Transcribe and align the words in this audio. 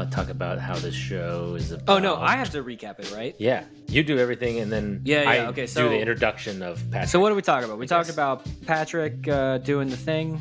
uh, 0.00 0.10
talk 0.10 0.28
about 0.28 0.58
how 0.58 0.74
the 0.76 0.90
show 0.92 1.54
is 1.56 1.72
about. 1.72 1.88
Oh 1.88 1.98
no, 1.98 2.16
I 2.16 2.36
have 2.36 2.50
to 2.50 2.62
recap 2.62 2.98
it, 2.98 3.12
right? 3.14 3.34
Yeah, 3.38 3.64
you 3.88 4.02
do 4.02 4.18
everything, 4.18 4.58
and 4.60 4.70
then 4.72 5.00
Yeah, 5.04 5.22
yeah, 5.22 5.30
I 5.30 5.46
okay, 5.48 5.62
do 5.62 5.66
so- 5.68 5.88
the 5.88 5.98
introduction 5.98 6.62
of 6.62 6.82
Patrick. 6.90 7.08
So 7.10 7.20
what 7.20 7.32
are 7.32 7.34
we 7.34 7.42
talking 7.42 7.64
about? 7.68 7.78
We 7.78 7.86
talked 7.86 8.06
guess. 8.08 8.14
about 8.14 8.46
Patrick 8.66 9.26
uh, 9.28 9.58
doing 9.58 9.88
the 9.88 9.96
thing. 9.96 10.40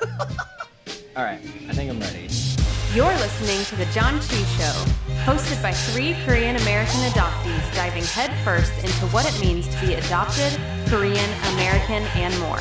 All 1.16 1.24
right, 1.24 1.40
I 1.68 1.72
think 1.72 1.90
I'm 1.90 2.00
ready. 2.00 2.28
You're 2.94 3.06
listening 3.18 3.64
to 3.66 3.76
The 3.76 3.84
Janchi 3.96 4.42
Show, 4.58 5.22
hosted 5.24 5.62
by 5.62 5.72
three 5.72 6.14
Korean 6.24 6.56
American 6.56 7.00
adoptees 7.10 7.74
diving 7.74 8.02
headfirst 8.04 8.72
into 8.82 9.06
what 9.14 9.26
it 9.32 9.40
means 9.40 9.68
to 9.68 9.80
be 9.86 9.94
adopted, 9.94 10.52
Korean, 10.88 11.30
American, 11.54 12.02
and 12.16 12.36
more. 12.40 12.58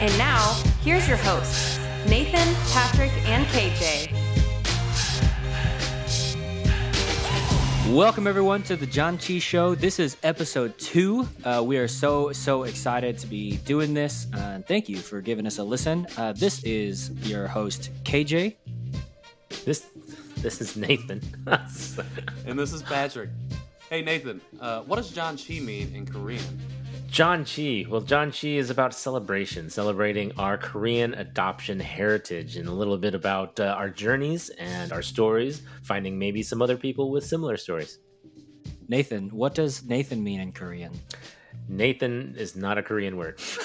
And 0.00 0.16
now, 0.18 0.54
here's 0.82 1.06
your 1.06 1.18
hosts, 1.18 1.78
Nathan, 2.08 2.54
Patrick, 2.72 3.12
and 3.28 3.46
KJ. 3.46 4.13
Welcome 7.94 8.26
everyone 8.26 8.64
to 8.64 8.74
the 8.74 8.88
Janchi 8.88 9.40
Show. 9.40 9.76
This 9.76 10.00
is 10.00 10.16
episode 10.24 10.76
two. 10.78 11.28
Uh, 11.44 11.62
we 11.64 11.76
are 11.76 11.86
so 11.86 12.32
so 12.32 12.64
excited 12.64 13.18
to 13.18 13.28
be 13.28 13.58
doing 13.58 13.94
this. 13.94 14.26
Uh, 14.34 14.38
and 14.38 14.66
thank 14.66 14.88
you 14.88 14.96
for 14.96 15.20
giving 15.20 15.46
us 15.46 15.58
a 15.58 15.62
listen. 15.62 16.04
Uh, 16.16 16.32
this 16.32 16.60
is 16.64 17.10
your 17.22 17.46
host 17.46 17.90
KJ. 18.02 18.56
this 19.64 19.86
this 20.38 20.60
is 20.60 20.76
Nathan. 20.76 21.22
And 22.48 22.58
this 22.58 22.72
is 22.72 22.82
Patrick. 22.82 23.30
Hey 23.88 24.02
Nathan, 24.02 24.40
uh, 24.60 24.80
what 24.80 24.96
does 24.96 25.12
Janchi 25.12 25.64
mean 25.64 25.94
in 25.94 26.04
Korean? 26.04 26.42
Janchi. 27.14 27.86
Well, 27.86 28.02
Janchi 28.02 28.56
is 28.56 28.70
about 28.70 28.92
celebration, 28.92 29.70
celebrating 29.70 30.32
our 30.36 30.58
Korean 30.58 31.14
adoption 31.14 31.78
heritage, 31.78 32.56
and 32.56 32.66
a 32.68 32.72
little 32.72 32.98
bit 32.98 33.14
about 33.14 33.60
uh, 33.60 33.66
our 33.66 33.88
journeys 33.88 34.48
and 34.58 34.92
our 34.92 35.00
stories, 35.00 35.62
finding 35.84 36.18
maybe 36.18 36.42
some 36.42 36.60
other 36.60 36.76
people 36.76 37.12
with 37.12 37.24
similar 37.24 37.56
stories. 37.56 38.00
Nathan, 38.88 39.28
what 39.28 39.54
does 39.54 39.84
Nathan 39.84 40.24
mean 40.24 40.40
in 40.40 40.50
Korean? 40.50 40.90
Nathan 41.68 42.34
is 42.36 42.56
not 42.56 42.78
a 42.78 42.82
Korean 42.82 43.16
word. 43.16 43.38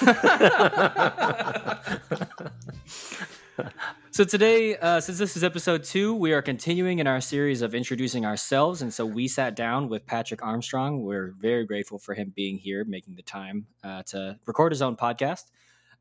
So 4.20 4.24
today, 4.26 4.76
uh, 4.76 5.00
since 5.00 5.16
this 5.16 5.34
is 5.34 5.42
episode 5.42 5.82
two, 5.82 6.14
we 6.14 6.34
are 6.34 6.42
continuing 6.42 6.98
in 6.98 7.06
our 7.06 7.22
series 7.22 7.62
of 7.62 7.74
introducing 7.74 8.26
ourselves, 8.26 8.82
and 8.82 8.92
so 8.92 9.06
we 9.06 9.26
sat 9.26 9.56
down 9.56 9.88
with 9.88 10.04
Patrick 10.04 10.42
Armstrong. 10.42 11.00
We're 11.00 11.32
very 11.38 11.64
grateful 11.64 11.98
for 11.98 12.12
him 12.12 12.30
being 12.36 12.58
here, 12.58 12.84
making 12.84 13.14
the 13.14 13.22
time 13.22 13.68
uh, 13.82 14.02
to 14.08 14.38
record 14.44 14.72
his 14.72 14.82
own 14.82 14.94
podcast, 14.94 15.44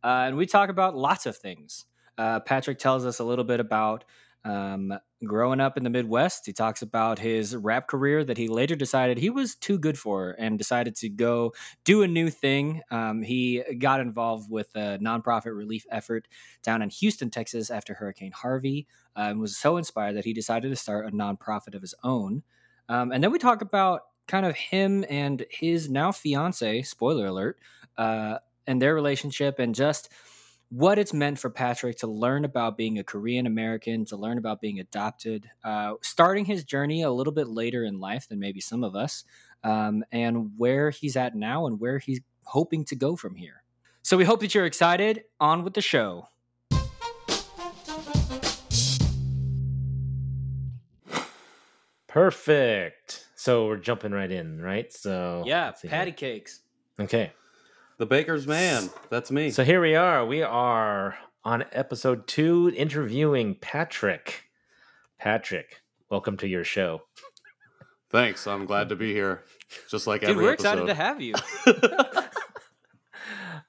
uh, 0.04 0.26
and 0.28 0.36
we 0.36 0.48
talk 0.48 0.68
about 0.68 0.98
lots 0.98 1.28
of 1.28 1.38
things. 1.38 1.86
Uh, 2.18 2.42
Patrick 2.42 2.78
tells 2.78 3.06
us 3.06 3.20
a 3.20 3.24
little 3.24 3.46
bit 3.46 3.62
about 3.62 4.04
um, 4.46 4.94
growing 5.26 5.60
up 5.60 5.78
in 5.78 5.84
the 5.84 5.90
Midwest. 5.90 6.46
He 6.46 6.54
talks 6.54 6.82
about 6.82 7.20
his 7.20 7.56
rap 7.56 7.88
career 7.88 8.24
that 8.24 8.38
he 8.38 8.48
later 8.48 8.76
decided 8.76 9.18
he 9.18 9.30
was 9.30 9.56
too 9.56 9.78
good 9.78 9.98
for, 9.98 10.36
and 10.40 10.58
decided 10.58 10.96
to 10.98 11.10
go 11.10 11.54
do 11.84 12.02
a 12.04 12.08
new 12.08 12.30
thing. 12.30 12.82
Um, 12.90 13.22
he 13.22 13.64
got 13.78 14.00
involved 14.00 14.50
with 14.50 14.70
a 14.76 14.98
nonprofit 15.00 15.56
relief 15.56 15.86
effort 15.92 16.28
down 16.64 16.82
in 16.82 16.90
Houston, 16.90 17.30
Texas, 17.30 17.70
after 17.70 17.94
Hurricane 17.94 18.32
Harvey, 18.32 18.88
uh, 19.16 19.28
and 19.30 19.40
was 19.40 19.58
so 19.58 19.78
inspired 19.78 20.16
that 20.16 20.26
he 20.26 20.34
decided 20.34 20.70
to 20.70 20.76
start 20.76 21.08
a 21.08 21.12
nonprofit 21.12 21.76
of 21.76 21.82
his 21.82 21.96
own. 22.04 22.44
Um, 22.88 23.12
and 23.12 23.24
then 23.24 23.32
we 23.32 23.40
talk 23.40 23.62
about 23.62 24.02
kind 24.28 24.46
of 24.46 24.56
him 24.56 25.04
and 25.10 25.46
his 25.50 25.90
now 25.90 26.12
fiance, 26.12 26.84
spoiler 26.84 27.26
alert, 27.26 27.60
uh, 27.98 28.38
and 28.66 28.82
their 28.82 28.96
relationship, 28.96 29.60
and 29.60 29.76
just 29.76 30.10
what 30.70 31.00
it's 31.00 31.14
meant 31.14 31.40
for 31.40 31.50
Patrick 31.50 31.98
to 31.98 32.08
learn 32.08 32.46
about 32.46 32.78
being 32.78 33.00
a 33.00 33.04
Korean 33.04 33.48
American, 33.48 34.06
to 34.06 34.16
learn 34.16 34.38
about 34.38 34.62
being 34.62 34.80
adopted, 34.80 35.50
uh, 35.64 35.94
starting 36.02 36.46
his 36.46 36.64
journey 36.64 37.02
a 37.02 37.12
little 37.12 37.34
bit 37.34 37.48
later 37.48 37.84
in 37.84 38.00
life 38.00 38.28
than 38.28 38.40
maybe 38.40 38.62
some 38.62 38.84
of 38.84 38.96
us, 38.96 39.24
um, 39.64 40.04
and 40.12 40.52
where 40.58 40.92
he's 40.92 41.16
at 41.16 41.36
now 41.36 41.66
and 41.66 41.80
where 41.80 41.98
he's 41.98 42.22
hoping 42.46 42.86
to 42.86 42.96
go 42.96 43.16
from 43.16 43.36
here. 43.36 43.64
So 44.04 44.16
we 44.16 44.26
hope 44.26 44.42
that 44.42 44.54
you're 44.54 44.66
excited. 44.66 45.24
On 45.40 45.64
with 45.64 45.74
the 45.74 45.82
show. 45.82 46.28
Perfect. 52.08 53.28
So 53.36 53.68
we're 53.68 53.78
jumping 53.78 54.12
right 54.12 54.32
in, 54.32 54.62
right? 54.62 54.92
So 54.92 55.44
Yeah, 55.46 55.72
patty 55.88 56.12
here. 56.12 56.18
cakes. 56.18 56.62
Okay. 57.00 57.32
The 58.00 58.06
baker's 58.06 58.48
man. 58.48 58.90
That's 59.10 59.30
me. 59.30 59.52
So 59.52 59.66
here 59.66 59.82
we 59.82 59.94
are. 59.94 60.26
We 60.26 60.42
are 60.42 61.18
on 61.44 61.66
episode 61.74 62.28
two, 62.28 62.72
interviewing 62.74 63.56
Patrick. 63.56 64.46
Patrick, 65.20 65.82
welcome 66.10 66.38
to 66.38 66.48
your 66.48 66.64
show. 66.64 67.02
Thanks. 68.10 68.48
I'm 68.48 68.66
glad 68.66 68.88
to 68.88 68.96
be 68.96 69.12
here. 69.12 69.44
Just 69.92 70.08
like 70.08 70.22
Dude, 70.22 70.30
every 70.30 70.46
we're 70.46 70.54
episode. 70.54 70.70
excited 70.70 70.88
to 70.88 70.94
have 70.94 71.20
you. 71.20 71.34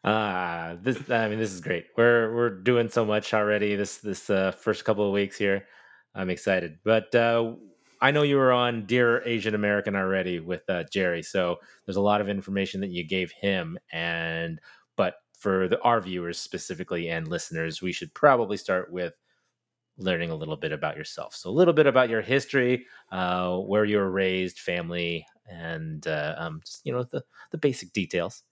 Ah, 0.04 0.76
this. 0.80 1.10
I 1.10 1.28
mean, 1.28 1.41
this 1.41 1.52
is 1.52 1.60
great. 1.60 1.86
We're 1.97 2.32
we're 2.32 2.50
doing 2.50 2.88
so 2.88 3.04
much 3.04 3.34
already. 3.34 3.74
This 3.74 3.97
this 3.97 4.30
uh, 4.30 4.52
first 4.52 4.84
couple 4.84 5.04
of 5.04 5.12
weeks 5.12 5.38
here, 5.38 5.66
I'm 6.14 6.30
excited. 6.30 6.78
But 6.84 7.12
uh, 7.16 7.54
I 8.00 8.11
know 8.11 8.22
you 8.22 8.37
were 8.37 8.53
on 8.53 8.87
Dear 8.87 9.22
Asian 9.27 9.55
American 9.55 9.94
already 9.94 10.41
with 10.41 10.69
uh, 10.69 10.84
Jerry, 10.84 11.22
so 11.22 11.56
there's 11.84 11.97
a 11.97 12.00
lot 12.00 12.21
of 12.21 12.28
information 12.28 12.81
that 12.81 12.91
you 12.91 13.05
gave 13.05 13.31
him. 13.33 13.78
And 13.93 14.61
but 14.97 15.16
for 15.38 15.69
the, 15.69 15.81
our 15.81 16.00
viewers 16.00 16.39
specifically 16.39 17.09
and 17.09 17.28
listeners, 17.28 17.83
we 17.83 17.93
should 17.93 18.15
probably 18.15 18.56
start 18.56 18.91
with 18.93 19.15
learning 19.99 20.31
a 20.31 20.34
little 20.34 20.56
bit 20.56 20.72
about 20.72 20.97
yourself. 20.97 21.34
So 21.34 21.50
a 21.50 21.53
little 21.53 21.75
bit 21.75 21.87
about 21.87 22.09
your 22.09 22.22
history, 22.22 22.87
uh, 23.12 23.59
where 23.59 23.84
you 23.84 23.99
were 23.99 24.10
raised, 24.10 24.59
family, 24.59 25.27
and 25.47 26.06
uh, 26.06 26.34
um, 26.39 26.60
just 26.65 26.84
you 26.84 26.93
know 26.93 27.05
the 27.05 27.22
the 27.50 27.59
basic 27.59 27.93
details. 27.93 28.43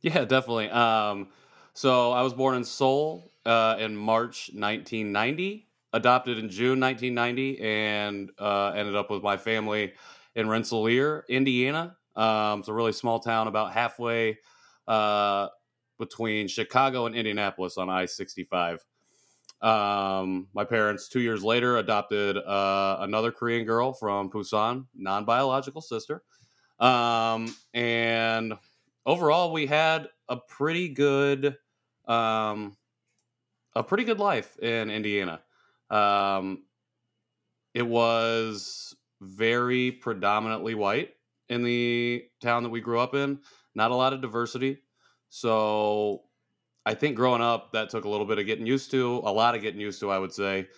yeah, 0.00 0.24
definitely. 0.24 0.70
Um, 0.70 1.28
so 1.72 2.12
I 2.12 2.22
was 2.22 2.34
born 2.34 2.56
in 2.56 2.64
Seoul 2.64 3.32
uh, 3.44 3.76
in 3.78 3.96
March 3.96 4.50
1990, 4.52 5.66
adopted 5.92 6.38
in 6.38 6.48
June 6.48 6.80
1990, 6.80 7.60
and 7.60 8.30
uh, 8.38 8.72
ended 8.74 8.96
up 8.96 9.10
with 9.10 9.22
my 9.22 9.36
family 9.36 9.92
in 10.34 10.48
Rensselaer, 10.48 11.24
Indiana. 11.28 11.96
Um, 12.16 12.60
it's 12.60 12.68
a 12.68 12.72
really 12.72 12.92
small 12.92 13.20
town, 13.20 13.48
about 13.48 13.72
halfway 13.72 14.38
uh, 14.86 15.48
between 15.98 16.48
Chicago 16.48 17.06
and 17.06 17.14
Indianapolis 17.14 17.76
on 17.78 17.88
I 17.88 18.06
65. 18.06 18.84
Um, 19.60 20.48
my 20.54 20.64
parents, 20.64 21.08
two 21.08 21.20
years 21.20 21.44
later, 21.44 21.76
adopted 21.76 22.38
uh, 22.38 22.96
another 23.00 23.30
Korean 23.30 23.66
girl 23.66 23.92
from 23.92 24.30
Busan, 24.30 24.86
non 24.94 25.24
biological 25.24 25.82
sister. 25.82 26.22
Um, 26.78 27.54
and 27.74 28.54
overall, 29.04 29.52
we 29.52 29.66
had 29.66 30.08
a 30.28 30.36
pretty 30.36 30.88
good, 30.88 31.56
um, 32.06 32.76
a 33.74 33.82
pretty 33.82 34.04
good 34.04 34.18
life 34.18 34.58
in 34.58 34.90
Indiana. 34.90 35.42
Um, 35.90 36.64
it 37.74 37.86
was 37.86 38.94
very 39.20 39.92
predominantly 39.92 40.74
white 40.74 41.10
in 41.48 41.62
the 41.62 42.24
town 42.40 42.62
that 42.62 42.70
we 42.70 42.80
grew 42.80 42.98
up 42.98 43.14
in. 43.14 43.40
Not 43.74 43.90
a 43.90 43.94
lot 43.94 44.12
of 44.12 44.20
diversity. 44.20 44.78
So 45.28 46.22
I 46.84 46.94
think 46.94 47.16
growing 47.16 47.42
up, 47.42 47.72
that 47.72 47.90
took 47.90 48.04
a 48.04 48.08
little 48.08 48.26
bit 48.26 48.38
of 48.38 48.46
getting 48.46 48.66
used 48.66 48.90
to, 48.92 49.20
a 49.24 49.32
lot 49.32 49.54
of 49.54 49.62
getting 49.62 49.80
used 49.80 50.00
to, 50.00 50.10
I 50.10 50.18
would 50.18 50.32
say. 50.32 50.68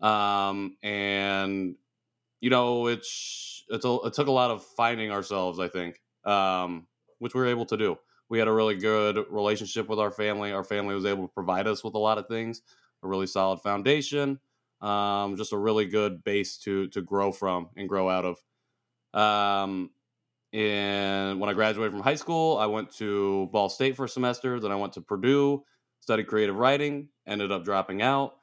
Um, 0.00 0.76
and 0.82 1.76
you 2.40 2.50
know, 2.50 2.88
it's 2.88 3.64
it's 3.68 3.84
a, 3.86 3.98
it 4.04 4.12
took 4.12 4.26
a 4.26 4.32
lot 4.32 4.50
of 4.50 4.62
finding 4.62 5.10
ourselves, 5.10 5.58
I 5.58 5.68
think, 5.68 6.00
um, 6.24 6.86
which 7.18 7.34
we 7.34 7.40
were 7.40 7.46
able 7.46 7.64
to 7.66 7.76
do. 7.76 7.96
We 8.28 8.38
had 8.38 8.48
a 8.48 8.52
really 8.52 8.76
good 8.76 9.24
relationship 9.30 9.88
with 9.88 9.98
our 9.98 10.10
family. 10.10 10.52
Our 10.52 10.64
family 10.64 10.94
was 10.94 11.06
able 11.06 11.26
to 11.26 11.32
provide 11.32 11.66
us 11.66 11.82
with 11.82 11.94
a 11.94 11.98
lot 11.98 12.18
of 12.18 12.26
things, 12.26 12.60
a 13.02 13.08
really 13.08 13.26
solid 13.26 13.60
foundation, 13.60 14.38
um, 14.84 15.36
just 15.36 15.52
a 15.52 15.58
really 15.58 15.86
good 15.86 16.22
base 16.24 16.58
to 16.58 16.88
to 16.88 17.00
grow 17.00 17.32
from 17.32 17.70
and 17.76 17.88
grow 17.88 18.08
out 18.10 18.24
of. 18.24 19.18
Um, 19.18 19.90
and 20.52 21.40
when 21.40 21.50
I 21.50 21.52
graduated 21.52 21.92
from 21.92 22.02
high 22.02 22.14
school, 22.14 22.58
I 22.58 22.66
went 22.66 22.94
to 22.96 23.48
Ball 23.52 23.68
State 23.68 23.96
for 23.96 24.04
a 24.04 24.08
semester. 24.08 24.60
Then 24.60 24.70
I 24.70 24.76
went 24.76 24.92
to 24.92 25.00
Purdue, 25.00 25.64
studied 26.00 26.26
creative 26.26 26.56
writing, 26.56 27.08
ended 27.26 27.50
up 27.50 27.64
dropping 27.64 28.02
out. 28.02 28.34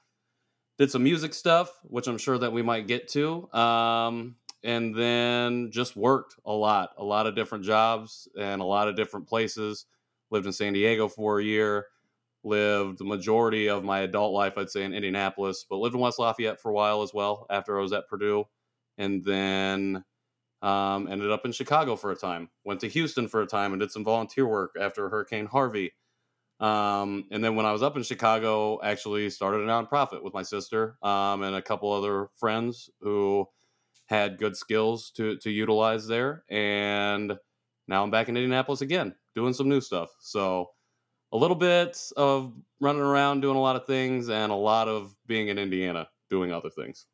Did 0.77 0.91
some 0.91 1.03
music 1.03 1.33
stuff, 1.33 1.71
which 1.83 2.07
I'm 2.07 2.17
sure 2.17 2.37
that 2.37 2.51
we 2.51 2.63
might 2.63 2.87
get 2.87 3.07
to. 3.09 3.51
Um, 3.53 4.35
and 4.63 4.95
then 4.95 5.71
just 5.71 5.95
worked 5.95 6.35
a 6.45 6.51
lot, 6.51 6.91
a 6.97 7.03
lot 7.03 7.27
of 7.27 7.35
different 7.35 7.63
jobs 7.63 8.27
and 8.37 8.61
a 8.61 8.65
lot 8.65 8.87
of 8.87 8.95
different 8.95 9.27
places. 9.27 9.85
Lived 10.31 10.45
in 10.45 10.53
San 10.53 10.73
Diego 10.73 11.07
for 11.07 11.39
a 11.39 11.43
year. 11.43 11.87
Lived 12.43 12.97
the 12.97 13.05
majority 13.05 13.69
of 13.69 13.83
my 13.83 13.99
adult 13.99 14.33
life, 14.33 14.57
I'd 14.57 14.69
say, 14.69 14.83
in 14.83 14.93
Indianapolis, 14.93 15.65
but 15.69 15.77
lived 15.77 15.95
in 15.95 16.01
West 16.01 16.19
Lafayette 16.19 16.59
for 16.59 16.69
a 16.69 16.73
while 16.73 17.03
as 17.03 17.13
well 17.13 17.45
after 17.49 17.77
I 17.77 17.81
was 17.81 17.93
at 17.93 18.07
Purdue. 18.07 18.45
And 18.97 19.23
then 19.23 20.03
um, 20.61 21.07
ended 21.07 21.31
up 21.31 21.45
in 21.45 21.51
Chicago 21.51 21.95
for 21.95 22.11
a 22.11 22.15
time. 22.15 22.49
Went 22.63 22.81
to 22.81 22.87
Houston 22.87 23.27
for 23.27 23.41
a 23.41 23.47
time 23.47 23.73
and 23.73 23.79
did 23.79 23.91
some 23.91 24.03
volunteer 24.03 24.47
work 24.47 24.75
after 24.79 25.09
Hurricane 25.09 25.45
Harvey. 25.45 25.93
Um, 26.59 27.25
and 27.31 27.43
then 27.43 27.55
when 27.55 27.65
I 27.65 27.71
was 27.71 27.81
up 27.81 27.97
in 27.97 28.03
Chicago, 28.03 28.79
actually 28.83 29.29
started 29.31 29.61
a 29.61 29.65
nonprofit 29.65 30.23
with 30.23 30.33
my 30.33 30.43
sister 30.43 30.97
um, 31.01 31.41
and 31.41 31.55
a 31.55 31.61
couple 31.61 31.91
other 31.91 32.27
friends 32.37 32.89
who 33.01 33.47
had 34.05 34.37
good 34.37 34.55
skills 34.55 35.09
to 35.15 35.37
to 35.37 35.49
utilize 35.49 36.05
there. 36.05 36.43
And 36.49 37.33
now 37.87 38.03
I'm 38.03 38.11
back 38.11 38.29
in 38.29 38.37
Indianapolis 38.37 38.81
again, 38.81 39.15
doing 39.33 39.53
some 39.53 39.69
new 39.69 39.81
stuff. 39.81 40.09
So 40.19 40.69
a 41.31 41.37
little 41.37 41.55
bit 41.55 41.97
of 42.17 42.53
running 42.79 43.01
around 43.01 43.41
doing 43.41 43.57
a 43.57 43.61
lot 43.61 43.75
of 43.75 43.85
things, 43.85 44.29
and 44.29 44.51
a 44.51 44.55
lot 44.55 44.87
of 44.87 45.15
being 45.27 45.47
in 45.47 45.57
Indiana 45.57 46.09
doing 46.29 46.51
other 46.51 46.69
things. 46.69 47.05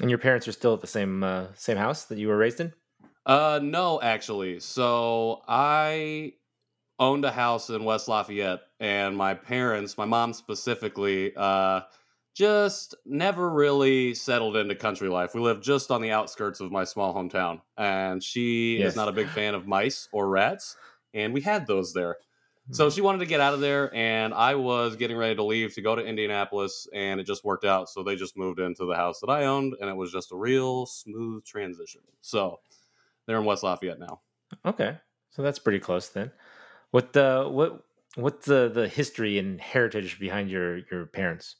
And 0.00 0.08
your 0.10 0.18
parents 0.18 0.48
are 0.48 0.52
still 0.52 0.74
at 0.74 0.80
the 0.80 0.86
same 0.86 1.22
uh, 1.22 1.48
same 1.54 1.76
house 1.76 2.04
that 2.06 2.18
you 2.18 2.28
were 2.28 2.36
raised 2.36 2.60
in? 2.60 2.72
Uh, 3.26 3.60
no, 3.62 4.00
actually. 4.00 4.60
So 4.60 5.42
I 5.46 6.34
owned 6.98 7.24
a 7.24 7.30
house 7.30 7.70
in 7.70 7.84
West 7.84 8.08
Lafayette, 8.08 8.60
and 8.78 9.16
my 9.16 9.34
parents, 9.34 9.96
my 9.98 10.04
mom 10.04 10.32
specifically, 10.32 11.32
uh, 11.36 11.82
just 12.34 12.94
never 13.04 13.50
really 13.50 14.14
settled 14.14 14.56
into 14.56 14.74
country 14.74 15.08
life. 15.08 15.34
We 15.34 15.40
lived 15.40 15.62
just 15.62 15.90
on 15.90 16.00
the 16.00 16.12
outskirts 16.12 16.60
of 16.60 16.70
my 16.70 16.84
small 16.84 17.14
hometown, 17.14 17.60
and 17.76 18.22
she 18.22 18.78
Yes. 18.78 18.90
is 18.90 18.96
not 18.96 19.08
a 19.08 19.12
big 19.12 19.28
fan 19.28 19.54
of 19.54 19.66
mice 19.66 20.08
or 20.12 20.28
rats, 20.28 20.76
and 21.12 21.34
we 21.34 21.40
had 21.40 21.66
those 21.66 21.92
there. 21.92 22.16
So 22.72 22.88
she 22.90 23.00
wanted 23.00 23.18
to 23.18 23.26
get 23.26 23.40
out 23.40 23.54
of 23.54 23.60
there, 23.60 23.92
and 23.94 24.32
I 24.32 24.54
was 24.54 24.96
getting 24.96 25.16
ready 25.16 25.34
to 25.34 25.42
leave 25.42 25.74
to 25.74 25.82
go 25.82 25.96
to 25.96 26.04
Indianapolis, 26.04 26.86
and 26.92 27.20
it 27.20 27.24
just 27.24 27.44
worked 27.44 27.64
out. 27.64 27.88
So 27.88 28.02
they 28.02 28.16
just 28.16 28.36
moved 28.36 28.60
into 28.60 28.86
the 28.86 28.94
house 28.94 29.20
that 29.20 29.30
I 29.30 29.46
owned, 29.46 29.74
and 29.80 29.90
it 29.90 29.96
was 29.96 30.12
just 30.12 30.32
a 30.32 30.36
real 30.36 30.86
smooth 30.86 31.44
transition. 31.44 32.02
So 32.20 32.60
they're 33.26 33.38
in 33.38 33.44
West 33.44 33.62
Lafayette 33.62 33.98
now. 33.98 34.20
Okay, 34.64 34.98
so 35.30 35.42
that's 35.42 35.58
pretty 35.58 35.80
close 35.80 36.08
then. 36.08 36.30
What 36.90 37.12
the 37.12 37.46
what 37.50 37.84
what's 38.16 38.46
the 38.46 38.70
the 38.72 38.88
history 38.88 39.38
and 39.38 39.60
heritage 39.60 40.18
behind 40.18 40.50
your 40.50 40.78
your 40.90 41.06
parents? 41.06 41.56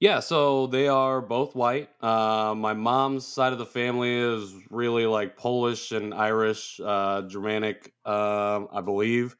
Yeah, 0.00 0.20
so 0.20 0.68
they 0.68 0.86
are 0.86 1.20
both 1.20 1.56
white. 1.56 1.90
Uh, 2.00 2.54
my 2.56 2.72
mom's 2.72 3.26
side 3.26 3.52
of 3.52 3.58
the 3.58 3.66
family 3.66 4.16
is 4.16 4.54
really 4.70 5.06
like 5.06 5.36
Polish 5.36 5.90
and 5.90 6.14
Irish, 6.14 6.80
uh, 6.84 7.22
Germanic, 7.22 7.92
um, 8.04 8.68
I 8.72 8.80
believe. 8.80 9.36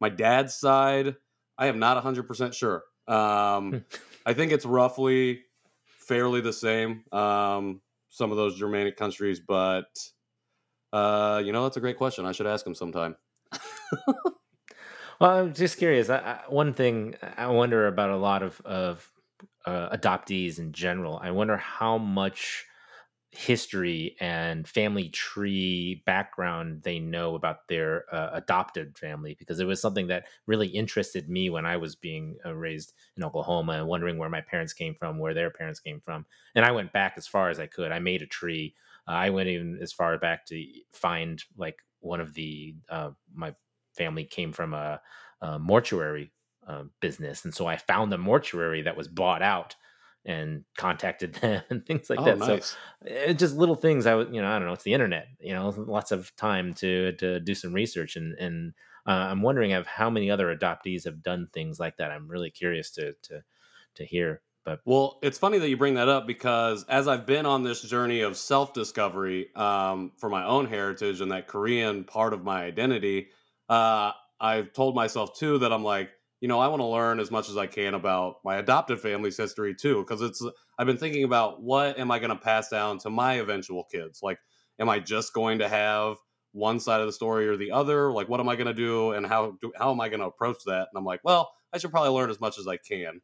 My 0.00 0.08
dad's 0.08 0.54
side, 0.54 1.16
I 1.58 1.66
am 1.66 1.78
not 1.78 2.02
100% 2.02 2.54
sure. 2.54 2.84
Um, 3.06 3.84
I 4.26 4.34
think 4.34 4.52
it's 4.52 4.64
roughly 4.64 5.42
fairly 5.84 6.40
the 6.40 6.52
same, 6.52 7.04
um, 7.12 7.80
some 8.08 8.30
of 8.30 8.36
those 8.36 8.58
Germanic 8.58 8.96
countries, 8.96 9.40
but 9.40 9.98
uh, 10.92 11.42
you 11.44 11.52
know, 11.52 11.64
that's 11.64 11.76
a 11.76 11.80
great 11.80 11.96
question. 11.96 12.26
I 12.26 12.32
should 12.32 12.46
ask 12.46 12.66
him 12.66 12.74
sometime. 12.74 13.16
Well, 15.20 15.30
I'm 15.30 15.52
just 15.52 15.76
curious. 15.76 16.08
I, 16.08 16.16
I, 16.16 16.40
one 16.48 16.72
thing 16.72 17.14
I 17.36 17.46
wonder 17.48 17.86
about 17.86 18.08
a 18.08 18.16
lot 18.16 18.42
of 18.42 18.60
of 18.62 19.12
uh, 19.66 19.94
adoptees 19.94 20.58
in 20.58 20.72
general. 20.72 21.20
I 21.22 21.30
wonder 21.30 21.58
how 21.58 21.98
much 21.98 22.64
history 23.32 24.16
and 24.18 24.66
family 24.66 25.08
tree 25.08 26.02
background 26.04 26.82
they 26.82 26.98
know 26.98 27.36
about 27.36 27.68
their 27.68 28.12
uh, 28.12 28.30
adopted 28.32 28.98
family 28.98 29.36
because 29.38 29.60
it 29.60 29.66
was 29.66 29.80
something 29.80 30.08
that 30.08 30.26
really 30.46 30.66
interested 30.66 31.28
me 31.28 31.48
when 31.48 31.64
I 31.64 31.76
was 31.76 31.94
being 31.94 32.38
uh, 32.44 32.54
raised 32.54 32.92
in 33.16 33.22
Oklahoma 33.22 33.72
and 33.74 33.86
wondering 33.86 34.18
where 34.18 34.28
my 34.28 34.40
parents 34.40 34.72
came 34.72 34.96
from, 34.96 35.18
where 35.20 35.32
their 35.34 35.50
parents 35.50 35.78
came 35.78 36.00
from. 36.00 36.26
And 36.56 36.64
I 36.64 36.72
went 36.72 36.92
back 36.92 37.14
as 37.16 37.28
far 37.28 37.50
as 37.50 37.60
I 37.60 37.68
could. 37.68 37.92
I 37.92 38.00
made 38.00 38.22
a 38.22 38.26
tree. 38.26 38.74
Uh, 39.06 39.12
I 39.12 39.30
went 39.30 39.48
even 39.48 39.78
as 39.80 39.92
far 39.92 40.18
back 40.18 40.44
to 40.46 40.66
find 40.92 41.40
like 41.56 41.78
one 42.00 42.20
of 42.20 42.34
the 42.34 42.74
uh, 42.88 43.12
my 43.32 43.54
family 43.96 44.24
came 44.24 44.52
from 44.52 44.74
a, 44.74 45.00
a 45.40 45.58
mortuary 45.58 46.32
uh, 46.66 46.84
business, 47.00 47.44
and 47.44 47.54
so 47.54 47.66
I 47.66 47.76
found 47.76 48.10
the 48.10 48.18
mortuary 48.18 48.82
that 48.82 48.96
was 48.96 49.08
bought 49.08 49.42
out 49.42 49.76
and 50.24 50.64
contacted 50.76 51.34
them 51.36 51.62
and 51.70 51.84
things 51.86 52.10
like 52.10 52.20
oh, 52.20 52.24
that. 52.24 52.38
nice. 52.38 52.70
So 52.70 52.76
it 53.02 53.34
just 53.34 53.56
little 53.56 53.74
things 53.74 54.06
I 54.06 54.14
would, 54.14 54.34
you 54.34 54.40
know, 54.40 54.48
I 54.48 54.58
don't 54.58 54.66
know. 54.66 54.74
It's 54.74 54.84
the 54.84 54.94
internet, 54.94 55.28
you 55.40 55.54
know, 55.54 55.68
lots 55.76 56.12
of 56.12 56.34
time 56.36 56.74
to 56.74 57.12
to 57.12 57.40
do 57.40 57.54
some 57.54 57.72
research, 57.72 58.16
and 58.16 58.36
and 58.38 58.74
uh, 59.06 59.10
I'm 59.10 59.42
wondering 59.42 59.72
of 59.72 59.86
how 59.86 60.10
many 60.10 60.30
other 60.30 60.54
adoptees 60.54 61.04
have 61.04 61.22
done 61.22 61.48
things 61.52 61.80
like 61.80 61.96
that. 61.96 62.10
I'm 62.10 62.28
really 62.28 62.50
curious 62.50 62.90
to 62.92 63.14
to 63.22 63.42
to 63.94 64.04
hear. 64.04 64.42
But 64.64 64.80
Well, 64.84 65.18
it's 65.22 65.38
funny 65.38 65.58
that 65.58 65.68
you 65.70 65.76
bring 65.76 65.94
that 65.94 66.08
up 66.08 66.26
because 66.26 66.84
as 66.84 67.08
I've 67.08 67.24
been 67.24 67.46
on 67.46 67.62
this 67.62 67.80
journey 67.80 68.20
of 68.20 68.36
self 68.36 68.74
discovery 68.74 69.54
um, 69.56 70.12
for 70.18 70.28
my 70.28 70.44
own 70.44 70.66
heritage 70.66 71.20
and 71.20 71.32
that 71.32 71.48
Korean 71.48 72.04
part 72.04 72.34
of 72.34 72.44
my 72.44 72.64
identity, 72.64 73.28
uh, 73.68 74.12
I've 74.38 74.72
told 74.72 74.94
myself 74.94 75.36
too 75.36 75.58
that 75.58 75.72
I'm 75.72 75.84
like, 75.84 76.10
you 76.40 76.48
know, 76.48 76.58
I 76.58 76.68
want 76.68 76.80
to 76.80 76.86
learn 76.86 77.20
as 77.20 77.30
much 77.30 77.48
as 77.48 77.56
I 77.56 77.66
can 77.66 77.94
about 77.94 78.36
my 78.44 78.56
adopted 78.56 79.00
family's 79.00 79.36
history 79.36 79.74
too. 79.74 79.98
Because 79.98 80.22
it's, 80.22 80.44
I've 80.78 80.86
been 80.86 80.96
thinking 80.96 81.24
about 81.24 81.62
what 81.62 81.98
am 81.98 82.10
I 82.10 82.18
going 82.18 82.30
to 82.30 82.36
pass 82.36 82.68
down 82.68 82.98
to 83.00 83.10
my 83.10 83.34
eventual 83.34 83.84
kids? 83.84 84.20
Like, 84.22 84.38
am 84.78 84.88
I 84.88 84.98
just 84.98 85.34
going 85.34 85.58
to 85.58 85.68
have 85.68 86.16
one 86.52 86.80
side 86.80 87.00
of 87.00 87.06
the 87.06 87.12
story 87.12 87.46
or 87.46 87.56
the 87.56 87.72
other? 87.72 88.10
Like, 88.10 88.28
what 88.28 88.40
am 88.40 88.48
I 88.48 88.56
going 88.56 88.66
to 88.66 88.74
do 88.74 89.12
and 89.12 89.26
how, 89.26 89.58
do, 89.60 89.72
how 89.76 89.90
am 89.90 90.00
I 90.00 90.08
going 90.08 90.20
to 90.20 90.26
approach 90.26 90.58
that? 90.66 90.88
And 90.90 90.96
I'm 90.96 91.04
like, 91.04 91.20
well, 91.22 91.52
I 91.72 91.78
should 91.78 91.90
probably 91.90 92.10
learn 92.10 92.30
as 92.30 92.40
much 92.40 92.58
as 92.58 92.66
I 92.66 92.78
can. 92.78 93.20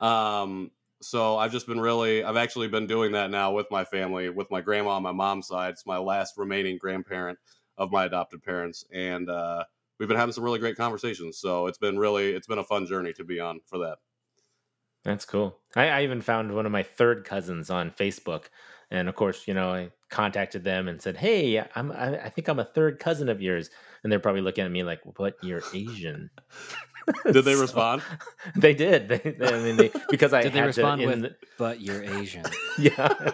Um, 0.00 0.70
so 1.02 1.36
I've 1.36 1.52
just 1.52 1.66
been 1.66 1.80
really, 1.80 2.24
I've 2.24 2.38
actually 2.38 2.68
been 2.68 2.86
doing 2.86 3.12
that 3.12 3.30
now 3.30 3.52
with 3.52 3.70
my 3.70 3.84
family, 3.84 4.30
with 4.30 4.50
my 4.50 4.62
grandma 4.62 4.92
on 4.92 5.02
my 5.02 5.12
mom's 5.12 5.48
side. 5.48 5.72
It's 5.72 5.86
my 5.86 5.98
last 5.98 6.38
remaining 6.38 6.78
grandparent 6.78 7.38
of 7.76 7.92
my 7.92 8.06
adopted 8.06 8.42
parents, 8.42 8.84
and 8.92 9.28
uh, 9.28 9.64
we've 9.98 10.08
been 10.08 10.18
having 10.18 10.32
some 10.32 10.44
really 10.44 10.58
great 10.58 10.76
conversations. 10.76 11.38
So 11.38 11.66
it's 11.66 11.78
been 11.78 11.98
really, 11.98 12.32
it's 12.32 12.46
been 12.46 12.58
a 12.58 12.64
fun 12.64 12.86
journey 12.86 13.12
to 13.14 13.24
be 13.24 13.40
on 13.40 13.60
for 13.66 13.78
that. 13.78 13.98
That's 15.04 15.26
cool. 15.26 15.58
I, 15.76 15.88
I 15.88 16.02
even 16.02 16.22
found 16.22 16.54
one 16.54 16.66
of 16.66 16.72
my 16.72 16.82
third 16.82 17.24
cousins 17.24 17.68
on 17.68 17.90
Facebook, 17.90 18.44
and 18.90 19.08
of 19.08 19.14
course, 19.14 19.46
you 19.46 19.52
know, 19.52 19.70
I 19.70 19.90
contacted 20.08 20.64
them 20.64 20.88
and 20.88 21.00
said, 21.00 21.16
"Hey, 21.16 21.62
I'm 21.74 21.92
I, 21.92 22.24
I 22.24 22.28
think 22.30 22.48
I'm 22.48 22.58
a 22.58 22.64
third 22.64 22.98
cousin 22.98 23.28
of 23.28 23.42
yours," 23.42 23.68
and 24.02 24.10
they're 24.10 24.18
probably 24.18 24.40
looking 24.40 24.64
at 24.64 24.70
me 24.70 24.82
like, 24.82 25.00
"What? 25.18 25.36
You're 25.42 25.62
Asian?" 25.74 26.30
Did 27.32 27.44
they 27.44 27.54
So- 27.54 27.60
respond? 27.60 28.02
They 28.56 28.74
did. 28.74 29.08
They, 29.08 29.18
they- 29.18 29.46
I 29.54 29.58
mean, 29.62 29.76
they, 29.76 29.90
because 30.10 30.32
I 30.32 30.42
Did 30.42 30.52
they 30.52 30.58
had 30.58 30.66
respond 30.66 31.00
to, 31.00 31.08
in 31.10 31.22
with, 31.22 31.30
the- 31.32 31.46
"But 31.58 31.80
you're 31.80 32.02
Asian"? 32.02 32.44
yeah, 32.78 33.30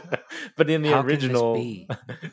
but 0.56 0.70
in 0.70 0.82
the 0.82 0.90
How 0.90 1.00
original, 1.02 1.54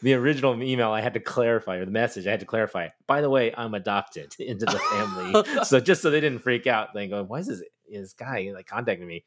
the 0.01 0.13
original 0.13 0.61
email, 0.61 0.91
I 0.91 1.01
had 1.01 1.13
to 1.15 1.19
clarify, 1.19 1.77
or 1.77 1.85
the 1.85 1.91
message, 1.91 2.27
I 2.27 2.31
had 2.31 2.39
to 2.41 2.45
clarify. 2.45 2.89
By 3.07 3.21
the 3.21 3.29
way, 3.29 3.53
I'm 3.57 3.73
adopted 3.73 4.35
into 4.39 4.65
the 4.65 4.79
family, 4.79 5.63
so 5.63 5.79
just 5.79 6.01
so 6.01 6.09
they 6.11 6.21
didn't 6.21 6.39
freak 6.39 6.67
out, 6.67 6.93
they 6.93 7.07
go, 7.07 7.23
"Why 7.23 7.39
is 7.39 7.47
this 7.47 7.61
this 7.89 8.13
guy 8.13 8.51
like 8.53 8.67
contacting 8.67 9.07
me? 9.07 9.23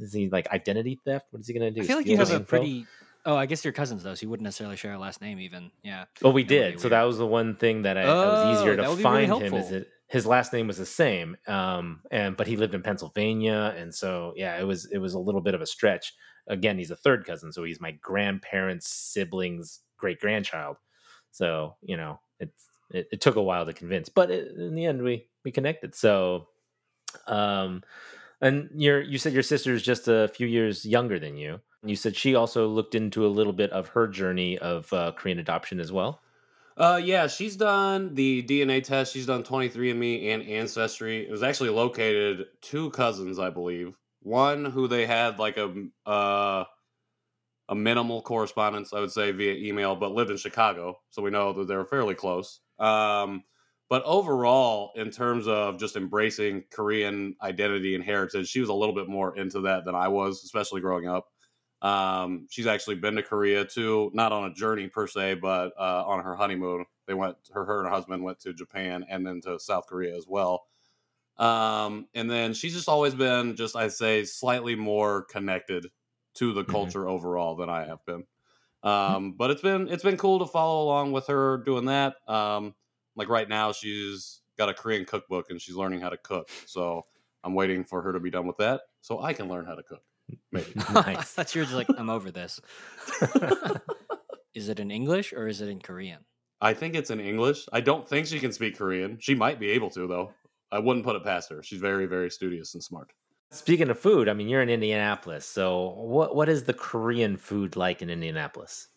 Is 0.00 0.12
he 0.12 0.28
like 0.28 0.48
identity 0.50 0.98
theft? 1.04 1.26
What 1.30 1.40
is 1.40 1.46
he 1.46 1.54
going 1.54 1.72
to 1.72 1.80
do?" 1.80 1.82
I 1.82 1.86
feel 1.86 1.96
like 1.96 2.04
steal 2.06 2.12
you 2.18 2.18
have 2.24 2.30
a 2.32 2.40
pretty. 2.44 2.86
Oh, 3.24 3.36
I 3.36 3.46
guess 3.46 3.64
you're 3.64 3.72
cousins 3.72 4.02
though, 4.02 4.14
so 4.16 4.24
you 4.24 4.30
wouldn't 4.30 4.44
necessarily 4.44 4.76
share 4.76 4.92
a 4.94 4.98
last 4.98 5.20
name, 5.20 5.38
even. 5.38 5.70
Yeah. 5.84 6.06
Well, 6.20 6.32
we 6.32 6.42
That 6.42 6.48
did. 6.48 6.80
So 6.80 6.88
that 6.88 7.02
was 7.04 7.18
the 7.18 7.26
one 7.26 7.54
thing 7.54 7.82
that 7.82 7.96
I, 7.96 8.04
that 8.04 8.14
was 8.16 8.58
easier 8.58 8.72
Oh, 8.72 8.76
to 8.76 8.82
would 8.82 8.98
be 8.98 9.04
really 9.04 9.26
find 9.26 9.26
him. 9.42 9.54
Is 9.54 9.68
helpful. 9.70 9.82
His 10.12 10.26
last 10.26 10.52
name 10.52 10.66
was 10.66 10.76
the 10.76 10.84
same, 10.84 11.38
um, 11.46 12.02
and 12.10 12.36
but 12.36 12.46
he 12.46 12.58
lived 12.58 12.74
in 12.74 12.82
Pennsylvania, 12.82 13.74
and 13.78 13.94
so 13.94 14.34
yeah, 14.36 14.60
it 14.60 14.64
was 14.64 14.84
it 14.92 14.98
was 14.98 15.14
a 15.14 15.18
little 15.18 15.40
bit 15.40 15.54
of 15.54 15.62
a 15.62 15.66
stretch. 15.66 16.12
Again, 16.48 16.76
he's 16.76 16.90
a 16.90 16.96
third 16.96 17.24
cousin, 17.24 17.50
so 17.50 17.64
he's 17.64 17.80
my 17.80 17.92
grandparents' 17.92 18.88
siblings' 18.90 19.80
great 19.96 20.20
grandchild. 20.20 20.76
So 21.30 21.76
you 21.80 21.96
know, 21.96 22.20
it's 22.38 22.68
it, 22.90 23.08
it 23.10 23.20
took 23.22 23.36
a 23.36 23.42
while 23.42 23.64
to 23.64 23.72
convince, 23.72 24.10
but 24.10 24.30
it, 24.30 24.52
in 24.54 24.74
the 24.74 24.84
end, 24.84 25.00
we 25.00 25.28
we 25.46 25.50
connected. 25.50 25.94
So, 25.94 26.48
um, 27.26 27.82
and 28.42 28.68
your 28.74 29.00
you 29.00 29.16
said 29.16 29.32
your 29.32 29.42
sister 29.42 29.72
is 29.72 29.82
just 29.82 30.08
a 30.08 30.28
few 30.28 30.46
years 30.46 30.84
younger 30.84 31.18
than 31.18 31.38
you. 31.38 31.58
You 31.86 31.96
said 31.96 32.16
she 32.16 32.34
also 32.34 32.68
looked 32.68 32.94
into 32.94 33.24
a 33.24 33.28
little 33.28 33.54
bit 33.54 33.70
of 33.70 33.88
her 33.88 34.08
journey 34.08 34.58
of 34.58 34.92
uh, 34.92 35.12
Korean 35.12 35.38
adoption 35.38 35.80
as 35.80 35.90
well. 35.90 36.20
Uh, 36.76 37.00
yeah, 37.02 37.26
she's 37.26 37.56
done 37.56 38.14
the 38.14 38.42
DNA 38.42 38.82
test. 38.82 39.12
She's 39.12 39.26
done 39.26 39.42
23andMe 39.42 40.32
and 40.32 40.42
Ancestry. 40.42 41.26
It 41.26 41.30
was 41.30 41.42
actually 41.42 41.70
located 41.70 42.46
two 42.60 42.90
cousins, 42.90 43.38
I 43.38 43.50
believe. 43.50 43.94
One 44.20 44.64
who 44.64 44.88
they 44.88 45.06
had 45.06 45.38
like 45.38 45.56
a 45.58 45.74
uh, 46.06 46.64
a 47.68 47.74
minimal 47.74 48.22
correspondence, 48.22 48.92
I 48.92 49.00
would 49.00 49.10
say, 49.12 49.30
via 49.32 49.54
email, 49.54 49.96
but 49.96 50.12
lived 50.12 50.30
in 50.30 50.36
Chicago, 50.36 51.00
so 51.10 51.22
we 51.22 51.30
know 51.30 51.52
that 51.54 51.68
they're 51.68 51.84
fairly 51.84 52.14
close. 52.14 52.60
Um, 52.78 53.44
but 53.88 54.02
overall, 54.04 54.92
in 54.96 55.10
terms 55.10 55.46
of 55.46 55.78
just 55.78 55.96
embracing 55.96 56.64
Korean 56.72 57.36
identity 57.42 57.94
and 57.94 58.02
heritage, 58.04 58.48
she 58.48 58.60
was 58.60 58.68
a 58.68 58.74
little 58.74 58.94
bit 58.94 59.08
more 59.08 59.36
into 59.36 59.60
that 59.62 59.84
than 59.84 59.94
I 59.94 60.08
was, 60.08 60.44
especially 60.44 60.80
growing 60.80 61.06
up. 61.08 61.26
Um, 61.82 62.46
she's 62.50 62.66
actually 62.66 62.96
been 62.96 63.16
to 63.16 63.22
Korea 63.24 63.64
too, 63.66 64.10
not 64.14 64.32
on 64.32 64.50
a 64.50 64.54
journey 64.54 64.88
per 64.88 65.06
se, 65.08 65.34
but 65.36 65.72
uh, 65.78 66.04
on 66.06 66.24
her 66.24 66.36
honeymoon. 66.36 66.86
They 67.06 67.14
went, 67.14 67.36
her, 67.52 67.64
her 67.64 67.78
and 67.80 67.88
her 67.88 67.92
husband 67.94 68.22
went 68.24 68.40
to 68.40 68.54
Japan 68.54 69.04
and 69.08 69.26
then 69.26 69.40
to 69.42 69.58
South 69.60 69.86
Korea 69.88 70.16
as 70.16 70.26
well. 70.28 70.68
Um, 71.36 72.08
and 72.14 72.30
then 72.30 72.54
she's 72.54 72.74
just 72.74 72.88
always 72.88 73.14
been, 73.14 73.56
just 73.56 73.74
I'd 73.76 73.92
say, 73.92 74.24
slightly 74.24 74.74
more 74.76 75.22
connected 75.24 75.86
to 76.34 76.52
the 76.52 76.64
Mhm. 76.66 76.72
culture 76.72 77.08
overall 77.08 77.56
than 77.56 77.68
I 77.70 77.84
have 77.86 78.04
been. 78.06 78.26
Um, 78.82 79.34
but 79.34 79.50
it's 79.50 79.62
been 79.62 79.88
it's 79.88 80.02
been 80.04 80.16
cool 80.18 80.40
to 80.40 80.46
follow 80.46 80.84
along 80.84 81.12
with 81.12 81.28
her 81.28 81.58
doing 81.58 81.86
that. 81.86 82.16
Um, 82.28 82.74
like 83.16 83.28
right 83.28 83.48
now, 83.48 83.72
she's 83.72 84.42
got 84.58 84.68
a 84.70 84.74
Korean 84.74 85.04
cookbook 85.04 85.50
and 85.50 85.60
she's 85.60 85.76
learning 85.76 86.00
how 86.00 86.10
to 86.10 86.18
cook. 86.18 86.50
So 86.66 87.06
I'm 87.44 87.54
waiting 87.54 87.84
for 87.84 88.02
her 88.02 88.12
to 88.12 88.20
be 88.20 88.30
done 88.30 88.46
with 88.46 88.58
that 88.58 88.82
so 89.00 89.20
I 89.20 89.34
can 89.34 89.48
learn 89.48 89.66
how 89.66 89.76
to 89.76 89.82
cook. 89.82 90.04
Maybe. 90.50 90.72
I 90.88 91.14
nice. 91.14 91.32
thought 91.32 91.54
you 91.54 91.60
were 91.62 91.64
just 91.66 91.76
like, 91.76 91.88
I'm 91.96 92.10
over 92.10 92.30
this. 92.30 92.60
Is 94.54 94.68
it 94.68 94.80
in 94.80 94.90
English 94.90 95.32
or 95.32 95.46
is 95.48 95.60
it 95.60 95.68
in 95.68 95.80
Korean? 95.80 96.24
I 96.60 96.74
think 96.74 96.94
it's 96.94 97.10
in 97.10 97.20
English. 97.20 97.66
I 97.72 97.80
don't 97.80 98.06
think 98.06 98.26
she 98.26 98.38
can 98.38 98.52
speak 98.52 98.76
Korean. 98.76 99.18
She 99.18 99.34
might 99.34 99.58
be 99.58 99.70
able 99.70 99.90
to 99.90 100.06
though. 100.06 100.32
I 100.70 100.78
wouldn't 100.78 101.04
put 101.04 101.16
it 101.16 101.24
past 101.24 101.50
her. 101.50 101.62
She's 101.62 101.80
very, 101.80 102.06
very 102.06 102.30
studious 102.30 102.74
and 102.74 102.82
smart. 102.82 103.12
Speaking 103.50 103.90
of 103.90 103.98
food, 103.98 104.28
I 104.28 104.32
mean, 104.34 104.48
you're 104.48 104.62
in 104.62 104.70
Indianapolis, 104.70 105.44
so 105.44 105.90
what 105.90 106.34
what 106.34 106.48
is 106.48 106.64
the 106.64 106.72
Korean 106.72 107.36
food 107.36 107.76
like 107.76 108.00
in 108.00 108.08
Indianapolis? 108.10 108.88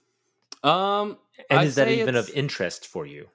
Um, 0.63 1.17
And 1.49 1.59
I'd 1.59 1.67
is 1.67 1.75
that 1.75 1.89
even 1.89 2.15
of 2.15 2.29
interest 2.29 2.87
for 2.87 3.05
you? 3.05 3.29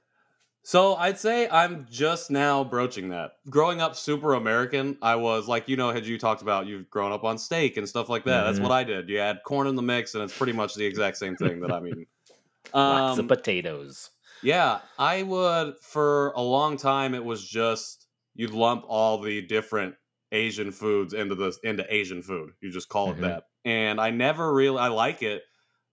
So 0.63 0.95
I'd 0.95 1.19
say 1.19 1.49
I'm 1.49 1.87
just 1.91 2.31
now 2.31 2.63
broaching 2.65 3.09
that. 3.11 3.33
Growing 3.49 3.81
up 3.81 3.97
super 3.97 4.35
American, 4.35 4.99
I 5.01 5.17
was 5.17 5.49
like, 5.49 5.69
you 5.69 5.77
know, 5.77 5.91
had 5.91 6.07
you 6.07 6.19
talked 6.19 6.43
about 6.43 6.67
you've 6.67 6.91
grown 6.91 7.13
up 7.13 7.25
on 7.25 7.39
steak 7.39 7.77
and 7.77 7.89
stuff 7.89 8.09
like 8.09 8.25
that. 8.25 8.43
That's 8.45 8.61
Mhm. 8.61 8.61
what 8.61 8.71
I 8.73 8.85
did. 8.85 9.09
You 9.09 9.19
add 9.19 9.41
corn 9.45 9.67
in 9.67 9.75
the 9.75 9.83
mix, 9.83 10.15
and 10.15 10.23
it's 10.23 10.35
pretty 10.35 10.53
much 10.53 10.75
the 10.75 10.85
exact 10.85 11.17
same 11.17 11.37
thing 11.37 11.61
that 11.61 11.73
I'm 11.73 11.87
eating. 11.87 12.07
Lots 12.87 13.17
of 13.19 13.27
Um, 13.27 13.29
potatoes. 13.29 14.11
yeah, 14.43 14.83
I 14.99 15.23
would 15.23 15.79
for 15.81 16.31
a 16.31 16.41
long 16.41 16.77
time. 16.77 17.15
It 17.15 17.25
was 17.25 17.47
just 17.47 18.07
you'd 18.35 18.53
lump 18.53 18.85
all 18.89 19.21
the 19.21 19.43
different 19.43 19.97
Asian 20.33 20.71
foods 20.73 21.13
into 21.13 21.35
the 21.35 21.57
into 21.63 21.85
Asian 21.93 22.23
food. 22.23 22.53
You 22.61 22.71
just 22.71 22.89
call 22.89 23.13
it 23.13 23.21
that. 23.21 23.45
And 23.65 24.01
I 24.01 24.11
never 24.11 24.53
really 24.53 24.79
I 24.79 24.89
like 24.89 25.23
it, 25.23 25.43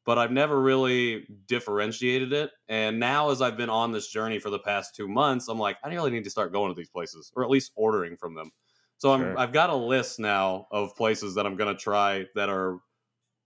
but 0.08 0.18
I've 0.20 0.32
never 0.34 0.62
really 0.62 1.28
differentiated 1.48 2.34
it. 2.34 2.52
And 2.70 3.00
now 3.00 3.32
as 3.32 3.44
I've 3.44 3.58
been 3.58 3.70
on 3.70 3.94
this 3.94 4.10
journey 4.10 4.40
for 4.40 4.50
the 4.52 4.60
past 4.60 4.96
2 4.96 5.08
months, 5.10 5.50
I'm 5.50 5.60
like 5.60 5.78
I 5.84 5.90
really 5.90 6.12
need 6.12 6.26
to 6.26 6.32
start 6.32 6.54
going 6.54 6.72
to 6.72 6.76
these 6.76 6.90
places 6.90 7.32
or 7.38 7.44
at 7.46 7.52
least 7.52 7.74
ordering 7.76 8.18
from 8.18 8.36
them. 8.36 8.52
So 8.98 9.14
I'm 9.14 9.32
Sure. 9.32 9.38
I've 9.38 9.54
got 9.54 9.72
a 9.72 9.76
list 9.76 10.20
now 10.20 10.68
of 10.72 10.96
places 10.98 11.36
that 11.36 11.46
I'm 11.48 11.58
going 11.58 11.76
to 11.76 11.82
try 11.82 12.28
that 12.36 12.50
are 12.50 12.80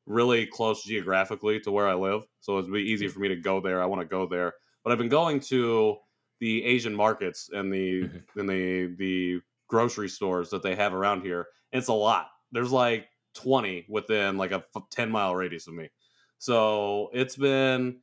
really 0.06 0.46
close 0.48 0.84
geographically 0.84 1.60
to 1.62 1.72
where 1.72 1.88
I 1.88 1.94
live. 1.94 2.24
So 2.40 2.58
it'd 2.60 2.72
be 2.72 2.82
easy 2.82 3.08
for 3.08 3.20
me 3.20 3.28
to 3.30 3.36
go 3.36 3.62
there. 3.62 3.82
I 3.82 3.86
want 3.86 4.02
to 4.02 4.08
go 4.08 4.26
there. 4.28 4.54
But 4.84 4.92
I've 4.92 4.98
been 5.00 5.10
going 5.10 5.40
to 5.42 5.98
the 6.40 6.64
Asian 6.66 6.96
markets 6.96 7.50
and 7.54 7.72
the 7.72 8.10
Mhm. 8.10 8.26
and 8.36 8.50
the 8.50 8.96
the 8.98 9.42
grocery 9.68 10.10
stores 10.10 10.50
that 10.50 10.64
they 10.64 10.76
have 10.76 10.94
around 10.94 11.22
here. 11.22 11.48
It's 11.72 11.88
a 11.88 11.94
lot. 11.94 12.30
There's 12.52 12.72
like 12.72 13.10
20 13.36 13.86
within 13.90 14.38
like 14.38 14.52
a 14.52 14.66
10 14.92 15.12
mile 15.12 15.36
radius 15.36 15.68
of 15.68 15.74
me. 15.76 15.90
So 16.42 17.10
it's 17.14 17.36
been 17.36 18.02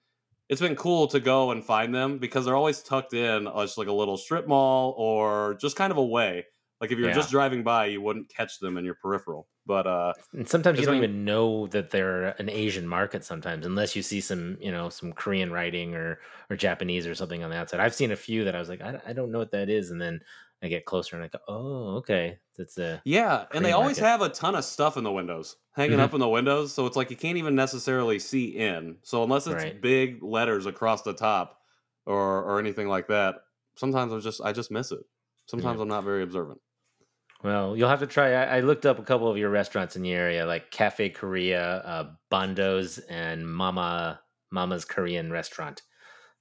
it's 0.48 0.60
been 0.60 0.76
cool 0.76 1.08
to 1.08 1.20
go 1.20 1.50
and 1.50 1.64
find 1.64 1.94
them 1.94 2.18
because 2.18 2.44
they're 2.46 2.56
always 2.56 2.82
tucked 2.82 3.12
in 3.14 3.46
uh, 3.48 3.64
just 3.64 3.78
like 3.78 3.88
a 3.88 3.92
little 3.92 4.16
strip 4.16 4.46
mall 4.46 4.94
or 4.96 5.54
just 5.56 5.76
kind 5.76 5.90
of 5.90 5.98
away. 5.98 6.46
Like 6.80 6.92
if 6.92 6.98
you're 6.98 7.10
Yeah. 7.10 7.20
just 7.20 7.30
driving 7.30 7.64
by, 7.64 7.86
you 7.86 8.00
wouldn't 8.00 8.30
catch 8.30 8.60
them 8.60 8.78
in 8.78 8.84
your 8.84 8.94
peripheral. 8.94 9.48
But 9.66 9.86
uh 9.88 10.14
And 10.34 10.48
sometimes 10.48 10.78
you 10.80 10.86
don't 10.86 10.96
even 10.96 11.24
know 11.24 11.66
that 11.68 11.90
they're 11.90 12.28
an 12.40 12.48
Asian 12.50 12.86
market 12.86 13.24
sometimes, 13.24 13.64
unless 13.64 13.96
you 13.96 14.02
see 14.02 14.20
some, 14.20 14.58
you 14.60 14.70
know, 14.70 14.88
some 14.90 15.12
Korean 15.12 15.50
writing 15.52 15.94
or 15.94 16.20
or 16.50 16.56
Japanese 16.56 17.06
or 17.06 17.14
something 17.14 17.42
on 17.42 17.50
the 17.50 17.56
outside. 17.56 17.80
I've 17.80 17.94
seen 17.94 18.10
a 18.12 18.16
few 18.16 18.44
that 18.44 18.54
I 18.54 18.58
was 18.58 18.68
like, 18.68 18.80
I, 18.82 19.00
I 19.06 19.12
don't 19.14 19.30
know 19.32 19.38
what 19.38 19.52
that 19.52 19.70
is, 19.70 19.90
and 19.90 20.00
then 20.00 20.20
I 20.62 20.68
get 20.68 20.84
closer 20.86 21.16
and 21.16 21.24
I 21.24 21.28
go, 21.28 21.38
oh, 21.48 21.96
okay, 21.98 22.40
that's 22.56 22.78
a 22.78 23.02
Yeah, 23.04 23.46
and 23.52 23.64
they 23.64 23.72
Korean 23.72 23.72
always 23.72 23.98
market. 23.98 24.00
have 24.00 24.20
a 24.22 24.28
ton 24.28 24.54
of 24.54 24.64
stuff 24.64 24.96
in 24.96 25.04
the 25.04 25.12
windows, 25.12 25.56
hanging 25.72 25.98
Mhm. 25.98 26.00
up 26.00 26.14
in 26.14 26.20
the 26.20 26.28
windows. 26.28 26.74
So 26.74 26.86
it's 26.86 26.96
like 26.96 27.10
you 27.10 27.16
can't 27.16 27.38
even 27.38 27.54
necessarily 27.54 28.18
see 28.18 28.56
in. 28.56 28.98
So 29.02 29.22
unless 29.22 29.46
it's 29.46 29.64
Right. 29.64 29.76
big 29.80 30.22
letters 30.22 30.66
across 30.66 31.02
the 31.02 31.14
top 31.14 31.60
or 32.06 32.42
or 32.42 32.58
anything 32.58 32.88
like 32.88 33.08
that, 33.08 33.36
sometimes 33.76 34.12
I'm 34.12 34.20
just 34.20 34.40
I 34.42 34.52
just 34.52 34.70
miss 34.70 34.92
it. 34.92 35.04
Sometimes 35.46 35.80
I'm 35.80 35.88
not 35.88 36.04
very 36.04 36.22
observant. 36.22 36.60
Well, 37.42 37.76
you'll 37.76 37.88
have 37.88 38.00
to 38.00 38.06
try. 38.06 38.32
I, 38.32 38.56
I 38.56 38.60
looked 38.60 38.84
up 38.84 38.98
a 38.98 39.02
couple 39.04 39.28
of 39.30 39.38
your 39.38 39.50
restaurants 39.50 39.94
in 39.96 40.02
the 40.02 40.12
area, 40.12 40.44
like 40.46 40.70
Cafe 40.70 41.10
Korea, 41.10 41.62
uh, 41.78 42.14
Bondo's, 42.30 42.98
and 42.98 43.48
Mama 43.52 44.22
Mama's 44.50 44.84
Korean 44.84 45.30
Restaurant. 45.30 45.82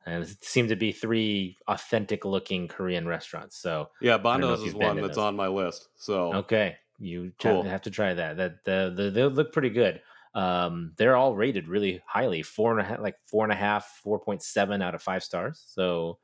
And 0.07 0.23
it 0.23 0.43
seemed 0.43 0.69
to 0.69 0.75
be 0.77 0.91
three 0.93 1.57
authentic-looking 1.67 2.69
Korean 2.69 3.07
restaurants. 3.07 3.57
So, 3.57 3.89
Yeah, 4.01 4.17
don't 4.17 4.39
know 4.41 4.53
if 4.53 4.59
Bondo's 4.59 4.67
is 4.69 4.73
one 4.73 4.95
that's 4.97 5.09
those. 5.09 5.17
on 5.17 5.35
my 5.35 5.47
list. 5.47 5.89
So 5.97 6.33
okay, 6.33 6.77
you 6.97 7.33
Cool. 7.39 7.63
have 7.63 7.81
to 7.83 7.91
try 7.91 8.13
that. 8.13 8.37
That 8.37 8.63
the, 8.63 8.93
the 8.95 9.11
they 9.11 9.23
look 9.23 9.51
pretty 9.51 9.69
good. 9.69 10.01
Um, 10.33 10.93
they're 10.97 11.15
all 11.17 11.35
rated 11.35 11.67
really 11.67 12.01
highly, 12.05 12.41
four 12.41 12.71
and 12.71 12.79
a 12.79 12.83
half, 12.83 12.99
like 12.99 13.15
four 13.27 13.43
and 13.43 13.51
a 13.51 13.55
half, 13.55 13.99
four 14.01 14.19
point 14.19 14.41
seven 14.43 14.81
out 14.81 14.95
of 14.95 15.01
five 15.01 15.23
stars. 15.23 15.61
So, 15.67 16.19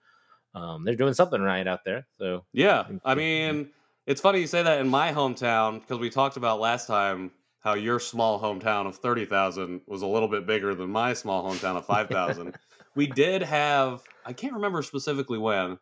um, 0.55 0.85
they're 0.85 0.95
doing 0.95 1.13
something 1.13 1.41
right 1.41 1.67
out 1.67 1.83
there. 1.83 2.07
So, 2.19 2.45
Yeah, 2.53 2.87
I 3.03 3.15
mean, 3.15 3.71
it's 4.05 4.21
funny 4.21 4.39
you 4.39 4.47
say 4.47 4.63
that 4.63 4.79
in 4.79 4.87
my 4.87 5.11
hometown 5.11 5.81
because 5.81 5.99
we 5.99 6.09
talked 6.09 6.37
about 6.37 6.59
last 6.59 6.87
time 6.87 7.31
how 7.59 7.73
your 7.73 7.99
small 7.99 8.39
hometown 8.39 8.85
of 8.87 8.97
30,000 8.97 9.81
was 9.87 10.01
a 10.01 10.07
little 10.07 10.27
bit 10.27 10.45
bigger 10.45 10.75
than 10.75 10.89
my 10.89 11.13
small 11.13 11.43
hometown 11.49 11.75
of 11.77 11.85
5,000. 11.85 12.53
we 12.95 13.07
did 13.07 13.41
have, 13.41 14.03
I 14.25 14.33
can't 14.33 14.53
remember 14.53 14.81
specifically 14.81 15.37
when, 15.37 15.79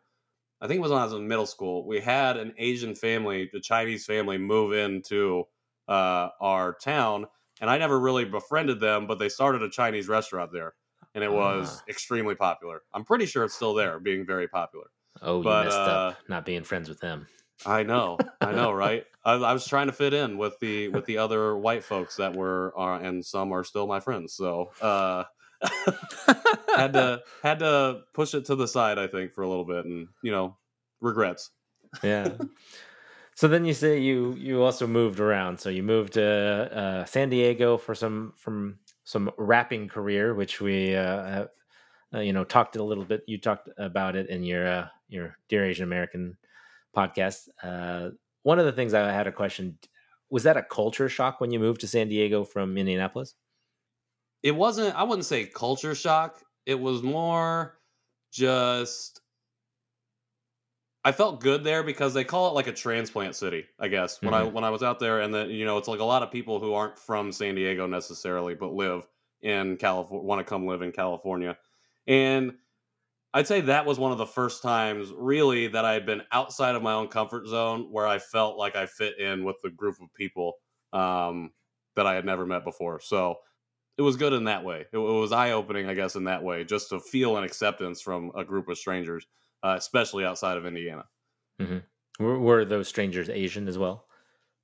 I 0.60 0.68
think 0.68 0.78
it 0.78 0.82
was 0.82 0.90
when 0.92 1.00
I 1.00 1.04
was 1.04 1.12
in 1.14 1.28
middle 1.28 1.46
school, 1.46 1.86
we 1.86 2.00
had 2.00 2.36
an 2.36 2.54
Asian 2.58 2.94
family, 2.94 3.50
the 3.52 3.60
Chinese 3.60 4.06
family, 4.06 4.38
move 4.38 4.72
into 4.72 5.44
uh, 5.88 6.30
our 6.40 6.74
town. 6.74 7.26
And 7.60 7.70
I 7.70 7.78
never 7.78 7.98
really 7.98 8.24
befriended 8.24 8.80
them, 8.80 9.06
but 9.06 9.18
they 9.18 9.28
started 9.28 9.62
a 9.62 9.70
Chinese 9.70 10.08
restaurant 10.08 10.52
there. 10.52 10.74
And 11.14 11.24
it 11.24 11.32
was 11.32 11.82
Ah. 11.82 11.86
extremely 11.88 12.34
popular. 12.34 12.82
I'm 12.92 13.04
pretty 13.04 13.26
sure 13.26 13.44
it's 13.44 13.54
still 13.54 13.74
there, 13.74 14.00
being 14.00 14.26
very 14.26 14.48
popular. 14.48 14.86
oh, 15.22 15.42
you 15.42 15.56
messed 15.56 15.86
uh, 15.86 15.88
up 15.88 16.28
not 16.28 16.44
being 16.44 16.64
friends 16.64 16.88
with 16.88 17.00
them. 17.00 17.26
I 17.64 17.82
know, 17.84 18.24
I 18.40 18.52
know, 18.54 18.72
right? 18.72 19.04
I, 19.24 19.34
I 19.34 19.52
was 19.52 19.66
trying 19.66 19.86
to 19.86 19.92
fit 19.92 20.12
in 20.12 20.36
with 20.36 20.58
the 20.60 20.88
with 20.88 21.06
the 21.06 21.18
other 21.18 21.56
white 21.56 21.84
folks 21.84 22.16
that 22.16 22.34
were, 22.34 22.72
are, 22.76 23.00
and 23.00 23.24
some 23.24 23.52
are 23.52 23.62
still 23.64 23.86
my 23.86 24.00
friends. 24.00 24.34
So 24.34 24.74
uh, 24.80 25.24
had 26.76 26.92
to 26.92 27.22
had 27.42 27.58
to 27.60 28.02
push 28.14 28.34
it 28.34 28.46
to 28.46 28.56
the 28.56 28.68
side, 28.68 28.98
I 28.98 29.06
think, 29.06 29.32
for 29.32 29.42
a 29.42 29.48
little 29.48 29.64
bit, 29.64 29.84
and 29.84 30.08
you 30.22 30.30
know, 30.30 30.56
regrets. 31.00 31.50
yeah. 32.02 32.28
So 33.34 33.48
then 33.48 33.64
you 33.64 33.72
say 33.72 33.98
you 33.98 34.34
you 34.34 34.62
also 34.62 34.86
moved 34.86 35.18
around. 35.18 35.58
So 35.58 35.70
you 35.70 35.82
moved 35.82 36.12
to 36.12 36.22
uh, 36.22 37.04
San 37.06 37.30
Diego 37.30 37.78
for 37.78 37.94
some 37.94 38.34
from 38.36 38.78
some 39.04 39.30
rapping 39.38 39.88
career, 39.88 40.34
which 40.34 40.60
we 40.60 40.94
uh, 40.94 41.24
have, 41.24 41.48
uh, 42.14 42.20
you 42.20 42.34
know 42.34 42.44
talked 42.44 42.76
a 42.76 42.84
little 42.84 43.04
bit. 43.04 43.22
You 43.26 43.38
talked 43.38 43.70
about 43.78 44.16
it 44.16 44.28
in 44.28 44.42
your 44.42 44.68
uh, 44.68 44.88
your 45.08 45.38
Dear 45.48 45.64
Asian 45.64 45.84
American 45.84 46.36
podcast. 46.94 47.48
Uh, 47.62 48.10
one 48.42 48.58
of 48.58 48.66
the 48.66 48.72
things 48.72 48.92
I 48.92 49.10
had 49.10 49.26
a 49.26 49.32
question 49.32 49.78
was 50.28 50.42
that 50.42 50.56
a 50.56 50.62
culture 50.62 51.08
shock 51.08 51.40
when 51.40 51.50
you 51.50 51.58
moved 51.58 51.80
to 51.80 51.88
San 51.88 52.08
Diego 52.08 52.44
from 52.44 52.76
Indianapolis? 52.76 53.34
It 54.42 54.52
wasn't. 54.52 54.94
I 54.96 55.02
wouldn't 55.04 55.26
say 55.26 55.46
culture 55.46 55.94
shock. 55.94 56.42
It 56.66 56.76
was 56.76 57.02
more 57.02 57.78
just. 58.32 59.20
I 61.04 61.10
felt 61.10 61.40
good 61.40 61.64
there 61.64 61.82
because 61.82 62.14
they 62.14 62.22
call 62.22 62.48
it 62.48 62.54
like 62.54 62.68
a 62.68 62.72
transplant 62.72 63.34
city. 63.34 63.66
I 63.80 63.88
guess 63.88 64.22
when 64.22 64.34
I 64.34 64.44
Mhm. 64.44 64.52
when 64.52 64.62
I 64.62 64.70
was 64.70 64.82
out 64.84 65.00
there, 65.00 65.20
and 65.20 65.34
then 65.34 65.50
you 65.50 65.64
know, 65.64 65.76
it's 65.78 65.88
like 65.88 65.98
a 66.00 66.04
lot 66.04 66.22
of 66.22 66.30
people 66.30 66.60
who 66.60 66.74
aren't 66.74 66.98
from 66.98 67.32
San 67.32 67.56
Diego 67.56 67.86
necessarily, 67.86 68.54
but 68.54 68.72
live 68.72 69.08
in 69.40 69.76
California, 69.78 70.24
want 70.24 70.38
to 70.38 70.44
come 70.48 70.64
live 70.66 70.80
in 70.82 70.92
California, 70.92 71.58
and 72.06 72.56
I'd 73.34 73.48
say 73.48 73.62
that 73.62 73.86
was 73.86 73.98
one 73.98 74.12
of 74.12 74.18
the 74.18 74.26
first 74.26 74.62
times 74.62 75.12
really 75.12 75.68
that 75.68 75.84
I 75.84 75.94
had 75.94 76.06
been 76.06 76.22
outside 76.32 76.74
of 76.76 76.82
my 76.82 76.94
own 76.94 77.08
comfort 77.08 77.46
zone 77.48 77.92
where 77.92 78.06
I 78.06 78.18
felt 78.18 78.58
like 78.58 78.76
I 78.76 78.86
fit 78.86 79.18
in 79.18 79.44
with 79.44 79.56
a 79.64 79.70
group 79.70 80.00
of 80.02 80.12
people 80.14 80.54
um, 80.92 81.52
that 81.96 82.06
I 82.06 82.14
had 82.14 82.26
never 82.26 82.46
met 82.46 82.64
before. 82.64 83.00
So 83.00 83.36
it 83.98 84.02
was 84.02 84.16
good 84.16 84.32
in 84.32 84.44
that 84.44 84.64
way. 84.64 84.86
It, 84.92 84.96
it 84.96 84.98
was 84.98 85.32
eye 85.32 85.52
opening, 85.52 85.88
I 85.88 85.94
guess, 85.94 86.16
in 86.16 86.24
that 86.24 86.42
way, 86.42 86.64
just 86.64 86.90
to 86.90 87.00
feel 87.00 87.36
an 87.36 87.44
acceptance 87.44 88.00
from 88.00 88.32
a 88.36 88.44
group 88.44 88.68
of 88.68 88.78
strangers, 88.78 89.26
uh, 89.62 89.74
especially 89.78 90.24
outside 90.24 90.56
of 90.56 90.66
Indiana. 90.66 91.04
Were, 92.18 92.38
were 92.38 92.64
those 92.64 92.88
strangers 92.88 93.28
Asian 93.28 93.68
as 93.68 93.78
well? 93.78 94.06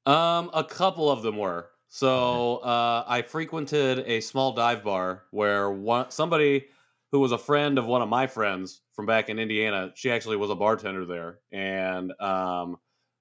Um, 0.07 0.51
a 0.55 0.65
couple 0.65 1.11
of 1.11 1.23
them 1.23 1.37
were. 1.37 1.71
So 1.89 2.59
uh, 2.59 3.05
I 3.07 3.23
frequented 3.23 4.01
a 4.01 4.21
small 4.21 4.53
dive 4.53 4.85
bar 4.85 5.25
where 5.31 5.71
one 5.71 6.11
somebody 6.11 6.67
who 7.13 7.21
was 7.21 7.33
a 7.33 7.39
friend 7.39 7.79
of 7.79 7.87
one 7.87 8.03
of 8.03 8.09
my 8.09 8.27
friends 8.27 8.83
from 8.93 9.07
back 9.07 9.31
in 9.31 9.39
Indiana. 9.39 9.93
She 9.95 10.11
actually 10.11 10.37
was 10.37 10.51
a 10.51 10.55
bartender 10.55 11.07
there, 11.07 11.39
and 11.51 12.13
um, 12.21 12.77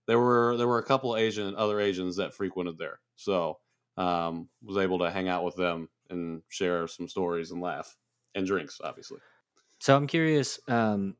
there 0.06 0.20
were 0.20 0.58
there 0.58 0.68
were 0.68 0.80
a 0.80 0.84
couple 0.84 1.16
of 1.16 1.22
Asian 1.22 1.56
other 1.56 1.80
Asians 1.80 2.18
that 2.18 2.34
frequented 2.34 2.78
there. 2.78 3.00
So 3.16 3.60
um, 3.96 4.50
was 4.62 4.78
able 4.78 5.00
to 5.00 5.12
hang 5.12 5.30
out 5.30 5.46
with 5.46 5.56
them 5.56 5.88
and 6.10 6.42
share 6.50 6.88
some 6.88 7.08
stories 7.08 7.52
and 7.52 7.62
laugh 7.62 7.96
and 8.36 8.46
drinks, 8.46 8.80
obviously. 8.84 9.20
So 9.80 9.96
I'm 9.96 10.08
curious. 10.08 10.60
Um, 10.68 11.16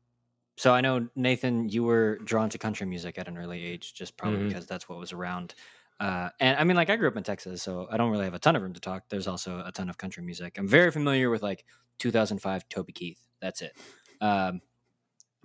so 0.56 0.74
I 0.74 0.80
know 0.80 1.08
Nathan, 1.14 1.68
you 1.68 1.84
were 1.84 2.18
drawn 2.24 2.50
to 2.50 2.58
country 2.58 2.86
music 2.86 3.18
at 3.18 3.28
an 3.28 3.38
early 3.38 3.64
age, 3.64 3.94
just 3.94 4.16
probably 4.16 4.40
Mhm. 4.40 4.48
because 4.48 4.66
that's 4.66 4.88
what 4.88 4.98
was 4.98 5.12
around. 5.12 5.54
Uh, 6.00 6.30
and 6.40 6.58
I 6.58 6.64
mean, 6.64 6.76
like 6.76 6.90
I 6.90 6.96
grew 6.96 7.08
up 7.08 7.16
in 7.16 7.22
Texas, 7.24 7.62
so 7.62 7.88
I 7.90 7.96
don't 7.96 8.10
really 8.10 8.24
have 8.24 8.34
a 8.34 8.38
ton 8.38 8.56
of 8.56 8.62
room 8.62 8.72
to 8.74 8.80
talk. 8.80 9.04
There's 9.08 9.26
also 9.28 9.62
a 9.64 9.72
ton 9.72 9.88
of 9.88 9.98
country 9.98 10.22
music. 10.22 10.58
I'm 10.58 10.68
very 10.68 10.90
familiar 10.90 11.30
with 11.30 11.42
like 11.42 11.64
2005 11.98 12.68
Toby 12.68 12.92
Keith. 12.92 13.20
That's 13.40 13.62
it. 13.62 13.76
Um, 14.20 14.60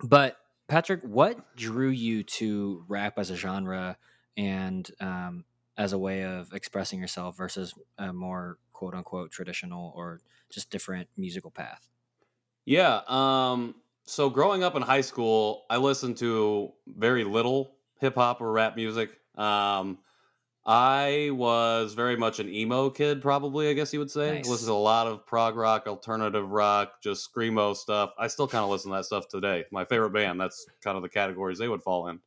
but 0.02 0.36
Patrick, 0.68 1.02
what 1.02 1.56
drew 1.56 1.88
you 1.90 2.22
to 2.24 2.84
rap 2.88 3.18
as 3.18 3.30
a 3.30 3.36
genre 3.36 3.96
and 4.36 4.88
um, 5.00 5.44
as 5.76 5.92
a 5.92 5.98
way 5.98 6.24
of 6.24 6.52
expressing 6.52 7.00
yourself 7.00 7.36
versus 7.36 7.74
a 7.98 8.12
more 8.12 8.58
quote 8.74 8.94
unquote 8.94 9.30
traditional 9.30 9.94
or 9.96 10.20
just 10.50 10.68
different 10.70 11.08
musical 11.16 11.50
path? 11.50 11.88
Yeah. 12.66 13.00
Um, 13.06 13.76
so 14.04 14.28
growing 14.28 14.62
up 14.62 14.74
in 14.74 14.82
high 14.82 15.00
school, 15.00 15.64
I 15.70 15.78
listened 15.78 16.18
to 16.18 16.72
very 16.86 17.24
little 17.24 17.76
hip 18.00 18.16
hop 18.16 18.42
or 18.42 18.52
rap 18.52 18.76
music. 18.76 19.18
Um, 19.36 19.98
I 20.66 21.28
was 21.32 21.92
very 21.92 22.16
much 22.16 22.40
an 22.40 22.48
emo 22.48 22.88
kid, 22.88 23.20
probably, 23.20 23.68
I 23.68 23.74
guess 23.74 23.92
you 23.92 23.98
would 23.98 24.10
say. 24.10 24.36
Nice. 24.36 24.46
I 24.46 24.50
listened 24.50 24.68
to 24.68 24.72
a 24.72 24.74
lot 24.74 25.06
of 25.06 25.26
prog 25.26 25.56
rock, 25.56 25.86
alternative 25.86 26.50
rock, 26.50 27.02
just 27.02 27.32
screamo 27.32 27.76
stuff. 27.76 28.12
I 28.18 28.28
still 28.28 28.48
kind 28.48 28.64
of 28.64 28.70
listen 28.70 28.90
to 28.90 28.96
that 28.96 29.04
stuff 29.04 29.28
today. 29.28 29.64
My 29.70 29.84
favorite 29.84 30.10
band, 30.10 30.40
that's 30.40 30.66
kind 30.82 30.96
of 30.96 31.02
the 31.02 31.10
categories 31.10 31.58
they 31.58 31.68
would 31.68 31.82
fall 31.82 32.08
in. 32.08 32.20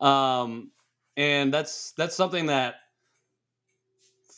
Um, 0.00 0.70
and 1.16 1.52
that's 1.52 1.92
that's 1.92 2.14
something 2.14 2.46
that 2.46 2.76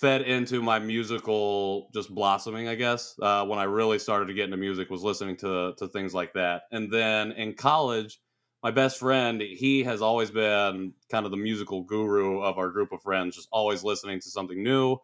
fed 0.01 0.23
into 0.23 0.63
my 0.63 0.79
musical 0.79 1.91
just 1.93 2.15
blossoming, 2.15 2.69
I 2.69 2.77
guess. 2.77 3.17
Uh, 3.21 3.45
when 3.45 3.59
I 3.59 3.65
really 3.65 3.99
started 3.99 4.27
to 4.27 4.35
get 4.35 4.45
into 4.45 4.57
music, 4.57 4.91
was 4.91 5.03
listening 5.03 5.37
to 5.39 5.75
to 5.77 5.89
things 5.89 6.15
like 6.15 6.33
that. 6.35 6.63
And 6.71 6.93
then 6.93 7.33
in 7.33 7.55
college, 7.55 8.21
my 8.63 8.71
best 8.71 8.99
friend, 8.99 9.41
he 9.41 9.83
has 9.85 10.01
always 10.03 10.31
been 10.31 10.93
kind 11.11 11.25
of 11.25 11.31
the 11.33 11.37
musical 11.37 11.83
guru 11.83 12.41
of 12.41 12.59
our 12.59 12.71
group 12.71 12.93
of 12.93 13.03
friends, 13.03 13.37
just 13.37 13.49
always 13.51 13.83
listening 13.85 14.21
to 14.21 14.31
something 14.31 14.63
new 14.63 14.99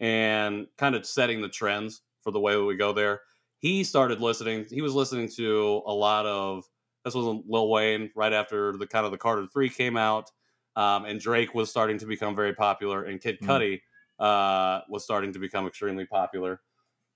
and 0.00 0.66
kind 0.76 0.94
of 0.94 1.04
setting 1.04 1.40
the 1.40 1.48
trends 1.48 2.02
for 2.22 2.30
the 2.30 2.40
way 2.40 2.54
that 2.54 2.64
we 2.64 2.76
go 2.76 2.92
there. 2.92 3.20
He 3.58 3.82
started 3.84 4.20
listening. 4.20 4.66
He 4.70 4.82
was 4.82 4.94
listening 4.94 5.28
to 5.36 5.82
a 5.86 5.92
lot 5.92 6.26
of 6.26 6.64
this 7.04 7.14
was 7.14 7.42
Lil 7.46 7.68
Wayne 7.70 8.10
right 8.14 8.32
after 8.32 8.76
the 8.76 8.86
kind 8.86 9.04
of 9.04 9.12
the 9.12 9.18
Carter 9.18 9.46
Three 9.52 9.68
came 9.68 9.96
out, 9.96 10.30
um, 10.76 11.04
and 11.04 11.20
Drake 11.20 11.54
was 11.54 11.70
starting 11.70 11.98
to 11.98 12.06
become 12.06 12.34
very 12.36 12.54
popular, 12.54 13.04
and 13.04 13.20
Kid 13.20 13.40
Mm. 13.40 13.46
Cudi 13.48 13.80
uh, 14.18 14.80
was 14.88 15.04
starting 15.04 15.32
to 15.32 15.38
become 15.38 15.66
extremely 15.66 16.06
popular, 16.06 16.60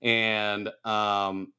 and 0.01 0.69
um, 0.85 1.53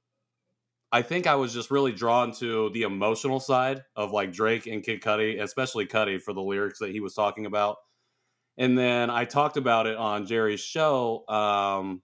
I 0.94 1.02
think 1.02 1.26
I 1.26 1.34
was 1.34 1.52
just 1.52 1.72
really 1.72 1.90
drawn 1.90 2.30
to 2.34 2.70
the 2.70 2.82
emotional 2.82 3.40
side 3.40 3.82
of 3.96 4.12
like 4.12 4.32
Drake 4.32 4.68
and 4.68 4.80
Kid 4.80 5.00
Cudi, 5.00 5.42
especially 5.42 5.86
Cudi 5.86 6.22
for 6.22 6.32
the 6.32 6.40
lyrics 6.40 6.78
that 6.78 6.92
he 6.92 7.00
was 7.00 7.14
talking 7.14 7.46
about. 7.46 7.78
And 8.56 8.78
then 8.78 9.10
I 9.10 9.24
talked 9.24 9.56
about 9.56 9.88
it 9.88 9.96
on 9.96 10.24
Jerry's 10.24 10.60
show, 10.60 11.26
um, 11.26 12.02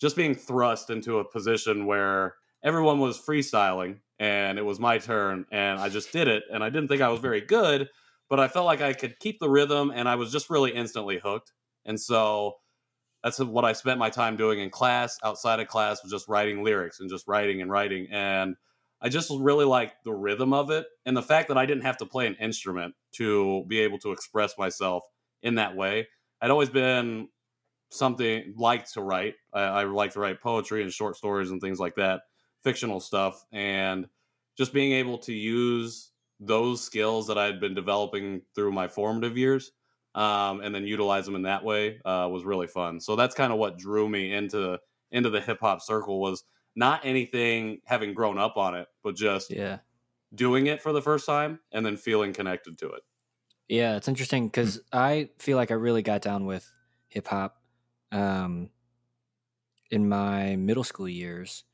just 0.00 0.14
being 0.14 0.36
thrust 0.36 0.90
into 0.90 1.18
a 1.18 1.28
position 1.28 1.86
where 1.86 2.36
everyone 2.62 3.00
was 3.00 3.20
freestyling 3.20 3.98
and 4.20 4.56
it 4.56 4.64
was 4.64 4.78
my 4.78 4.98
turn 4.98 5.44
and 5.50 5.80
I 5.80 5.88
just 5.88 6.12
did 6.12 6.28
it. 6.28 6.44
And 6.52 6.62
I 6.62 6.70
didn't 6.70 6.86
think 6.86 7.02
I 7.02 7.08
was 7.08 7.18
very 7.18 7.40
good, 7.40 7.88
but 8.30 8.38
I 8.38 8.46
felt 8.46 8.66
like 8.66 8.80
I 8.80 8.92
could 8.92 9.18
keep 9.18 9.40
the 9.40 9.50
rhythm 9.50 9.90
and 9.92 10.08
I 10.08 10.14
was 10.14 10.30
just 10.30 10.48
really 10.48 10.70
instantly 10.70 11.18
hooked. 11.18 11.52
And 11.84 12.00
so 12.00 12.58
that's 13.22 13.38
what 13.38 13.64
I 13.64 13.72
spent 13.72 13.98
my 13.98 14.10
time 14.10 14.36
doing 14.36 14.60
in 14.60 14.70
class. 14.70 15.18
Outside 15.24 15.60
of 15.60 15.68
class 15.68 16.02
was 16.02 16.12
just 16.12 16.28
writing 16.28 16.62
lyrics 16.62 17.00
and 17.00 17.10
just 17.10 17.26
writing 17.26 17.60
and 17.60 17.70
writing. 17.70 18.06
And 18.10 18.56
I 19.00 19.08
just 19.08 19.30
really 19.30 19.64
liked 19.64 20.04
the 20.04 20.12
rhythm 20.12 20.52
of 20.52 20.70
it 20.70 20.86
and 21.04 21.16
the 21.16 21.22
fact 21.22 21.48
that 21.48 21.58
I 21.58 21.66
didn't 21.66 21.84
have 21.84 21.98
to 21.98 22.06
play 22.06 22.26
an 22.26 22.36
instrument 22.36 22.94
to 23.12 23.64
be 23.66 23.80
able 23.80 23.98
to 24.00 24.12
express 24.12 24.56
myself 24.58 25.04
in 25.42 25.56
that 25.56 25.76
way. 25.76 26.08
I'd 26.40 26.50
always 26.50 26.70
been 26.70 27.28
something 27.90 28.54
liked 28.56 28.94
to 28.94 29.02
write. 29.02 29.34
I, 29.52 29.62
I 29.62 29.84
like 29.84 30.12
to 30.12 30.20
write 30.20 30.40
poetry 30.40 30.82
and 30.82 30.92
short 30.92 31.16
stories 31.16 31.50
and 31.50 31.60
things 31.60 31.80
like 31.80 31.96
that, 31.96 32.22
fictional 32.62 33.00
stuff, 33.00 33.44
and 33.52 34.06
just 34.56 34.72
being 34.72 34.92
able 34.92 35.18
to 35.18 35.32
use 35.32 36.10
those 36.40 36.80
skills 36.80 37.26
that 37.26 37.38
I 37.38 37.46
had 37.46 37.60
been 37.60 37.74
developing 37.74 38.42
through 38.54 38.72
my 38.72 38.86
formative 38.86 39.36
years 39.36 39.72
um, 40.18 40.60
and 40.62 40.74
then 40.74 40.86
utilize 40.86 41.26
them 41.26 41.36
in 41.36 41.42
that 41.42 41.64
way 41.64 42.00
uh, 42.04 42.28
was 42.30 42.44
really 42.44 42.66
fun. 42.68 43.00
So 43.00 43.16
that's 43.16 43.34
kind 43.34 43.52
of 43.52 43.58
what 43.58 43.78
drew 43.78 44.08
me 44.08 44.32
into 44.34 44.80
into 45.12 45.30
the 45.30 45.40
hip 45.40 45.60
hop 45.60 45.82
circle 45.82 46.20
was 46.20 46.44
not 46.76 47.04
anything 47.04 47.80
having 47.86 48.14
grown 48.14 48.38
up 48.38 48.56
on 48.58 48.74
it, 48.74 48.88
but 49.04 49.16
just 49.16 49.50
Yeah. 49.50 49.80
doing 50.34 50.66
it 50.66 50.82
for 50.82 50.92
the 50.92 51.02
first 51.02 51.26
time 51.26 51.60
and 51.72 51.86
then 51.86 51.96
feeling 51.96 52.32
connected 52.32 52.78
to 52.78 52.90
it. 52.90 53.02
Yeah, 53.68 53.96
it's 53.96 54.08
interesting 54.08 54.46
because 54.48 54.80
I 54.92 55.30
feel 55.38 55.56
like 55.56 55.70
I 55.70 55.74
really 55.74 56.02
got 56.02 56.22
down 56.22 56.46
with 56.46 56.72
hip 57.08 57.26
hop 57.26 57.62
um, 58.10 58.70
in 59.90 60.08
my 60.08 60.56
middle 60.56 60.84
school 60.84 61.08
years, 61.08 61.64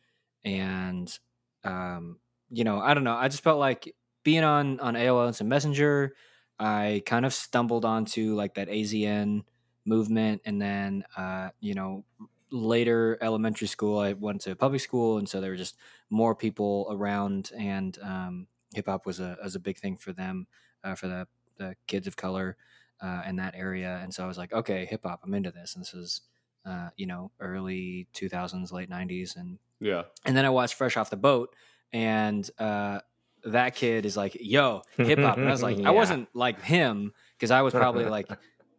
and 0.44 1.18
um, 1.64 2.20
you 2.50 2.64
know, 2.64 2.80
I 2.80 2.94
don't 2.94 3.04
know. 3.04 3.16
I 3.16 3.28
just 3.28 3.42
felt 3.42 3.58
like 3.58 3.94
being 4.24 4.44
on 4.44 4.80
on 4.80 4.96
AOL 4.96 5.28
Instant 5.28 5.50
Messenger. 5.50 6.16
I 6.58 7.02
kind 7.06 7.26
of 7.26 7.34
stumbled 7.34 7.84
onto 7.84 8.34
like 8.34 8.54
that 8.54 8.68
AZN 8.68 9.44
movement, 9.84 10.42
and 10.44 10.60
then 10.60 11.04
uh, 11.16 11.50
you 11.60 11.74
know, 11.74 12.04
later 12.50 13.18
elementary 13.20 13.66
school, 13.66 13.98
I 13.98 14.12
went 14.12 14.42
to 14.42 14.54
public 14.56 14.80
school, 14.80 15.18
and 15.18 15.28
so 15.28 15.40
there 15.40 15.50
were 15.50 15.56
just 15.56 15.76
more 16.10 16.34
people 16.34 16.86
around, 16.90 17.50
and 17.56 17.98
um, 18.02 18.48
hip 18.74 18.86
hop 18.86 19.06
was 19.06 19.20
a 19.20 19.36
was 19.42 19.54
a 19.56 19.60
big 19.60 19.78
thing 19.78 19.96
for 19.96 20.12
them, 20.12 20.46
uh, 20.82 20.94
for 20.94 21.08
the 21.08 21.28
the 21.56 21.76
kids 21.86 22.06
of 22.06 22.16
color 22.16 22.56
uh, 23.00 23.22
in 23.26 23.36
that 23.36 23.54
area. 23.54 23.98
And 24.02 24.12
so 24.12 24.24
I 24.24 24.26
was 24.26 24.38
like, 24.38 24.52
okay, 24.52 24.86
hip 24.86 25.02
hop, 25.04 25.20
I'm 25.22 25.34
into 25.34 25.52
this. 25.52 25.74
And 25.74 25.82
this 25.82 25.94
is, 25.94 26.22
uh, 26.64 26.90
you 26.96 27.06
know, 27.06 27.30
early 27.40 28.08
2000s, 28.12 28.72
late 28.72 28.88
90s. 28.88 29.36
And 29.36 29.58
Yeah. 29.80 30.04
and 30.24 30.36
then 30.36 30.44
I 30.44 30.50
watched 30.50 30.74
Fresh 30.74 30.96
Off 30.96 31.10
the 31.10 31.16
Boat, 31.16 31.54
and 31.92 32.48
uh, 32.58 33.00
that 33.44 33.74
kid 33.74 34.06
is 34.06 34.16
like, 34.16 34.36
yo, 34.40 34.82
hip 34.96 35.18
hop. 35.18 35.38
And 35.38 35.48
I 35.48 35.50
was 35.50 35.62
like, 35.62 35.78
Yeah. 35.78 35.88
I 35.88 35.92
wasn't 35.92 36.28
like 36.34 36.60
him 36.62 37.12
because 37.36 37.50
I 37.50 37.62
was 37.62 37.72
probably 37.72 38.04
like 38.06 38.28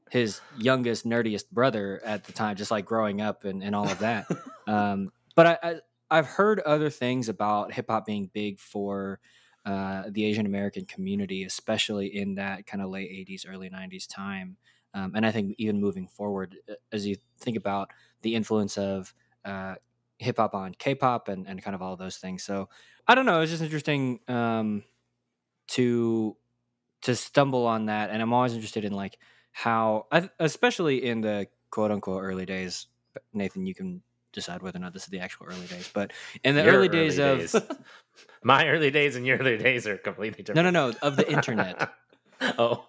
his 0.10 0.42
youngest, 0.58 1.06
nerdiest 1.06 1.50
brother 1.52 2.02
at 2.04 2.26
the 2.26 2.32
time, 2.32 2.56
just 2.56 2.72
like 2.72 2.86
growing 2.86 3.22
up 3.22 3.44
and, 3.44 3.64
and 3.64 3.76
all 3.76 3.88
of 3.88 4.00
that. 4.00 4.28
um, 4.68 5.12
but 5.36 5.48
I, 5.48 5.58
I, 5.64 5.76
I've 6.12 6.28
heard 6.28 6.60
other 6.62 6.90
things 6.90 7.30
about 7.30 7.74
hip 7.74 7.88
hop 7.90 8.06
being 8.06 8.30
big 8.34 8.60
for 8.60 9.20
uh, 9.66 10.04
the 10.10 10.26
Asian 10.26 10.46
American 10.46 10.86
community, 10.86 11.44
especially 11.44 12.16
in 12.16 12.36
that 12.36 12.68
kind 12.68 12.84
of 12.84 12.90
late 12.90 13.10
80s, 13.10 13.46
early 13.48 13.70
90s 13.70 14.08
time. 14.08 14.58
Um, 14.94 15.14
and 15.16 15.26
I 15.26 15.32
think 15.32 15.56
even 15.58 15.82
moving 15.82 16.08
forward, 16.08 16.56
uh, 16.70 16.76
as 16.92 17.06
you 17.06 17.18
think 17.40 17.58
about 17.58 17.90
the 18.22 18.36
influence 18.36 18.78
of 18.78 19.14
uh, 19.44 19.76
hip 20.20 20.38
hop 20.38 20.54
on 20.54 20.74
K 20.74 20.96
pop 20.96 21.28
and, 21.28 21.48
and 21.48 21.62
kind 21.62 21.76
of 21.76 21.82
all 21.82 21.98
those 21.98 22.18
things. 22.18 22.44
So 22.44 22.70
I 23.08 23.16
don't 23.16 23.26
know. 23.26 23.42
It's 23.42 23.52
just 23.52 23.64
interesting 23.64 24.20
um, 24.28 24.84
to 25.70 26.36
to 27.04 27.16
stumble 27.16 27.68
on 27.68 27.86
that. 27.86 28.10
And 28.10 28.22
I'm 28.22 28.34
always 28.34 28.54
interested 28.54 28.84
in 28.84 28.94
like 28.94 29.18
how, 29.52 30.08
especially 30.40 31.06
in 31.06 31.22
the 31.22 31.48
quote 31.70 31.92
unquote 31.92 32.24
early 32.24 32.46
days. 32.46 32.88
Nathan, 33.34 33.66
you 33.66 33.74
can 33.74 34.02
decide 34.34 34.62
whether 34.62 34.78
or 34.78 34.82
not 34.82 34.94
this 34.94 35.04
is 35.04 35.10
the 35.10 35.20
actual 35.20 35.48
early 35.48 35.66
days, 35.68 35.90
but 35.94 36.12
in 36.44 36.56
the 36.56 36.64
Your 36.64 36.74
early 36.74 36.90
days 36.90 37.18
of 37.20 37.56
my 38.44 38.68
early 38.68 38.92
days 38.92 39.16
and 39.16 39.26
your 39.26 39.38
early 39.38 39.58
days 39.58 39.88
are 39.88 39.98
completely 39.98 40.44
different. 40.44 40.66
no, 40.66 40.70
no, 40.70 40.92
no, 40.92 40.98
of 41.02 41.16
the 41.16 41.32
internet. 41.32 41.90
oh. 42.58 42.86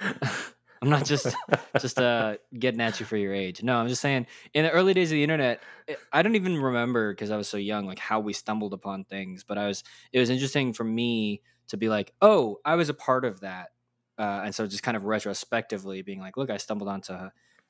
I'm 0.82 0.88
not 0.88 1.04
just 1.04 1.34
just 1.78 1.98
uh 1.98 2.36
getting 2.58 2.80
at 2.80 3.00
you 3.00 3.06
for 3.06 3.16
your 3.16 3.34
age. 3.34 3.62
No, 3.62 3.76
I'm 3.76 3.88
just 3.88 4.00
saying 4.00 4.26
in 4.54 4.64
the 4.64 4.70
early 4.70 4.94
days 4.94 5.10
of 5.10 5.16
the 5.16 5.22
internet, 5.22 5.60
I 6.12 6.22
don't 6.22 6.36
even 6.36 6.56
remember 6.56 7.12
because 7.12 7.30
I 7.30 7.36
was 7.36 7.48
so 7.48 7.58
young, 7.58 7.86
like 7.86 7.98
how 7.98 8.20
we 8.20 8.32
stumbled 8.32 8.72
upon 8.72 9.04
things. 9.04 9.44
But 9.44 9.58
I 9.58 9.66
was 9.66 9.84
it 10.12 10.18
was 10.18 10.30
interesting 10.30 10.72
for 10.72 10.84
me 10.84 11.42
to 11.68 11.76
be 11.76 11.88
like, 11.88 12.14
oh, 12.22 12.60
I 12.64 12.76
was 12.76 12.88
a 12.88 12.94
part 12.94 13.24
of 13.24 13.40
that, 13.40 13.68
uh, 14.18 14.42
and 14.44 14.54
so 14.54 14.66
just 14.66 14.82
kind 14.82 14.96
of 14.96 15.04
retrospectively 15.04 16.02
being 16.02 16.20
like, 16.20 16.36
look, 16.36 16.50
I 16.50 16.56
stumbled 16.56 16.88
onto 16.88 17.14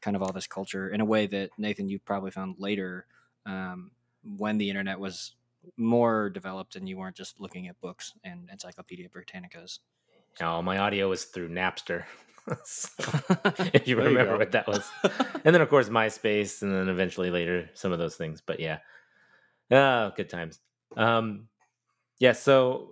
kind 0.00 0.16
of 0.16 0.22
all 0.22 0.32
this 0.32 0.46
culture 0.46 0.88
in 0.88 1.00
a 1.00 1.04
way 1.04 1.26
that 1.26 1.50
Nathan 1.58 1.88
you 1.88 1.98
probably 1.98 2.30
found 2.30 2.56
later 2.58 3.06
um, 3.44 3.90
when 4.22 4.58
the 4.58 4.68
internet 4.68 4.98
was 4.98 5.34
more 5.76 6.30
developed 6.30 6.76
and 6.76 6.88
you 6.88 6.96
weren't 6.96 7.16
just 7.16 7.40
looking 7.40 7.68
at 7.68 7.80
books 7.80 8.14
and 8.24 8.48
Encyclopedia 8.50 9.08
Britannicas. 9.08 9.80
No, 10.40 10.62
my 10.62 10.78
audio 10.78 11.08
was 11.08 11.24
through 11.24 11.48
Napster. 11.48 12.04
if 13.74 13.86
you 13.86 13.96
you 13.96 14.02
remember 14.02 14.32
go. 14.32 14.38
what 14.38 14.52
that 14.52 14.66
was. 14.66 14.88
and 15.44 15.54
then 15.54 15.60
of 15.60 15.68
course 15.68 15.88
MySpace 15.88 16.62
and 16.62 16.74
then 16.74 16.88
eventually 16.88 17.30
later 17.30 17.70
some 17.74 17.92
of 17.92 17.98
those 17.98 18.16
things. 18.16 18.42
But 18.44 18.60
yeah. 18.60 18.78
Oh, 19.70 20.12
good 20.16 20.28
times. 20.28 20.60
Um 20.96 21.48
yeah, 22.18 22.32
so 22.32 22.90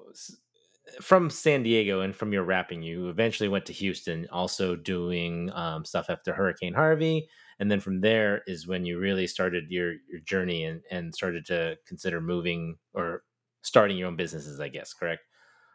from 1.01 1.31
San 1.31 1.63
Diego 1.63 2.01
and 2.01 2.15
from 2.15 2.33
your 2.33 2.45
rapping, 2.45 2.83
you 2.83 3.09
eventually 3.09 3.49
went 3.49 3.67
to 3.67 3.73
Houston, 3.73 4.27
also 4.33 4.75
doing 4.75 5.51
um, 5.53 5.85
stuff 5.85 6.07
after 6.09 6.33
Hurricane 6.33 6.75
Harvey, 6.75 7.29
and 7.59 7.71
then 7.71 7.81
from 7.81 8.01
there 8.01 8.43
is 8.47 8.67
when 8.67 8.85
you 8.85 8.99
really 8.99 9.27
started 9.27 9.65
your 9.69 9.95
your 10.11 10.21
journey 10.25 10.65
and 10.65 10.81
and 10.91 11.15
started 11.15 11.45
to 11.47 11.77
consider 11.87 12.21
moving 12.21 12.77
or 12.95 13.23
starting 13.63 13.97
your 13.97 14.09
own 14.09 14.17
businesses, 14.17 14.61
I 14.61 14.69
guess. 14.69 14.93
Correct? 14.95 15.23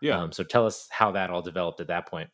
Yeah. 0.01 0.19
Um, 0.19 0.31
so 0.31 0.43
tell 0.43 0.65
us 0.65 0.87
how 0.91 1.11
that 1.11 1.29
all 1.29 1.41
developed 1.41 1.79
at 1.79 1.87
that 1.87 2.07
point. 2.07 2.29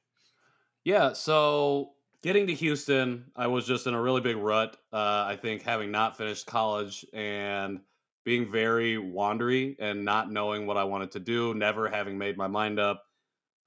Yeah, 0.84 1.13
so 1.13 1.94
getting 2.24 2.48
to 2.48 2.54
Houston, 2.54 3.32
I 3.36 3.48
was 3.48 3.65
just 3.68 3.88
in 3.88 3.94
a 3.94 4.02
really 4.02 4.22
big 4.22 4.38
rut. 4.38 4.78
Uh, 4.92 5.26
I 5.28 5.38
think 5.42 5.62
having 5.62 5.92
not 5.92 6.18
finished 6.18 6.46
college 6.48 7.06
and 7.13 7.82
being 8.26 8.50
very 8.52 8.96
wandery 8.96 9.76
and 9.80 10.06
not 10.06 10.32
knowing 10.32 10.65
what 10.68 10.78
I 10.78 10.84
wanted 10.84 11.12
to 11.12 11.20
do, 11.20 11.54
never 11.54 11.89
having 11.89 12.18
made 12.18 12.38
my 12.38 12.48
mind 12.48 12.80
up. 12.80 13.04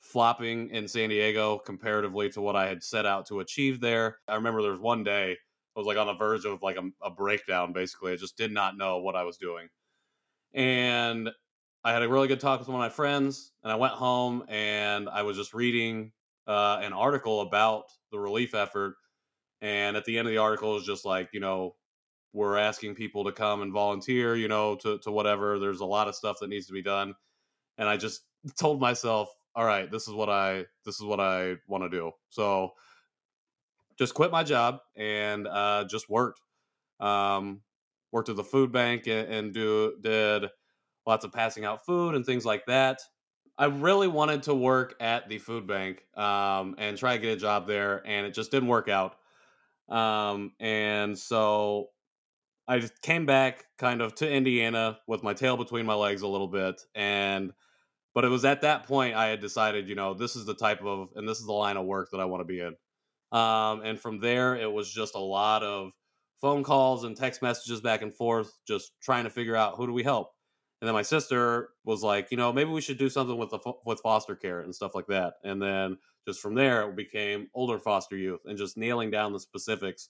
flopping 0.03 0.71
in 0.71 0.89
San 0.89 1.11
Diego 1.11 1.59
comparatively 1.59 2.31
to 2.31 2.41
what 2.43 2.57
I 2.57 2.69
had 2.69 2.83
set 2.85 3.07
out 3.07 3.27
to 3.29 3.41
achieve 3.41 3.81
there. 3.81 4.19
I 4.29 4.37
remember 4.37 4.63
there 4.63 4.73
was 4.73 4.81
one 4.81 5.05
day 5.05 5.33
I 5.77 5.81
was 5.81 5.87
like 5.87 5.99
on 5.99 6.07
the 6.09 6.15
verge 6.15 6.45
of 6.47 6.63
like 6.63 6.77
a, 6.77 6.91
a 7.03 7.11
breakdown. 7.11 7.73
Basically, 7.75 8.13
I 8.13 8.17
just 8.17 8.37
did 8.39 8.53
not 8.53 8.77
know 8.79 8.99
what 8.99 9.17
I 9.17 9.25
was 9.25 9.39
doing, 9.39 9.69
and 10.55 11.31
I 11.85 11.93
had 11.93 12.03
a 12.03 12.09
really 12.09 12.29
good 12.29 12.41
talk 12.41 12.61
with 12.61 12.69
one 12.69 12.77
of 12.77 12.81
my 12.81 12.89
friends, 12.95 13.53
and 13.63 13.73
I 13.73 13.77
went 13.77 13.95
home 13.95 14.45
and 14.49 15.09
I 15.09 15.23
was 15.23 15.37
just 15.37 15.55
reading 15.55 16.13
uh, 16.47 16.81
an 16.83 16.93
article 16.93 17.41
about 17.41 17.85
the 18.11 18.19
relief 18.19 18.55
effort. 18.55 18.97
And 19.61 19.97
at 19.97 20.05
the 20.05 20.19
end 20.19 20.27
of 20.27 20.33
the 20.33 20.39
article 20.39 20.77
is 20.77 20.85
just 20.85 21.05
like, 21.05 21.31
you 21.33 21.41
know, 21.41 21.77
we're 22.33 22.57
asking 22.57 22.95
people 22.95 23.25
to 23.25 23.33
come 23.33 23.63
and 23.63 23.73
volunteer, 23.73 24.35
you 24.35 24.49
know, 24.49 24.75
to, 24.77 24.99
to 24.99 25.11
whatever. 25.11 25.59
There's 25.59 25.81
a 25.81 25.85
lot 25.85 26.09
of 26.09 26.15
stuff 26.15 26.39
that 26.41 26.49
needs 26.49 26.67
to 26.67 26.73
be 26.73 26.83
done. 26.83 27.15
And 27.79 27.89
I 27.89 27.97
just 27.97 28.23
told 28.59 28.81
myself, 28.81 29.29
all 29.55 29.65
right, 29.65 29.91
this 29.91 30.09
is 30.09 30.15
what 30.15 30.31
I 30.31 30.65
this 30.85 30.97
is 30.99 31.03
what 31.03 31.21
I 31.21 31.57
want 31.69 31.85
to 31.85 31.91
do. 31.91 32.13
So 32.31 32.73
just 33.99 34.15
quit 34.15 34.31
my 34.31 34.43
job 34.43 34.79
and 34.97 35.47
uh, 35.47 35.85
just 35.85 36.09
worked. 36.09 36.41
Um, 37.01 37.61
worked 38.13 38.29
at 38.29 38.37
the 38.37 38.45
food 38.45 38.73
bank 38.73 39.07
and, 39.07 39.29
and 39.29 39.55
do 39.55 39.97
did 40.01 40.49
lots 41.07 41.25
of 41.25 41.33
passing 41.33 41.65
out 41.65 41.85
food 41.85 42.15
and 42.15 42.25
things 42.25 42.45
like 42.45 42.65
that. 42.67 43.01
I 43.63 43.67
really 43.67 44.09
wanted 44.09 44.43
to 44.45 44.57
work 44.57 44.97
at 44.99 45.29
the 45.29 45.39
food 45.39 45.69
bank 45.69 46.05
um, 46.17 46.75
and 46.79 46.99
try 46.99 47.15
to 47.15 47.23
get 47.23 47.37
a 47.37 47.41
job 47.41 47.69
there, 47.69 48.03
and 48.05 48.27
it 48.27 48.35
just 48.35 48.51
didn't 48.51 48.69
work 48.69 48.89
out. 48.89 49.15
Um, 49.89 50.51
and 50.59 51.17
so 51.17 51.91
I 52.67 52.81
just 52.81 53.01
came 53.03 53.25
back 53.25 53.67
kind 53.79 54.03
of 54.03 54.17
to 54.17 54.29
Indiana 54.29 54.99
with 55.07 55.23
my 55.23 55.33
tail 55.33 55.57
between 55.57 55.87
my 55.87 55.95
legs 55.95 56.23
a 56.23 56.27
little 56.27 56.49
bit. 56.49 56.83
And, 56.97 57.53
but 58.17 58.25
it 58.25 58.31
was 58.31 58.45
at 58.45 58.63
that 58.63 58.83
point 58.83 59.15
I 59.15 59.29
had 59.29 59.41
decided, 59.41 59.89
you 59.89 59.95
know, 59.95 60.13
this 60.13 60.35
is 60.35 60.45
the 60.45 60.55
type 60.55 60.83
of, 60.83 61.11
and 61.15 61.29
this 61.29 61.39
is 61.39 61.47
the 61.47 61.53
line 61.53 61.77
of 61.77 61.87
work 61.87 62.09
that 62.11 62.21
I 62.21 62.25
want 62.25 62.41
to 62.41 62.45
be 62.45 62.59
in. 62.59 62.75
Um, 63.31 63.83
and 63.83 63.97
from 63.97 64.19
there, 64.19 64.57
it 64.57 64.73
was 64.73 64.93
just 64.93 65.15
a 65.15 65.21
lot 65.21 65.63
of 65.63 65.93
phone 66.41 66.65
calls 66.65 67.05
and 67.05 67.17
text 67.17 67.43
messages 67.43 67.81
back 67.81 68.03
and 68.03 68.13
forth, 68.13 68.59
just 68.67 68.91
trying 69.01 69.23
to 69.23 69.31
figure 69.31 69.55
out 69.55 69.77
who 69.77 69.87
do 69.87 69.93
we 69.93 70.03
help 70.03 70.33
and 70.83 70.89
then 70.89 70.95
my 70.95 71.03
sister 71.03 71.69
was 71.85 72.03
like, 72.03 72.33
you 72.33 72.37
know, 72.37 72.53
maybe 72.53 72.71
we 72.71 72.81
should 72.81 72.99
do 72.99 73.09
something 73.09 73.39
with 73.39 73.51
the 73.51 73.61
with 73.87 74.01
foster 74.01 74.35
care 74.35 74.63
and 74.63 74.75
stuff 74.75 74.97
like 74.97 75.07
that. 75.07 75.35
And 75.45 75.63
then 75.63 75.97
just 76.27 76.41
from 76.41 76.57
there, 76.57 76.91
it 76.91 76.97
became 76.97 77.49
older 77.55 77.79
foster 77.79 78.17
youth 78.17 78.41
and 78.47 78.59
just 78.59 78.77
nailing 78.77 79.09
down 79.09 79.33
the 79.33 79.39
specifics. 79.39 80.09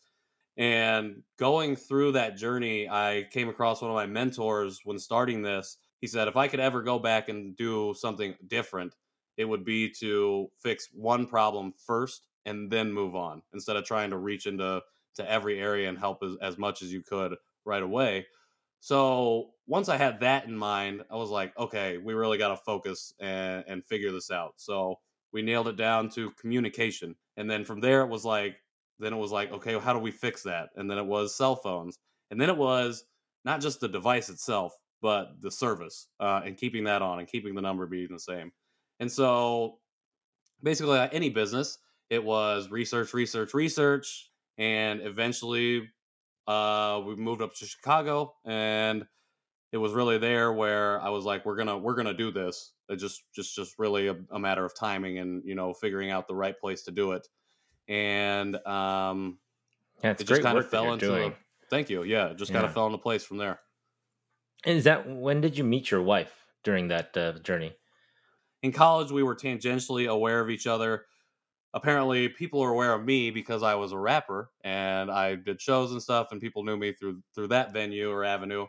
And 0.56 1.24
going 1.38 1.76
through 1.76 2.12
that 2.12 2.38
journey, 2.38 2.88
I 2.88 3.26
came 3.30 3.50
across 3.50 3.82
one 3.82 3.90
of 3.90 3.94
my 3.94 4.06
mentors 4.06 4.80
when 4.84 4.98
starting 4.98 5.42
this. 5.42 5.76
He 6.00 6.06
said, 6.06 6.26
if 6.26 6.38
I 6.38 6.48
could 6.48 6.60
ever 6.60 6.82
go 6.82 6.98
back 6.98 7.28
and 7.28 7.54
do 7.54 7.92
something 7.94 8.34
different, 8.46 8.96
it 9.36 9.44
would 9.44 9.66
be 9.66 9.90
to 10.00 10.50
fix 10.58 10.88
one 10.94 11.26
problem 11.26 11.74
first 11.86 12.28
and 12.46 12.70
then 12.70 12.90
move 12.90 13.14
on 13.14 13.42
instead 13.52 13.76
of 13.76 13.84
trying 13.84 14.08
to 14.08 14.16
reach 14.16 14.46
into 14.46 14.80
to 15.16 15.30
every 15.30 15.60
area 15.60 15.90
and 15.90 15.98
help 15.98 16.22
as, 16.22 16.34
as 16.40 16.56
much 16.56 16.80
as 16.80 16.90
you 16.90 17.02
could 17.02 17.36
right 17.66 17.82
away. 17.82 18.26
So 18.82 19.50
once 19.66 19.88
I 19.88 19.96
had 19.96 20.20
that 20.20 20.46
in 20.46 20.56
mind, 20.56 21.02
I 21.10 21.16
was 21.16 21.30
like, 21.30 21.56
okay, 21.58 21.98
we 21.98 22.14
really 22.14 22.38
got 22.38 22.48
to 22.48 22.56
focus 22.56 23.14
and, 23.20 23.64
and 23.68 23.84
figure 23.84 24.10
this 24.10 24.30
out. 24.30 24.54
So 24.56 24.98
we 25.32 25.42
nailed 25.42 25.68
it 25.68 25.76
down 25.76 26.08
to 26.10 26.30
communication. 26.32 27.14
And 27.36 27.50
then 27.50 27.64
from 27.64 27.80
there, 27.80 28.02
it 28.02 28.08
was 28.08 28.24
like, 28.24 28.56
then 28.98 29.12
it 29.12 29.16
was 29.16 29.32
like, 29.32 29.52
okay, 29.52 29.78
how 29.78 29.92
do 29.92 29.98
we 29.98 30.10
fix 30.10 30.42
that? 30.42 30.70
And 30.76 30.90
then 30.90 30.98
it 30.98 31.06
was 31.06 31.34
cell 31.34 31.56
phones. 31.56 31.98
And 32.30 32.40
then 32.40 32.50
it 32.50 32.56
was 32.56 33.04
not 33.44 33.60
just 33.60 33.80
the 33.80 33.88
device 33.88 34.28
itself, 34.28 34.74
but 35.00 35.40
the 35.40 35.50
service 35.50 36.08
uh, 36.20 36.42
and 36.44 36.56
keeping 36.56 36.84
that 36.84 37.02
on 37.02 37.18
and 37.18 37.28
keeping 37.28 37.54
the 37.54 37.62
number 37.62 37.86
being 37.86 38.08
the 38.10 38.20
same. 38.20 38.52
And 39.00 39.10
so 39.10 39.78
basically, 40.62 40.98
like 40.98 41.14
any 41.14 41.30
business, 41.30 41.78
it 42.10 42.22
was 42.22 42.70
research, 42.70 43.14
research, 43.14 43.54
research. 43.54 44.30
And 44.58 45.00
eventually, 45.00 45.88
uh, 46.46 47.00
we 47.06 47.16
moved 47.16 47.42
up 47.42 47.54
to 47.54 47.66
Chicago, 47.66 48.34
and 48.44 49.06
it 49.72 49.78
was 49.78 49.92
really 49.92 50.18
there 50.18 50.52
where 50.52 51.00
I 51.00 51.08
was 51.08 51.24
like, 51.24 51.44
"We're 51.44 51.56
gonna, 51.56 51.78
we're 51.78 51.94
gonna 51.94 52.14
do 52.14 52.30
this." 52.30 52.72
It 52.88 52.96
just, 52.96 53.22
just, 53.34 53.56
just 53.56 53.78
really 53.78 54.08
a, 54.08 54.16
a 54.30 54.38
matter 54.38 54.64
of 54.64 54.74
timing 54.74 55.18
and 55.18 55.42
you 55.44 55.54
know 55.54 55.72
figuring 55.72 56.10
out 56.10 56.28
the 56.28 56.34
right 56.34 56.58
place 56.58 56.82
to 56.84 56.90
do 56.90 57.12
it. 57.12 57.26
And 57.88 58.56
um, 58.66 59.38
yeah, 60.04 60.10
it 60.10 60.26
just 60.26 60.42
kind 60.42 60.58
of 60.58 60.68
fell 60.68 60.92
into. 60.92 61.06
The, 61.06 61.34
thank 61.70 61.90
you. 61.90 62.02
Yeah, 62.02 62.28
it 62.28 62.36
just 62.36 62.50
yeah. 62.50 62.58
kind 62.58 62.66
of 62.66 62.74
fell 62.74 62.86
into 62.86 62.98
place 62.98 63.24
from 63.24 63.38
there. 63.38 63.60
And 64.64 64.76
is 64.76 64.84
that 64.84 65.08
when 65.08 65.40
did 65.40 65.58
you 65.58 65.64
meet 65.64 65.90
your 65.90 66.02
wife 66.02 66.32
during 66.62 66.88
that 66.88 67.16
uh, 67.16 67.32
journey? 67.40 67.72
In 68.62 68.70
college, 68.70 69.10
we 69.10 69.24
were 69.24 69.34
tangentially 69.34 70.08
aware 70.08 70.40
of 70.40 70.48
each 70.48 70.68
other 70.68 71.06
apparently 71.74 72.28
people 72.28 72.60
are 72.62 72.70
aware 72.70 72.92
of 72.92 73.04
me 73.04 73.30
because 73.30 73.62
I 73.62 73.74
was 73.74 73.92
a 73.92 73.98
rapper 73.98 74.50
and 74.62 75.10
I 75.10 75.36
did 75.36 75.60
shows 75.60 75.92
and 75.92 76.02
stuff, 76.02 76.28
and 76.30 76.40
people 76.40 76.64
knew 76.64 76.76
me 76.76 76.92
through 76.92 77.22
through 77.34 77.48
that 77.48 77.72
venue 77.72 78.10
or 78.10 78.24
avenue. 78.24 78.66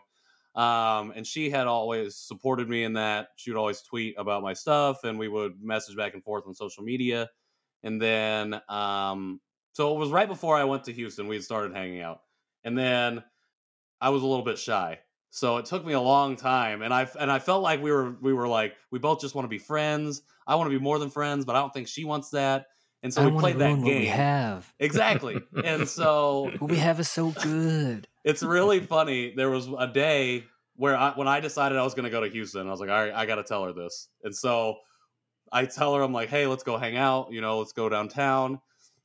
Um, 0.54 1.12
and 1.16 1.26
she 1.26 1.50
had 1.50 1.66
always 1.66 2.16
supported 2.16 2.68
me 2.68 2.84
in 2.84 2.92
that. 2.94 3.28
She 3.36 3.50
would 3.50 3.58
always 3.58 3.82
tweet 3.82 4.14
about 4.18 4.42
my 4.42 4.52
stuff, 4.52 5.04
and 5.04 5.18
we 5.18 5.28
would 5.28 5.60
message 5.60 5.96
back 5.96 6.14
and 6.14 6.22
forth 6.22 6.44
on 6.46 6.54
social 6.54 6.84
media. 6.84 7.28
And 7.82 8.00
then, 8.00 8.60
um, 8.68 9.40
so 9.72 9.94
it 9.94 9.98
was 9.98 10.10
right 10.10 10.28
before 10.28 10.56
I 10.56 10.64
went 10.64 10.84
to 10.84 10.92
Houston. 10.92 11.26
We 11.26 11.36
had 11.36 11.44
started 11.44 11.74
hanging 11.74 12.00
out, 12.00 12.20
and 12.62 12.78
then 12.78 13.24
I 14.00 14.10
was 14.10 14.22
a 14.22 14.26
little 14.26 14.44
bit 14.44 14.58
shy. 14.58 15.00
So 15.30 15.56
it 15.56 15.66
took 15.66 15.84
me 15.84 15.94
a 15.94 16.00
long 16.00 16.36
time, 16.36 16.82
and 16.82 16.94
I 16.94 17.08
and 17.18 17.30
I 17.30 17.40
felt 17.40 17.62
like 17.62 17.82
we 17.82 17.90
were 17.90 18.12
we 18.20 18.32
were 18.32 18.46
like 18.46 18.76
we 18.92 19.00
both 19.00 19.20
just 19.20 19.34
want 19.34 19.44
to 19.46 19.48
be 19.50 19.58
friends. 19.58 20.22
I 20.46 20.54
want 20.54 20.70
to 20.70 20.78
be 20.78 20.82
more 20.82 21.00
than 21.00 21.10
friends, 21.10 21.44
but 21.44 21.56
I 21.56 21.60
don't 21.60 21.74
think 21.74 21.88
she 21.88 22.04
wants 22.04 22.30
that. 22.30 22.66
And 23.04 23.12
so 23.12 23.22
I 23.22 23.26
we 23.26 23.38
played 23.38 23.58
that 23.58 23.74
game. 23.74 23.84
we 23.84 24.06
have 24.06 24.72
exactly, 24.80 25.38
and 25.62 25.86
so 26.00 26.50
what 26.58 26.70
we 26.70 26.78
have 26.78 26.98
is 26.98 27.10
so 27.10 27.32
good. 27.32 28.08
It's 28.24 28.42
really 28.42 28.80
funny. 28.80 29.34
There 29.36 29.50
was 29.50 29.68
a 29.78 29.86
day 29.86 30.44
where 30.76 30.96
I, 30.96 31.10
when 31.10 31.28
I 31.28 31.40
decided 31.40 31.76
I 31.76 31.82
was 31.84 31.92
going 31.92 32.04
to 32.04 32.10
go 32.10 32.22
to 32.22 32.30
Houston, 32.30 32.66
I 32.66 32.70
was 32.70 32.80
like, 32.80 32.88
all 32.88 32.96
right, 32.96 33.12
I 33.12 33.26
got 33.26 33.34
to 33.34 33.42
tell 33.42 33.62
her 33.64 33.74
this. 33.74 34.08
And 34.22 34.34
so 34.34 34.76
I 35.52 35.66
tell 35.66 35.94
her, 35.94 36.02
I'm 36.02 36.14
like, 36.14 36.30
hey, 36.30 36.46
let's 36.46 36.62
go 36.62 36.78
hang 36.78 36.96
out. 36.96 37.30
You 37.30 37.42
know, 37.42 37.58
let's 37.58 37.72
go 37.72 37.90
downtown. 37.90 38.58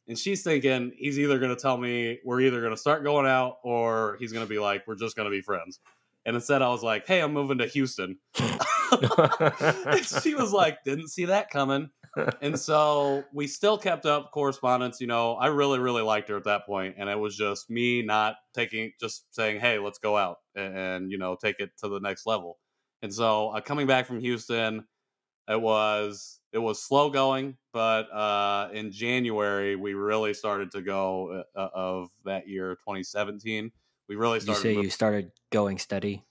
And 0.07 0.17
she's 0.17 0.43
thinking 0.43 0.93
he's 0.97 1.19
either 1.19 1.37
going 1.37 1.53
to 1.53 1.61
tell 1.61 1.77
me 1.77 2.19
we're 2.23 2.39
either 2.39 2.61
going 2.61 2.73
to 2.73 2.77
start 2.77 3.03
going 3.03 3.27
out 3.27 3.57
or 3.63 4.15
he's 4.21 4.31
going 4.31 4.45
to 4.45 4.49
be 4.49 4.59
like, 4.59 4.87
we're 4.87 4.95
just 4.95 5.17
going 5.17 5.29
to 5.29 5.35
be 5.35 5.41
friends. 5.41 5.79
And 6.25 6.35
instead, 6.35 6.61
I 6.61 6.69
was 6.69 6.83
like, 6.83 7.05
hey, 7.05 7.19
I'm 7.19 7.33
moving 7.33 7.57
to 7.57 7.67
Houston. 7.67 8.17
she 10.21 10.35
was 10.35 10.51
like, 10.51 10.83
didn't 10.83 11.09
see 11.09 11.25
that 11.25 11.49
coming 11.49 11.89
and 12.41 12.59
so 12.59 13.23
we 13.33 13.47
still 13.47 13.77
kept 13.77 14.05
up 14.05 14.31
correspondence. 14.31 14.99
You 14.99 15.07
know, 15.07 15.35
I 15.35 15.47
really, 15.47 15.79
really 15.79 16.01
liked 16.01 16.29
her 16.29 16.37
at 16.37 16.45
that 16.45 16.65
point, 16.65 16.95
and 16.97 17.09
it 17.09 17.17
was 17.17 17.35
just 17.35 17.69
me 17.69 18.01
not 18.01 18.35
taking, 18.53 18.91
just 18.99 19.33
saying, 19.33 19.59
"Hey, 19.59 19.79
let's 19.79 19.99
go 19.99 20.17
out 20.17 20.37
and, 20.55 20.77
and 20.77 21.11
you 21.11 21.17
know 21.17 21.35
take 21.35 21.59
it 21.59 21.71
to 21.79 21.89
the 21.89 21.99
next 21.99 22.25
level." 22.25 22.57
And 23.01 23.13
so 23.13 23.49
uh, 23.49 23.61
coming 23.61 23.87
back 23.87 24.07
from 24.07 24.19
Houston, 24.19 24.85
it 25.47 25.61
was 25.61 26.39
it 26.51 26.59
was 26.59 26.81
slow 26.81 27.09
going, 27.09 27.57
but 27.73 28.11
uh, 28.11 28.69
in 28.73 28.91
January 28.91 29.75
we 29.75 29.93
really 29.93 30.33
started 30.33 30.71
to 30.71 30.81
go 30.81 31.43
uh, 31.55 31.69
of 31.73 32.09
that 32.25 32.47
year, 32.47 32.75
2017. 32.75 33.71
We 34.07 34.15
really 34.15 34.39
started. 34.39 34.67
You 34.67 34.75
say 34.75 34.81
you 34.81 34.89
started 34.89 35.31
going 35.51 35.77
steady. 35.77 36.25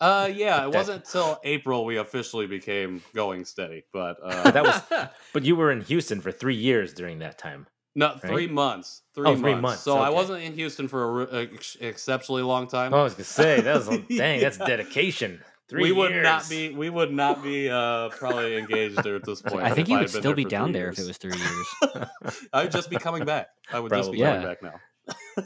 Uh, 0.00 0.30
yeah, 0.32 0.64
it 0.64 0.74
wasn't 0.74 1.04
until 1.04 1.40
April 1.42 1.84
we 1.84 1.96
officially 1.96 2.46
became 2.46 3.02
going 3.14 3.44
steady, 3.44 3.84
but 3.92 4.16
uh, 4.22 4.50
that 4.50 4.62
was. 4.62 5.08
But 5.32 5.44
you 5.44 5.56
were 5.56 5.70
in 5.70 5.82
Houston 5.82 6.20
for 6.20 6.32
three 6.32 6.54
years 6.54 6.92
during 6.92 7.20
that 7.20 7.38
time. 7.38 7.66
No, 7.94 8.08
right? 8.08 8.20
three 8.20 8.46
months. 8.46 9.02
Three, 9.14 9.26
oh, 9.26 9.30
months. 9.30 9.40
three 9.40 9.54
months. 9.54 9.82
So 9.82 9.94
okay. 9.94 10.04
I 10.04 10.10
wasn't 10.10 10.42
in 10.42 10.52
Houston 10.54 10.86
for 10.88 11.24
an 11.24 11.58
exceptionally 11.80 12.42
long 12.42 12.66
time. 12.66 12.92
Oh, 12.92 13.00
I 13.00 13.02
was 13.04 13.14
gonna 13.14 13.24
say 13.24 13.60
that 13.62 13.86
was 13.86 13.88
dang. 14.16 14.40
That's 14.40 14.58
dedication. 14.58 15.40
Three 15.68 15.82
we 15.82 15.88
years. 15.88 15.96
would 15.96 16.22
not 16.22 16.48
be. 16.48 16.70
We 16.70 16.90
would 16.90 17.12
not 17.12 17.42
be 17.42 17.70
uh, 17.70 18.10
probably 18.10 18.56
engaged 18.56 19.02
there 19.02 19.16
at 19.16 19.24
this 19.24 19.40
point. 19.40 19.64
I 19.64 19.70
think 19.70 19.88
you 19.88 19.98
would 19.98 20.10
still 20.10 20.34
be 20.34 20.44
down 20.44 20.72
there 20.72 20.90
if 20.90 20.98
it 20.98 21.06
was 21.06 21.16
three 21.16 21.36
years. 21.36 22.06
I 22.52 22.64
would 22.64 22.70
just 22.70 22.90
be 22.90 22.96
coming 22.96 23.24
back. 23.24 23.48
I 23.72 23.80
would 23.80 23.88
probably. 23.88 24.02
just 24.02 24.12
be 24.12 24.18
yeah. 24.18 24.42
coming 24.42 24.46
back 24.46 24.62
now. 24.62 25.44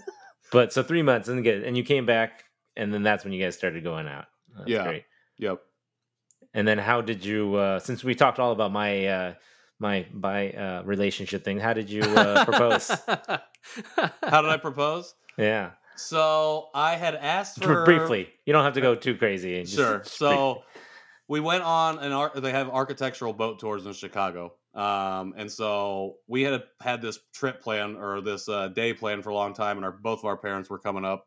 but 0.52 0.72
so 0.72 0.82
three 0.82 1.02
months 1.02 1.28
and 1.28 1.42
get 1.44 1.62
and 1.62 1.76
you 1.76 1.84
came 1.84 2.04
back 2.04 2.44
and 2.76 2.92
then 2.92 3.02
that's 3.02 3.24
when 3.24 3.32
you 3.32 3.42
guys 3.42 3.56
started 3.56 3.84
going 3.84 4.08
out. 4.08 4.26
That's 4.56 4.68
yeah. 4.68 4.84
Great. 4.84 5.04
Yep. 5.38 5.62
And 6.54 6.66
then 6.66 6.78
how 6.78 7.00
did 7.00 7.24
you? 7.24 7.54
Uh, 7.54 7.78
since 7.78 8.02
we 8.02 8.14
talked 8.14 8.38
all 8.38 8.52
about 8.52 8.72
my 8.72 9.06
uh, 9.06 9.34
my 9.78 10.06
by 10.12 10.50
uh, 10.50 10.82
relationship 10.84 11.44
thing, 11.44 11.58
how 11.58 11.72
did 11.72 11.88
you 11.88 12.02
uh, 12.02 12.44
propose? 12.44 12.88
how 14.22 14.42
did 14.42 14.50
I 14.50 14.56
propose? 14.56 15.14
Yeah. 15.36 15.70
So 15.96 16.68
I 16.74 16.96
had 16.96 17.14
asked 17.14 17.62
for 17.62 17.84
briefly. 17.84 18.28
You 18.46 18.52
don't 18.52 18.64
have 18.64 18.74
to 18.74 18.80
go 18.80 18.94
too 18.94 19.16
crazy. 19.16 19.60
Just, 19.62 19.74
sure. 19.74 19.98
Just 19.98 20.16
so 20.16 20.54
briefly. 20.54 20.62
we 21.28 21.40
went 21.40 21.62
on 21.62 21.98
an 21.98 22.12
art. 22.12 22.34
They 22.34 22.52
have 22.52 22.68
architectural 22.68 23.32
boat 23.32 23.60
tours 23.60 23.86
in 23.86 23.92
Chicago, 23.92 24.54
um, 24.74 25.34
and 25.36 25.50
so 25.50 26.16
we 26.26 26.42
had 26.42 26.62
had 26.80 27.00
this 27.00 27.18
trip 27.32 27.62
plan 27.62 27.96
or 27.96 28.20
this 28.20 28.48
uh, 28.48 28.68
day 28.68 28.92
plan 28.92 29.22
for 29.22 29.30
a 29.30 29.34
long 29.34 29.54
time, 29.54 29.76
and 29.76 29.84
our 29.84 29.92
both 29.92 30.20
of 30.20 30.24
our 30.24 30.36
parents 30.36 30.68
were 30.68 30.78
coming 30.78 31.04
up 31.04 31.26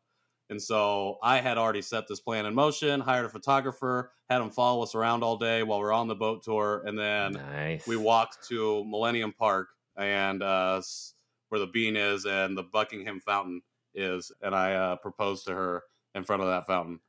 And 0.49 0.62
so 0.62 1.17
I 1.23 1.39
had 1.39 1.58
already 1.58 1.82
set 1.82 2.08
this 2.08 2.19
plan 2.19 2.45
in 2.45 2.53
motion, 2.53 2.99
hired 2.99 3.25
a 3.25 3.29
photographer, 3.29 4.12
had 4.29 4.41
him 4.41 4.49
follow 4.49 4.84
us 4.84 4.93
around 4.93 5.23
all 5.23 5.38
day 5.38 5.63
while 5.63 5.79
we 5.79 5.86
are 5.86 5.93
on 5.93 6.08
the 6.08 6.15
boat 6.15 6.43
tour, 6.43 6.84
and 6.86 6.97
then 6.97 7.34
nice. 7.34 7.88
we 7.88 7.97
walked 7.97 8.47
to 8.49 8.84
Millennium 8.86 9.34
Park 9.34 9.69
and 9.95 10.43
uh, 10.43 10.82
where 11.49 11.60
the 11.60 11.67
bean 11.67 11.95
is 11.95 12.25
and 12.25 12.58
the 12.58 12.63
Buckingham 12.63 13.19
Fountain 13.19 13.62
is, 13.95 14.32
and 14.41 14.53
I 14.56 14.73
uh, 14.73 14.95
proposed 14.97 15.45
to 15.47 15.53
her 15.53 15.84
in 16.15 16.23
front 16.23 16.41
of 16.41 16.49
that 16.49 16.67
fountain. 16.67 16.99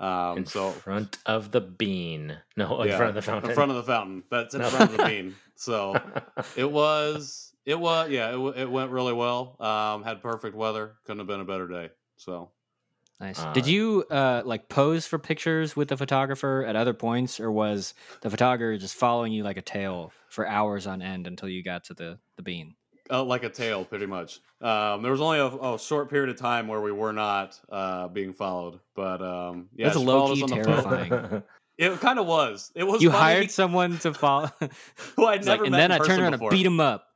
Um, 0.00 0.38
in 0.38 0.46
so 0.46 0.70
front 0.70 1.18
of 1.24 1.52
the 1.52 1.60
bean. 1.60 2.36
No, 2.56 2.82
in 2.82 2.88
yeah, 2.88 2.96
front 2.96 3.10
of 3.10 3.14
the 3.14 3.22
fountain. 3.22 3.50
In 3.50 3.54
front 3.54 3.70
of 3.70 3.76
the 3.76 3.84
fountain. 3.84 4.24
That's 4.30 4.54
in 4.54 4.60
No. 4.60 4.68
front 4.68 4.90
of 4.90 4.96
the 4.96 5.04
bean. 5.04 5.36
So 5.54 5.94
it 6.56 6.70
was, 6.70 7.52
it 7.64 7.78
was, 7.78 8.10
yeah, 8.10 8.34
it, 8.34 8.58
it 8.58 8.70
went 8.70 8.90
really 8.90 9.12
well. 9.12 9.56
Um, 9.60 10.02
had 10.02 10.20
perfect 10.20 10.56
weather. 10.56 10.96
Couldn't 11.04 11.20
have 11.20 11.28
been 11.28 11.40
a 11.40 11.44
better 11.44 11.68
day. 11.68 11.90
So 12.16 12.50
Nice. 13.20 13.38
Uh, 13.40 13.52
Did 13.52 13.66
you 13.66 14.04
uh, 14.10 14.42
like 14.44 14.68
pose 14.68 15.06
for 15.06 15.18
pictures 15.18 15.76
with 15.76 15.88
the 15.88 15.96
photographer 15.96 16.64
at 16.66 16.76
other 16.76 16.94
points, 16.94 17.38
or 17.40 17.50
was 17.50 17.94
the 18.22 18.30
photographer 18.30 18.76
just 18.78 18.94
following 18.94 19.32
you 19.32 19.44
like 19.44 19.56
a 19.56 19.62
tail 19.62 20.12
for 20.28 20.46
hours 20.46 20.86
on 20.86 21.00
end 21.00 21.26
until 21.26 21.48
you 21.48 21.62
got 21.62 21.84
to 21.84 21.94
the 21.94 22.18
the 22.36 22.42
bean? 22.42 22.74
uh, 23.10 23.22
like 23.22 23.44
a 23.44 23.50
tail, 23.50 23.84
pretty 23.84 24.06
much. 24.06 24.40
Um, 24.60 25.02
there 25.02 25.12
was 25.12 25.20
only 25.20 25.38
a, 25.38 25.46
a 25.46 25.78
short 25.78 26.08
period 26.10 26.30
of 26.30 26.36
time 26.36 26.68
where 26.68 26.80
we 26.80 26.92
were 26.92 27.12
not 27.12 27.58
uh, 27.70 28.08
being 28.08 28.32
followed, 28.32 28.80
but 28.94 29.20
um, 29.22 29.68
yeah, 29.74 29.86
That's 29.88 29.98
low-key 29.98 30.42
us 30.42 30.50
on 30.50 30.58
the 30.58 30.64
terrifying. 30.64 31.42
It 31.76 32.00
kind 32.00 32.20
of 32.20 32.26
was. 32.26 32.70
It 32.76 32.84
was. 32.84 33.02
You 33.02 33.10
funny, 33.10 33.20
hired 33.20 33.50
someone 33.50 33.98
to 33.98 34.14
follow, 34.14 34.48
who 35.16 35.26
I'd 35.26 35.40
It's 35.40 35.48
like, 35.48 35.58
never 35.58 35.64
and 35.64 35.74
then 35.74 35.90
in 35.90 36.00
I 36.00 36.04
turned 36.04 36.22
around 36.22 36.30
before. 36.30 36.50
and 36.50 36.56
beat 36.56 36.64
him 36.64 36.78
up. 36.78 37.08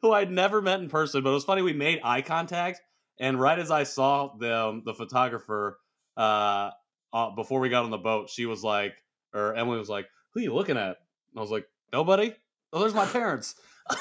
who 0.00 0.12
I'd 0.12 0.30
never 0.30 0.62
met 0.62 0.80
in 0.80 0.88
person, 0.88 1.22
but 1.22 1.28
it 1.28 1.34
was 1.34 1.44
funny. 1.44 1.60
We 1.60 1.74
made 1.74 2.00
eye 2.02 2.22
contact, 2.22 2.80
and 3.20 3.40
right 3.40 3.58
as 3.58 3.70
I 3.70 3.84
saw 3.84 4.34
them, 4.36 4.82
the 4.84 4.94
photographer, 4.94 5.78
uh, 6.16 6.70
uh, 7.12 7.30
before 7.30 7.60
we 7.60 7.68
got 7.68 7.84
on 7.84 7.90
the 7.90 7.98
boat, 7.98 8.30
she 8.30 8.46
was 8.46 8.62
like, 8.62 8.94
or 9.34 9.54
Emily 9.54 9.78
was 9.78 9.88
like, 9.88 10.06
"Who 10.32 10.40
are 10.40 10.42
you 10.42 10.54
looking 10.54 10.76
at?" 10.76 10.96
And 11.32 11.36
I 11.36 11.40
was 11.40 11.50
like, 11.50 11.66
"Nobody." 11.92 12.34
Oh, 12.72 12.80
there's 12.80 12.94
my 12.94 13.06
parents. 13.06 13.54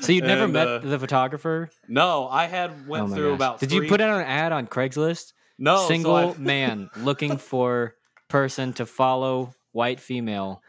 So 0.00 0.12
you'd 0.12 0.24
never 0.24 0.44
And, 0.44 0.52
met 0.54 0.66
uh, 0.66 0.78
the 0.78 0.98
photographer? 0.98 1.68
No, 1.86 2.26
I 2.28 2.46
had 2.46 2.88
went 2.88 3.10
oh 3.10 3.14
through 3.14 3.28
gosh. 3.30 3.36
about. 3.36 3.60
Did 3.60 3.72
you 3.72 3.86
put 3.86 4.00
out 4.00 4.18
an 4.18 4.26
ad 4.26 4.52
on 4.52 4.66
Craigslist? 4.66 5.32
no 5.58 5.76
so 5.76 5.88
Single 5.88 6.16
I- 6.16 6.34
man 6.38 6.90
looking 6.96 7.36
for 7.36 7.94
person 8.28 8.72
to 8.74 8.86
follow 8.86 9.54
white 9.72 10.00
female. 10.00 10.62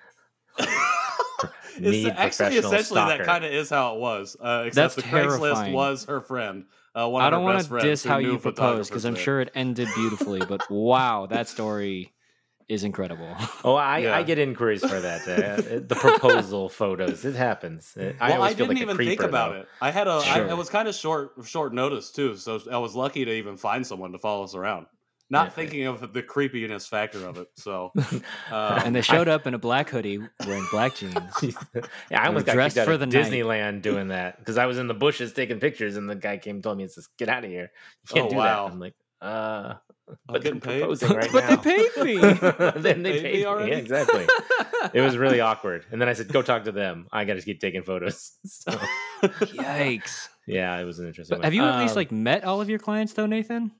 It's 1.83 2.05
actually 2.07 2.57
essentially 2.57 2.83
stalker. 2.83 3.17
that 3.19 3.25
kind 3.25 3.45
of 3.45 3.51
is 3.51 3.69
how 3.69 3.95
it 3.95 3.99
was. 4.01 4.35
Uh, 4.39 4.65
except 4.67 4.95
That's 4.95 4.95
the 4.95 5.01
Craigslist 5.03 5.71
was 5.71 6.05
her 6.05 6.21
friend. 6.21 6.65
Uh, 6.93 7.07
one 7.07 7.21
of 7.21 7.27
I 7.27 7.29
don't 7.29 7.43
want 7.43 7.65
to 7.65 7.79
diss 7.79 8.03
how 8.03 8.17
you 8.17 8.37
proposed 8.37 8.89
because 8.89 9.05
I'm 9.05 9.15
sure 9.15 9.39
it 9.39 9.51
ended 9.55 9.87
beautifully, 9.95 10.41
but 10.47 10.61
wow, 10.69 11.25
that 11.27 11.47
story 11.47 12.13
is 12.67 12.83
incredible. 12.83 13.35
Oh, 13.63 13.75
I, 13.75 13.99
Yeah. 13.99 14.17
I 14.17 14.23
get 14.23 14.39
inquiries 14.39 14.81
for 14.81 14.99
that. 14.99 15.21
Uh, 15.27 15.55
the 15.87 15.95
proposal 15.95 16.67
photos. 16.67 17.23
It 17.25 17.35
happens. 17.35 17.95
Uh, 17.95 18.13
I 18.19 18.29
well, 18.29 18.33
I, 18.33 18.35
always 18.37 18.55
feel 18.55 18.67
didn't 18.67 18.69
like 18.69 18.77
a 18.77 18.91
even 18.93 19.07
think 19.07 19.21
about 19.21 19.51
though. 19.53 19.59
it. 19.59 19.67
I 19.79 19.91
had 19.91 20.07
a. 20.07 20.21
Sure. 20.21 20.47
it 20.47 20.57
was 20.57 20.69
kind 20.69 20.87
of 20.87 20.95
short, 20.95 21.33
short 21.45 21.73
notice 21.73 22.11
too. 22.11 22.35
So 22.37 22.59
I 22.71 22.77
was 22.79 22.95
lucky 22.95 23.23
to 23.23 23.31
even 23.31 23.55
find 23.55 23.85
someone 23.85 24.11
to 24.13 24.17
follow 24.17 24.43
us 24.43 24.55
around. 24.55 24.87
Not 25.31 25.45
Yeah. 25.47 25.49
thinking 25.51 25.85
of 25.87 26.13
the 26.13 26.21
creepiness 26.21 26.85
factor 26.87 27.25
of 27.25 27.37
it. 27.37 27.47
So, 27.55 27.91
um, 27.95 28.21
and 28.51 28.93
they 28.95 29.01
showed 29.01 29.27
up 29.29 29.47
in 29.47 29.53
a 29.53 29.57
black 29.57 29.89
hoodie 29.89 30.19
wearing 30.45 30.67
black 30.71 30.95
jeans. 30.97 31.15
yeah, 32.11 32.21
I 32.21 32.29
was 32.29 32.43
dressed 32.43 32.77
out 32.77 32.85
for 32.85 32.91
of 32.93 32.99
the 32.99 33.05
night. 33.07 33.25
Disneyland 33.31 33.81
doing 33.81 34.09
that 34.09 34.37
because 34.39 34.57
I 34.57 34.65
was 34.65 34.77
in 34.77 34.87
the 34.87 34.93
bushes 34.93 35.31
taking 35.33 35.59
pictures, 35.59 35.95
and 35.97 36.09
the 36.09 36.15
guy 36.15 36.37
came 36.37 36.57
and 36.57 36.63
told 36.63 36.77
me, 36.77 36.83
"It 36.83 36.91
says 36.91 37.07
get 37.17 37.29
out 37.29 37.43
of 37.45 37.49
here. 37.49 37.71
You 38.09 38.13
can't 38.15 38.27
Oh, 38.27 38.29
do 38.29 38.35
wow. 38.35 38.65
that." 38.67 38.73
I'm 38.73 38.79
like, 38.79 38.93
uh, 39.21 39.75
but 40.27 40.33
they're 40.33 40.39
getting 40.41 40.59
paid. 40.59 40.79
proposing 40.79 41.13
right 41.15 41.29
but 41.33 41.49
now. 41.49 41.55
they 41.55 41.89
paid 41.89 42.03
me. 42.03 42.17
then 42.81 43.01
they 43.03 43.13
Paid 43.13 43.23
me 43.23 43.29
paid 43.29 43.33
me. 43.39 43.45
already? 43.45 43.71
Yeah, 43.71 43.77
exactly. 43.77 44.27
it 44.93 44.99
was 44.99 45.15
really 45.15 45.39
awkward. 45.39 45.85
And 45.91 46.01
then 46.01 46.09
I 46.09 46.13
said, 46.13 46.27
"Go 46.27 46.41
talk 46.41 46.65
to 46.65 46.73
them. 46.73 47.07
I 47.11 47.23
got 47.23 47.35
to 47.35 47.41
keep 47.41 47.61
taking 47.61 47.83
photos." 47.83 48.33
So, 48.45 48.71
Yikes! 49.21 50.27
yeah, 50.47 50.77
it 50.77 50.83
was 50.83 50.99
an 50.99 51.07
interesting. 51.07 51.35
But 51.35 51.39
one. 51.39 51.43
have 51.45 51.53
you 51.53 51.63
at 51.63 51.79
least 51.79 51.91
Um, 51.91 51.95
like 51.97 52.11
met 52.11 52.43
all 52.43 52.59
of 52.59 52.69
your 52.69 52.79
clients 52.79 53.13
though, 53.13 53.27
Nathan? 53.27 53.71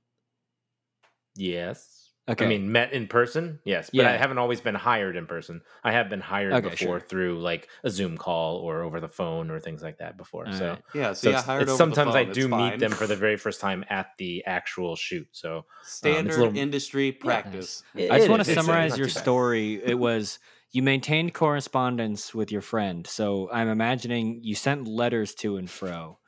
Yes. 1.35 1.97
Okay. 2.29 2.45
I 2.45 2.47
mean, 2.47 2.71
met 2.71 2.93
in 2.93 3.07
person, 3.07 3.59
yes, 3.65 3.89
but 3.91 4.05
I 4.05 4.15
haven't 4.15 4.37
always 4.37 4.61
been 4.61 4.75
hired 4.75 5.15
in 5.17 5.25
person. 5.25 5.61
I 5.83 5.91
have 5.91 6.07
been 6.07 6.21
hired 6.21 6.53
Okay, 6.53 6.69
before 6.69 6.99
sure. 6.99 6.99
through 6.99 7.41
like 7.41 7.67
a 7.83 7.89
Zoom 7.89 8.15
call 8.15 8.57
or 8.57 8.83
over 8.83 8.99
the 9.01 9.07
phone 9.09 9.49
or 9.49 9.59
things 9.59 9.81
like 9.81 9.97
that 9.97 10.17
before. 10.17 10.45
All 10.47 10.53
so, 10.53 10.69
right. 10.69 10.81
yeah. 10.93 11.13
so 11.13 11.21
See, 11.21 11.27
I 11.29 11.31
it's- 11.31 11.45
hired 11.45 11.61
it's- 11.63 11.73
over 11.73 11.77
sometimes 11.79 12.13
the 12.13 12.19
I 12.19 12.23
do 12.25 12.29
It's 12.45 12.49
meet 12.51 12.51
fine. 12.51 12.79
them 12.79 12.91
for 12.91 13.07
the 13.07 13.15
very 13.15 13.37
first 13.37 13.59
time 13.59 13.83
at 13.89 14.11
the 14.19 14.45
actual 14.45 14.95
shoot. 14.95 15.27
So 15.31 15.57
um, 15.57 15.63
standard 15.83 16.37
little- 16.37 16.57
industry 16.57 17.11
practice. 17.11 17.83
It 17.95 18.11
I 18.11 18.15
just 18.17 18.25
is. 18.25 18.29
want 18.29 18.45
to 18.45 18.53
summarize 18.53 18.97
your 18.99 19.09
story. 19.09 19.81
It 19.83 19.95
was 19.97 20.37
you 20.71 20.83
maintained 20.83 21.33
correspondence 21.33 22.33
with 22.35 22.51
your 22.51 22.61
friend. 22.61 23.05
So 23.07 23.49
I'm 23.51 23.67
imagining 23.67 24.39
you 24.43 24.55
sent 24.55 24.87
letters 24.87 25.33
to 25.35 25.57
and 25.57 25.69
fro. 25.69 26.19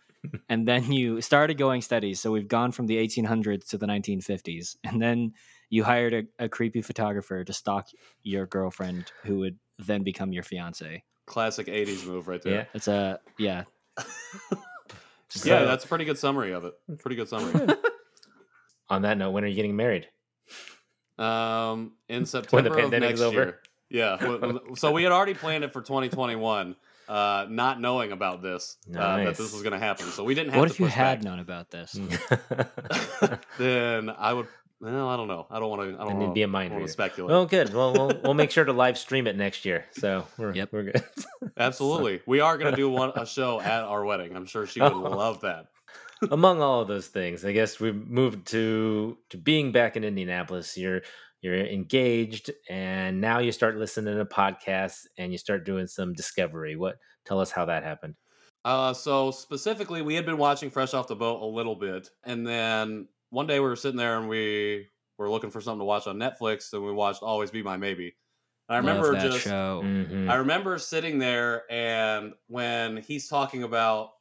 And 0.50 0.68
then 0.68 0.92
you 0.92 1.22
started 1.22 1.58
going 1.58 1.82
steady. 1.82 2.14
So 2.14 2.32
we've 2.32 2.48
gone 2.48 2.72
from 2.72 2.88
the 2.88 2.98
1800s 2.98 3.68
to 3.70 3.78
the 3.78 3.86
1950s. 3.86 4.76
And 4.84 5.02
then 5.02 5.34
you 5.70 5.84
hired 5.84 6.14
a, 6.14 6.24
a 6.46 6.50
creepy 6.50 6.82
photographer 6.82 7.44
to 7.44 7.54
stalk 7.54 7.88
your 8.22 8.46
girlfriend 8.46 9.12
who 9.24 9.40
would 9.40 9.58
then 9.80 10.04
become 10.04 10.32
your 10.32 10.44
fiance. 10.44 11.04
Classic 11.26 11.68
'80s 11.68 12.06
move 12.06 12.28
right 12.28 12.42
Yeah. 12.46 12.52
there. 12.52 12.68
It's 12.74 12.88
a, 12.88 13.20
yeah. 13.38 13.64
So, 15.30 15.50
Yeah, 15.50 15.64
that's 15.64 15.84
a 15.84 15.88
pretty 15.88 16.06
good 16.06 16.20
summary 16.20 16.52
of 16.52 16.64
it. 16.64 16.74
Pretty 17.00 17.16
good 17.16 17.28
summary. 17.28 17.68
on 18.88 19.02
that 19.02 19.18
note. 19.18 19.32
When 19.32 19.44
are 19.44 19.48
you 19.48 19.56
getting 19.56 19.76
married? 19.76 20.08
Um, 21.18 21.94
in 22.08 22.26
September 22.28 22.70
When 22.70 22.78
of 22.78 22.92
pandemic 22.92 23.10
next 23.10 23.20
is 23.22 23.26
over? 23.26 23.36
year. 23.36 23.60
Yeah. 23.90 24.18
so 24.76 24.92
we 24.92 25.02
had 25.04 25.12
already 25.12 25.34
planned 25.34 25.64
it 25.64 25.74
for 25.74 25.82
2021, 25.82 26.76
uh, 27.08 27.46
not 27.50 27.80
knowing 27.82 28.12
about 28.12 28.42
this 28.42 28.78
uh, 28.96 29.18
that 29.18 29.36
this 29.38 29.52
was 29.54 29.62
going 29.62 29.74
to 29.74 29.80
happen. 29.80 30.06
So 30.08 30.24
we 30.24 30.36
didn't 30.36 30.52
have 30.54 30.60
What 30.60 30.68
to 30.68 30.74
if 30.74 30.80
you 30.80 30.86
had 30.88 31.20
back. 31.20 31.26
known 31.26 31.40
about 31.40 31.70
this? 31.72 31.92
then 33.58 34.10
I 34.10 34.34
would. 34.34 34.48
Well, 34.80 35.08
I 35.08 35.16
don't 35.16 35.30
know. 35.30 35.48
I 35.50 35.60
don't 35.60 35.70
want 35.70 35.82
to. 35.82 35.98
I 35.98 36.02
I 36.04 36.08
don't 36.10 36.20
wanna- 36.20 36.34
be 36.34 36.42
a 36.42 36.48
minor. 36.48 36.72
want 36.76 36.82
here. 36.82 36.88
speculate. 36.90 37.32
Well, 37.32 37.46
good. 37.46 37.74
Well, 37.74 37.94
we'll 37.94 38.20
we'll 38.22 38.34
make 38.34 38.52
sure 38.52 38.66
to 38.66 38.74
live 38.74 38.98
stream 38.98 39.28
it 39.28 39.38
next 39.38 39.64
year. 39.64 39.86
So 39.92 40.28
we're 40.38 40.54
Yep. 40.54 40.70
we're 40.74 40.84
good. 40.84 41.04
Absolutely, 41.58 42.22
we 42.26 42.42
are 42.42 42.58
going 42.58 42.72
to 42.72 42.76
do 42.76 42.90
one 42.90 43.12
a 43.16 43.26
show 43.26 43.62
at 43.62 43.84
our 43.84 44.04
wedding. 44.04 44.36
I'm 44.36 44.46
sure 44.46 44.68
she 44.68 44.82
would 44.82 44.92
Oh. 44.92 45.00
love 45.00 45.42
that. 45.42 45.68
Among 46.32 46.62
all 46.62 46.82
of 46.82 46.88
those 46.88 47.08
things, 47.08 47.44
I 47.46 47.52
guess 47.54 47.80
we 47.80 47.92
moved 47.94 48.48
to 48.48 49.18
to 49.30 49.38
being 49.38 49.72
back 49.72 49.96
in 49.96 50.04
Indianapolis. 50.04 50.78
You're 50.78 51.02
you're 51.44 51.58
engaged, 51.66 52.50
and 52.70 53.22
now 53.22 53.40
you 53.40 53.52
start 53.52 53.78
listening 53.78 54.18
to 54.18 54.26
podcasts, 54.26 55.06
and 55.18 55.32
you 55.32 55.38
start 55.38 55.66
doing 55.66 55.88
some 55.88 56.14
discovery. 56.14 56.76
What? 56.76 56.98
Tell 57.26 57.40
us 57.40 57.52
how 57.52 57.66
that 57.66 57.84
happened. 57.84 58.16
Uh, 58.66 58.94
so 58.94 59.30
specifically, 59.30 60.02
we 60.02 60.16
had 60.16 60.26
been 60.26 60.38
watching 60.38 60.70
Fresh 60.70 60.94
Off 60.94 61.08
the 61.08 61.16
Boat 61.16 61.42
a 61.42 61.46
little 61.46 61.76
bit, 61.76 62.10
and 62.24 62.48
then 62.48 63.08
one 63.30 63.46
day 63.46 63.60
we 63.60 63.68
were 63.68 63.76
sitting 63.76 63.98
there 63.98 64.18
and 64.18 64.30
we 64.30 64.88
were 65.18 65.30
looking 65.30 65.52
for 65.52 65.62
something 65.62 65.80
to 65.80 65.86
watch 65.86 66.08
on 66.08 66.18
Netflix, 66.18 66.72
and 66.74 66.84
we 66.84 66.92
watched 66.92 67.22
Always 67.22 67.52
Be 67.52 67.62
My 67.62 67.78
Maybe. 67.78 68.16
And 68.70 68.76
I 68.76 68.80
remember 68.80 69.12
Love 69.12 69.22
that 69.22 69.32
just 69.32 69.44
show. 69.44 69.82
Mhm. 69.84 70.30
I 70.30 70.36
remember 70.36 70.80
sitting 70.80 71.20
there 71.20 71.70
and 71.70 72.34
when 72.48 72.98
he's 72.98 73.28
talking 73.28 73.64
about 73.64 74.12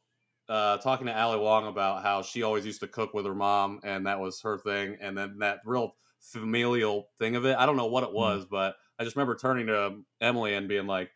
uh 0.48 0.78
talking 0.78 1.06
to 1.06 1.16
Ali 1.16 1.38
Wong 1.38 1.68
about 1.68 2.02
how 2.02 2.22
she 2.22 2.42
always 2.42 2.66
used 2.66 2.80
to 2.80 2.88
cook 2.88 3.14
with 3.14 3.24
her 3.24 3.34
mom 3.34 3.80
and 3.84 4.06
that 4.06 4.18
was 4.18 4.40
her 4.42 4.58
thing 4.58 4.98
and 5.00 5.16
then 5.16 5.38
that 5.38 5.60
real 5.64 5.96
familial 6.22 7.08
thing 7.18 7.36
of 7.36 7.44
it. 7.44 7.56
I 7.56 7.66
don't 7.66 7.76
know 7.76 7.86
what 7.86 8.04
it 8.04 8.12
was, 8.12 8.46
but 8.50 8.76
I 8.98 9.04
just 9.04 9.16
remember 9.16 9.36
turning 9.36 9.66
to 9.66 9.96
Emily 10.20 10.54
and 10.54 10.68
being 10.68 10.86
like 10.86 11.10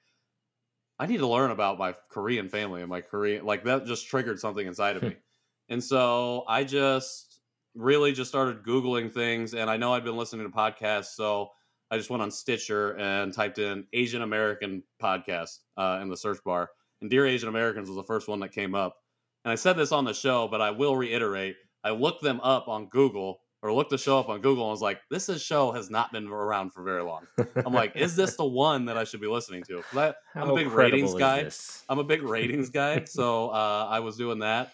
I 0.98 1.06
need 1.06 1.18
to 1.18 1.26
learn 1.26 1.50
about 1.50 1.78
my 1.78 1.94
Korean 2.10 2.48
family 2.48 2.80
and 2.80 2.90
my 2.90 3.00
Korean 3.00 3.44
like 3.44 3.64
that 3.64 3.86
just 3.86 4.08
triggered 4.08 4.40
something 4.40 4.66
inside 4.66 4.96
of 4.96 5.02
me. 5.02 5.16
and 5.68 5.82
so 5.82 6.44
I 6.48 6.64
just 6.64 7.40
really 7.74 8.12
just 8.12 8.30
started 8.30 8.62
googling 8.62 9.12
things 9.12 9.54
and 9.54 9.70
I 9.70 9.76
know 9.76 9.92
I'd 9.92 10.04
been 10.04 10.16
listening 10.16 10.50
to 10.50 10.56
podcasts 10.56 11.14
so 11.14 11.50
I 11.90 11.96
just 11.96 12.10
went 12.10 12.22
on 12.22 12.30
Stitcher 12.30 12.96
and 12.96 13.32
typed 13.32 13.58
in 13.58 13.86
Asian 13.92 14.22
American 14.22 14.82
podcast 15.00 15.58
uh, 15.76 16.00
in 16.02 16.08
the 16.08 16.16
search 16.16 16.42
bar. 16.44 16.70
And 17.00 17.10
Dear 17.10 17.26
Asian 17.26 17.48
Americans 17.48 17.88
was 17.88 17.96
the 17.96 18.02
first 18.02 18.26
one 18.26 18.40
that 18.40 18.52
came 18.52 18.74
up. 18.74 18.96
And 19.44 19.52
I 19.52 19.54
said 19.54 19.76
this 19.76 19.92
on 19.92 20.04
the 20.04 20.12
show, 20.12 20.48
but 20.48 20.60
I 20.60 20.72
will 20.72 20.96
reiterate. 20.96 21.56
I 21.84 21.90
looked 21.90 22.22
them 22.22 22.40
up 22.40 22.66
on 22.66 22.88
Google 22.88 23.38
or 23.62 23.72
looked 23.72 23.90
the 23.90 23.98
show 23.98 24.18
up 24.18 24.28
on 24.28 24.40
Google 24.40 24.64
and 24.64 24.70
was 24.70 24.82
like, 24.82 25.00
this 25.10 25.28
is 25.28 25.42
show 25.42 25.72
has 25.72 25.90
not 25.90 26.12
been 26.12 26.28
around 26.28 26.72
for 26.72 26.82
very 26.82 27.02
long. 27.02 27.26
I'm 27.56 27.72
like, 27.72 27.96
is 27.96 28.14
this 28.14 28.36
the 28.36 28.44
one 28.44 28.84
that 28.86 28.96
I 28.96 29.04
should 29.04 29.20
be 29.20 29.26
listening 29.26 29.62
to? 29.64 29.82
I, 29.94 30.14
I'm 30.34 30.50
a 30.50 30.54
big 30.54 30.68
ratings 30.68 31.14
guy. 31.14 31.44
this? 31.44 31.84
I'm 31.88 31.98
a 31.98 32.04
big 32.04 32.22
ratings 32.22 32.70
guy, 32.70 33.04
so 33.06 33.48
uh, 33.48 33.86
I 33.90 34.00
was 34.00 34.16
doing 34.16 34.40
that, 34.40 34.72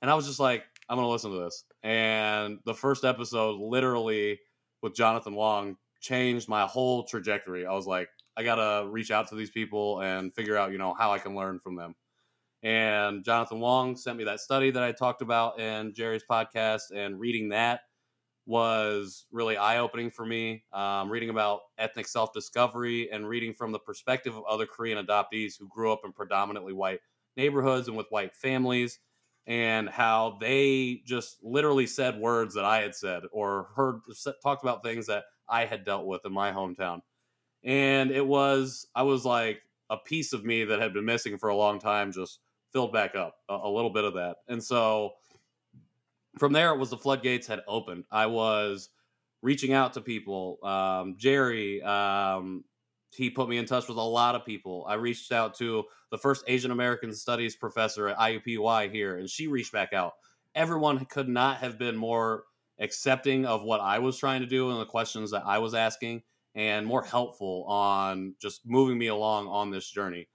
and 0.00 0.10
I 0.10 0.14
was 0.14 0.26
just 0.26 0.40
like, 0.40 0.64
I'm 0.88 0.96
gonna 0.96 1.08
listen 1.08 1.30
to 1.30 1.38
this. 1.38 1.64
And 1.82 2.58
the 2.64 2.74
first 2.74 3.04
episode, 3.04 3.60
literally 3.60 4.40
with 4.82 4.94
Jonathan 4.94 5.34
Wong, 5.34 5.76
changed 6.00 6.48
my 6.48 6.66
whole 6.66 7.04
trajectory. 7.04 7.66
I 7.66 7.72
was 7.72 7.86
like, 7.86 8.08
I 8.36 8.42
gotta 8.42 8.88
reach 8.88 9.10
out 9.10 9.28
to 9.28 9.34
these 9.34 9.50
people 9.50 10.00
and 10.00 10.34
figure 10.34 10.56
out, 10.56 10.72
you 10.72 10.78
know, 10.78 10.94
how 10.94 11.12
I 11.12 11.18
can 11.18 11.34
learn 11.34 11.60
from 11.60 11.76
them. 11.76 11.94
And 12.62 13.24
Jonathan 13.24 13.60
Wong 13.60 13.96
sent 13.96 14.16
me 14.16 14.24
that 14.24 14.40
study 14.40 14.70
that 14.70 14.82
I 14.82 14.92
talked 14.92 15.22
about 15.22 15.60
in 15.60 15.94
Jerry's 15.94 16.24
podcast, 16.28 16.92
and 16.94 17.20
reading 17.20 17.50
that 17.50 17.80
was 18.46 19.26
really 19.30 19.56
eye 19.56 19.78
opening 19.78 20.10
for 20.10 20.26
me. 20.26 20.64
Um, 20.72 21.10
reading 21.10 21.30
about 21.30 21.60
ethnic 21.78 22.08
self 22.08 22.32
discovery 22.32 23.10
and 23.10 23.28
reading 23.28 23.54
from 23.54 23.72
the 23.72 23.78
perspective 23.78 24.36
of 24.36 24.44
other 24.48 24.66
Korean 24.66 25.04
adoptees 25.04 25.54
who 25.58 25.68
grew 25.68 25.92
up 25.92 26.00
in 26.04 26.12
predominantly 26.12 26.72
white 26.72 27.00
neighborhoods 27.36 27.88
and 27.88 27.96
with 27.96 28.06
white 28.10 28.34
families, 28.34 28.98
and 29.46 29.88
how 29.88 30.38
they 30.40 31.02
just 31.06 31.38
literally 31.42 31.86
said 31.86 32.18
words 32.18 32.54
that 32.54 32.64
I 32.64 32.82
had 32.82 32.94
said 32.94 33.22
or 33.32 33.68
heard 33.76 34.00
talked 34.42 34.62
about 34.62 34.82
things 34.82 35.06
that 35.06 35.24
I 35.48 35.64
had 35.64 35.84
dealt 35.84 36.06
with 36.06 36.24
in 36.24 36.32
my 36.32 36.52
hometown. 36.52 37.00
And 37.64 38.10
it 38.10 38.26
was, 38.26 38.86
I 38.94 39.02
was 39.02 39.24
like, 39.24 39.62
a 39.90 39.96
piece 39.98 40.32
of 40.32 40.44
me 40.44 40.64
that 40.64 40.80
had 40.80 40.94
been 40.94 41.04
missing 41.04 41.36
for 41.36 41.50
a 41.50 41.56
long 41.56 41.78
time 41.78 42.12
just 42.12 42.40
filled 42.72 42.92
back 42.92 43.14
up 43.14 43.36
a, 43.50 43.54
a 43.54 43.68
little 43.70 43.90
bit 43.90 44.04
of 44.04 44.14
that. 44.14 44.36
And 44.48 44.64
so 44.64 45.12
from 46.38 46.52
there, 46.52 46.70
it 46.72 46.78
was 46.78 46.90
the 46.90 46.96
floodgates 46.96 47.46
had 47.46 47.60
opened. 47.66 48.04
I 48.10 48.26
was 48.26 48.88
reaching 49.42 49.72
out 49.72 49.94
to 49.94 50.00
people. 50.00 50.58
Um, 50.62 51.16
Jerry, 51.18 51.82
um, 51.82 52.64
he 53.14 53.28
put 53.28 53.48
me 53.48 53.58
in 53.58 53.66
touch 53.66 53.88
with 53.88 53.98
a 53.98 54.02
lot 54.02 54.34
of 54.34 54.44
people. 54.46 54.86
I 54.88 54.94
reached 54.94 55.32
out 55.32 55.54
to 55.56 55.84
the 56.10 56.18
first 56.18 56.44
Asian 56.46 56.70
American 56.70 57.14
Studies 57.14 57.56
professor 57.56 58.08
at 58.08 58.18
IUPUI 58.18 58.90
here, 58.90 59.18
and 59.18 59.28
she 59.28 59.48
reached 59.48 59.72
back 59.72 59.92
out. 59.92 60.12
Everyone 60.54 61.04
could 61.06 61.28
not 61.28 61.58
have 61.58 61.78
been 61.78 61.96
more 61.96 62.44
accepting 62.78 63.44
of 63.44 63.62
what 63.62 63.80
I 63.80 63.98
was 63.98 64.18
trying 64.18 64.40
to 64.40 64.46
do 64.46 64.70
and 64.70 64.80
the 64.80 64.86
questions 64.86 65.30
that 65.32 65.44
I 65.46 65.58
was 65.58 65.74
asking, 65.74 66.22
and 66.54 66.86
more 66.86 67.02
helpful 67.02 67.64
on 67.64 68.34
just 68.40 68.62
moving 68.64 68.98
me 68.98 69.08
along 69.08 69.48
on 69.48 69.70
this 69.70 69.88
journey. 69.90 70.28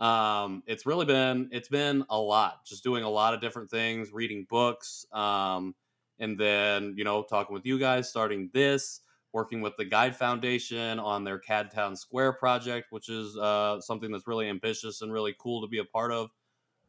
Um, 0.00 0.62
it's 0.66 0.86
really 0.86 1.06
been 1.06 1.50
it's 1.52 1.68
been 1.68 2.04
a 2.08 2.18
lot, 2.18 2.64
just 2.64 2.82
doing 2.82 3.04
a 3.04 3.08
lot 3.10 3.34
of 3.34 3.40
different 3.40 3.70
things, 3.70 4.12
reading 4.12 4.46
books, 4.48 5.04
um, 5.12 5.74
and 6.18 6.38
then 6.38 6.94
you 6.96 7.04
know 7.04 7.22
talking 7.22 7.54
with 7.54 7.66
you 7.66 7.78
guys, 7.78 8.08
starting 8.08 8.50
this, 8.54 9.02
working 9.32 9.60
with 9.60 9.76
the 9.76 9.84
Gide 9.84 10.16
Foundation 10.16 10.98
on 10.98 11.24
their 11.24 11.38
KAD 11.38 11.70
Town 11.70 11.96
Square 11.96 12.34
project, 12.34 12.88
which 12.90 13.10
is 13.10 13.36
uh, 13.36 13.80
something 13.80 14.10
that's 14.10 14.26
really 14.26 14.48
ambitious 14.48 15.02
and 15.02 15.12
really 15.12 15.34
cool 15.38 15.60
to 15.60 15.68
be 15.68 15.78
a 15.78 15.84
part 15.84 16.12
of. 16.12 16.30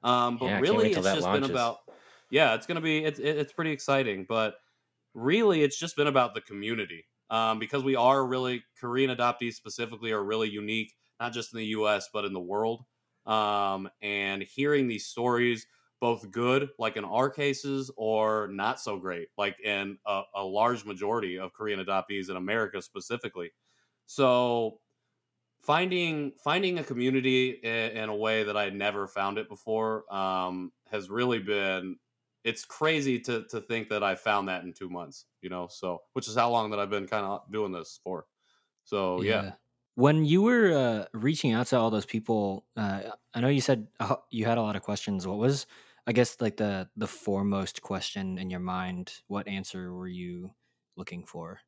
Um, 0.03 0.37
but 0.37 0.47
Yeah, 0.47 0.59
really, 0.59 0.93
it's 0.93 1.11
just 1.11 1.23
launches. 1.23 1.49
been 1.49 1.51
about 1.51 1.77
yeah, 2.29 2.55
it's 2.55 2.65
gonna 2.65 2.81
be 2.81 3.03
it's 3.03 3.19
it's 3.19 3.53
pretty 3.53 3.71
exciting, 3.71 4.25
but 4.27 4.55
really, 5.13 5.63
it's 5.63 5.77
just 5.79 5.95
been 5.95 6.07
about 6.07 6.33
the 6.33 6.41
community 6.41 7.05
um, 7.29 7.59
because 7.59 7.83
we 7.83 7.95
are 7.95 8.25
really 8.25 8.63
Korean 8.79 9.09
adoptees 9.15 9.53
specifically 9.53 10.11
are 10.11 10.23
really 10.23 10.49
unique, 10.49 10.93
not 11.19 11.33
just 11.33 11.53
in 11.53 11.59
the 11.59 11.65
U.S. 11.67 12.09
but 12.13 12.25
in 12.25 12.33
the 12.33 12.39
world. 12.39 12.85
Um, 13.25 13.89
and 14.01 14.41
hearing 14.41 14.87
these 14.87 15.05
stories, 15.05 15.67
both 15.99 16.31
good, 16.31 16.69
like 16.79 16.97
in 16.97 17.05
our 17.05 17.29
cases, 17.29 17.91
or 17.95 18.47
not 18.47 18.79
so 18.79 18.97
great, 18.97 19.29
like 19.37 19.59
in 19.59 19.99
a, 20.05 20.23
a 20.35 20.43
large 20.43 20.85
majority 20.85 21.37
of 21.37 21.53
Korean 21.53 21.79
adoptees 21.79 22.29
in 22.29 22.37
America 22.37 22.81
specifically. 22.81 23.51
So 24.07 24.79
finding 25.61 26.31
finding 26.43 26.79
a 26.79 26.83
community 26.83 27.51
in, 27.51 27.91
in 27.91 28.09
a 28.09 28.15
way 28.15 28.43
that 28.43 28.57
I 28.57 28.63
had 28.63 28.75
never 28.75 29.07
found 29.07 29.37
it 29.37 29.47
before 29.49 30.11
um, 30.13 30.71
has 30.89 31.09
really 31.09 31.39
been. 31.39 31.97
It's 32.43 32.65
crazy 32.65 33.19
to 33.21 33.45
to 33.49 33.61
think 33.61 33.89
that 33.89 34.03
I 34.03 34.15
found 34.15 34.47
that 34.49 34.63
in 34.63 34.73
two 34.73 34.89
months, 34.89 35.27
you 35.41 35.49
know. 35.49 35.67
So, 35.67 36.01
which 36.13 36.27
is 36.27 36.35
how 36.35 36.49
long 36.49 36.71
that 36.71 36.79
I've 36.79 36.89
been 36.89 37.07
kind 37.07 37.25
of 37.25 37.51
doing 37.51 37.71
this 37.71 37.99
for. 38.03 38.25
So, 38.83 39.21
yeah. 39.21 39.43
When 39.95 40.23
you 40.25 40.41
were 40.41 40.71
uh, 40.73 41.05
reaching 41.13 41.51
out 41.51 41.67
to 41.67 41.77
all 41.77 41.89
those 41.89 42.05
people, 42.05 42.65
uh, 42.77 43.11
I 43.33 43.41
know 43.41 43.49
you 43.49 43.61
said 43.61 43.87
you 44.31 44.45
had 44.45 44.57
a 44.57 44.61
lot 44.61 44.75
of 44.75 44.83
questions. 44.83 45.27
What 45.27 45.37
was, 45.37 45.65
I 46.07 46.13
guess, 46.13 46.39
like 46.39 46.57
the 46.57 46.89
the 46.95 47.07
foremost 47.07 47.81
question 47.81 48.37
in 48.37 48.49
your 48.49 48.61
mind? 48.61 49.21
What 49.27 49.47
answer 49.47 49.93
were 49.93 50.07
you 50.07 50.55
looking 50.95 51.25
for? 51.25 51.59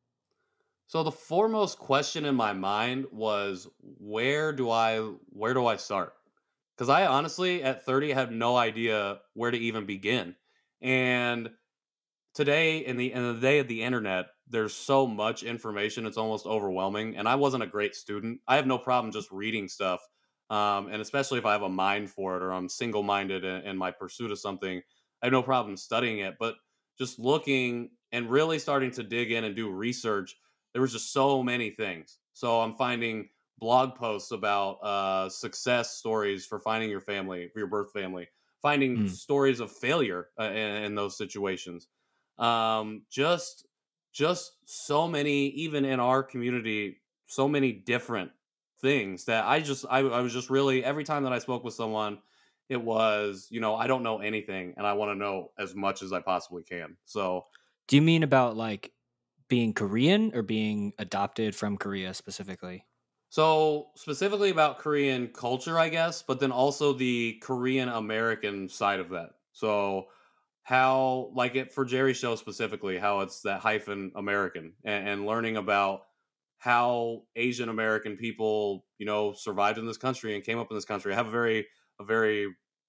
So 0.87 1.03
the 1.03 1.11
foremost 1.11 1.79
question 1.79 2.25
in 2.25 2.35
my 2.35 2.53
mind 2.53 3.07
was 3.11 3.67
where 3.79 4.53
do 4.53 4.69
I 4.69 4.99
where 4.99 5.53
do 5.53 5.65
I 5.65 5.75
start? 5.77 6.13
Cuz 6.77 6.89
I 6.89 7.05
honestly 7.05 7.63
at 7.63 7.83
30 7.85 8.11
had 8.11 8.31
no 8.31 8.55
idea 8.55 9.21
where 9.33 9.51
to 9.51 9.57
even 9.57 9.85
begin. 9.85 10.35
And 10.81 11.55
today 12.33 12.79
in 12.79 12.97
the 12.97 13.11
in 13.13 13.23
the 13.35 13.39
day 13.39 13.59
of 13.59 13.67
the 13.67 13.83
internet, 13.83 14.27
there's 14.47 14.73
so 14.73 15.07
much 15.07 15.43
information 15.43 16.05
it's 16.05 16.17
almost 16.17 16.45
overwhelming 16.45 17.15
and 17.15 17.27
I 17.27 17.35
wasn't 17.35 17.63
a 17.63 17.67
great 17.67 17.95
student. 17.95 18.41
I 18.47 18.55
have 18.57 18.67
no 18.67 18.77
problem 18.77 19.11
just 19.11 19.31
reading 19.31 19.67
stuff. 19.67 20.01
Um, 20.49 20.87
and 20.87 21.01
especially 21.01 21.39
if 21.39 21.45
I 21.45 21.53
have 21.53 21.61
a 21.61 21.69
mind 21.69 22.09
for 22.11 22.35
it 22.37 22.43
or 22.43 22.51
I'm 22.51 22.69
single-minded 22.69 23.43
in, 23.43 23.61
in 23.63 23.77
my 23.77 23.91
pursuit 23.91 24.31
of 24.31 24.39
something, 24.39 24.81
I 25.21 25.25
have 25.25 25.31
no 25.33 25.41
problem 25.41 25.77
studying 25.77 26.19
it, 26.19 26.35
but 26.37 26.55
just 26.97 27.17
looking 27.17 27.91
and 28.11 28.29
really 28.29 28.59
starting 28.59 28.91
to 28.91 29.03
dig 29.03 29.31
in 29.31 29.43
and 29.45 29.55
do 29.55 29.69
research 29.71 30.35
there 30.73 30.81
was 30.81 30.91
just 30.91 31.13
so 31.13 31.43
many 31.43 31.69
things. 31.69 32.17
So 32.33 32.59
I'm 32.61 32.73
finding 32.75 33.29
blog 33.59 33.93
posts 33.95 34.31
about 34.31 34.73
uh, 34.81 35.29
success 35.29 35.91
stories 35.97 36.47
for 36.47 36.59
finding 36.59 36.89
your 36.89 36.99
family, 36.99 37.47
for 37.49 37.59
your 37.59 37.67
birth 37.67 37.91
family, 37.93 38.27
finding 38.59 38.97
Mm. 38.97 39.05
stories 39.05 39.59
of 39.59 39.71
failure 39.71 40.31
uh, 40.39 40.45
in, 40.45 40.83
in 40.83 40.95
those 40.95 41.15
situations. 41.15 41.89
Um, 42.39 43.05
just, 43.11 43.67
just 44.13 44.53
so 44.65 45.07
many, 45.07 45.47
even 45.49 45.85
in 45.85 45.99
our 45.99 46.23
community, 46.23 47.01
so 47.27 47.47
many 47.47 47.73
different 47.73 48.31
things 48.79 49.25
that 49.25 49.45
I 49.45 49.61
just, 49.61 49.85
I, 49.89 49.99
I 49.99 50.21
was 50.21 50.33
just 50.33 50.49
really 50.49 50.83
every 50.83 51.03
time 51.03 51.23
that 51.23 51.33
I 51.33 51.39
spoke 51.39 51.63
with 51.63 51.73
someone, 51.73 52.21
it 52.69 52.81
was, 52.81 53.47
you 53.51 53.59
know, 53.59 53.75
I 53.75 53.87
don't 53.87 54.03
know 54.03 54.19
anything, 54.19 54.75
and 54.77 54.87
I 54.87 54.93
want 54.93 55.11
to 55.11 55.15
know 55.15 55.51
as 55.57 55.75
much 55.75 56.01
as 56.01 56.13
I 56.13 56.21
possibly 56.21 56.63
can. 56.63 56.97
So 57.05 57.47
Do 57.87 57.95
you 57.95 58.01
mean 58.01 58.23
about 58.23 58.55
like 58.57 58.93
being 59.49 59.73
Korean 59.73 60.33
or 60.35 60.41
being 60.43 60.93
adopted 60.99 61.55
from 61.55 61.77
Korea 61.77 62.13
specifically? 62.13 62.87
So 63.29 63.91
specifically 63.95 64.49
about 64.51 64.77
Korean 64.79 65.27
culture, 65.29 65.79
I 65.79 65.89
guess, 65.89 66.21
but 66.21 66.39
then 66.39 66.51
also 66.51 66.93
the 66.93 67.39
Korean 67.41 67.89
American 67.89 68.69
side 68.69 68.99
of 68.99 69.09
that. 69.09 69.31
So 69.51 70.09
how, 70.63 71.31
like 71.35 71.55
it 71.55 71.73
for 71.73 71.85
Jerry's 71.85 72.17
show 72.17 72.35
specifically, 72.35 72.97
how 72.97 73.19
it's 73.19 73.41
that 73.41 73.59
hyphen 73.59 74.11
American 74.15 74.73
and, 74.83 75.07
and 75.07 75.25
learning 75.25 75.57
about 75.57 76.01
how 76.57 77.23
Asian 77.35 77.67
American 77.67 78.15
people, 78.15 78.85
you 78.97 79.05
know, 79.05 79.33
survived 79.33 79.77
in 79.77 79.85
this 79.85 79.97
country 79.97 80.35
and 80.35 80.43
came 80.43 80.59
up 80.59 80.67
in 80.71 80.77
this 80.77 80.85
country. 80.85 81.11
I 81.11 81.15
have 81.15 81.27
a 81.27 81.31
very, 81.31 81.67
a 81.99 82.05
very 82.05 82.47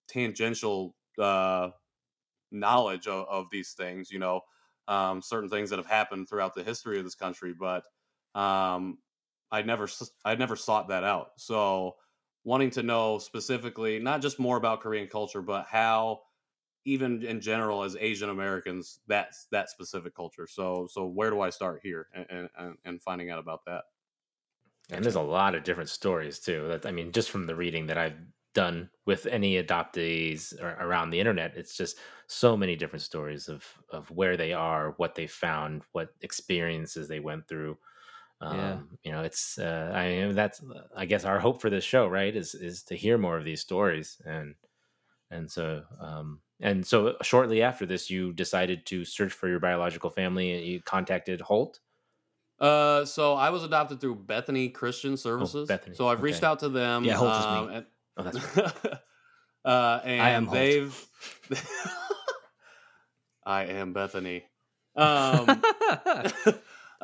tangential 0.09 0.95
uh, 1.21 1.71
knowledge 2.53 3.09
of, 3.09 3.27
of 3.29 3.47
these 3.51 3.73
things, 3.73 4.11
you 4.11 4.21
know, 4.21 4.41
um, 4.87 5.21
certain 5.21 5.51
things 5.51 5.71
that 5.71 5.79
have 5.79 5.87
happened 5.87 6.29
throughout 6.29 6.55
the 6.55 6.63
history 6.63 6.99
of 6.99 7.05
this 7.05 7.17
country, 7.17 7.55
but 7.59 7.83
um, 8.35 8.99
I 9.51 9.63
never 9.63 9.89
I 10.25 10.35
never 10.35 10.57
sought 10.57 10.89
that 10.89 11.05
out. 11.05 11.29
So 11.39 11.95
wanting 12.45 12.71
to 12.71 12.83
know 12.83 13.19
specifically 13.19 13.99
not 13.99 14.21
just 14.23 14.39
more 14.39 14.57
about 14.57 14.81
Korean 14.83 15.09
culture, 15.09 15.43
but 15.43 15.67
how 15.69 16.21
even 16.85 17.23
in 17.23 17.41
general 17.41 17.83
as 17.83 17.97
Asian 17.97 18.31
Americans 18.31 19.01
that's 19.07 19.47
that 19.47 19.71
specific 19.71 20.15
culture. 20.15 20.47
So 20.47 20.87
so 20.91 21.07
where 21.07 21.31
do 21.31 21.41
I 21.41 21.51
start 21.51 21.81
here 21.83 22.09
and 22.15 22.51
and, 22.57 22.79
and 22.85 23.03
finding 23.03 23.31
out 23.31 23.39
about 23.39 23.65
that? 23.67 23.85
And 24.91 25.05
there's 25.05 25.15
a 25.15 25.23
lot 25.23 25.55
of 25.55 25.65
different 25.65 25.89
stories 25.89 26.39
too. 26.39 26.69
That 26.69 26.85
I 26.87 26.93
mean, 26.93 27.13
just 27.13 27.31
from 27.31 27.47
the 27.47 27.57
reading 27.57 27.87
that 27.87 27.99
I've 27.99 28.19
done 28.53 28.91
with 29.07 29.27
any 29.27 29.55
adoptees 29.63 30.55
ar- 30.63 30.87
around 30.87 31.11
the 31.11 31.21
internet, 31.21 31.57
it's 31.57 31.77
just 31.77 31.99
so 32.27 32.57
many 32.57 32.77
different 32.77 33.03
stories 33.03 33.49
of 33.49 33.83
of 33.89 34.11
where 34.11 34.37
they 34.37 34.53
are, 34.53 34.93
what 34.93 35.15
they 35.15 35.27
found, 35.27 35.85
what 35.93 36.15
experiences 36.21 37.09
they 37.09 37.21
went 37.21 37.49
through. 37.49 37.79
Um, 38.41 38.81
Yeah. 38.81 38.97
You 39.05 39.13
know, 39.13 39.23
it's 39.23 39.59
uh, 39.59 39.93
I 39.95 40.09
mean, 40.11 40.35
that's 40.37 40.63
I 40.97 41.07
guess 41.07 41.25
our 41.25 41.41
hope 41.41 41.61
for 41.63 41.71
this 41.71 41.85
show, 41.85 42.09
right? 42.09 42.35
Is 42.37 42.55
is 42.55 42.85
to 42.85 42.97
hear 42.97 43.19
more 43.19 43.39
of 43.39 43.45
these 43.47 43.63
stories 43.63 44.21
and 44.27 44.57
and 45.31 45.51
so 45.51 45.85
um 46.01 46.43
and 46.61 46.87
so 46.87 47.17
shortly 47.23 47.63
after 47.63 47.87
this, 47.87 48.11
you 48.11 48.33
decided 48.33 48.87
to 48.87 49.05
search 49.05 49.33
for 49.33 49.49
your 49.49 49.61
biological 49.61 50.11
family. 50.11 50.53
and 50.55 50.65
You 50.65 50.81
contacted 50.83 51.41
Holt. 51.41 51.81
Uh, 52.61 53.05
so 53.05 53.35
I 53.35 53.51
was 53.51 53.65
adopted 53.65 54.01
through 54.01 54.15
Bethany 54.17 54.69
Christian 54.69 55.17
Services. 55.17 55.67
Bethany, 55.69 55.97
So 55.97 56.07
I've 56.09 56.23
reached 56.23 56.39
okay. 56.39 56.47
out 56.47 56.61
to 56.61 56.69
them. 56.69 57.05
Yeah, 57.05 57.15
Holt 57.15 57.35
is 57.37 57.45
me. 57.45 57.51
um, 57.53 57.69
and- 57.71 57.87
Oh, 58.17 58.23
that's 58.23 58.57
right. 58.57 58.93
uh, 59.65 60.01
and 60.05 60.23
I 60.23 60.31
am 60.31 60.47
Holt. 60.47 60.55
they've. 60.57 61.07
I 63.47 63.65
am 63.65 63.93
Bethany. 63.93 64.45
Um, 64.97 65.47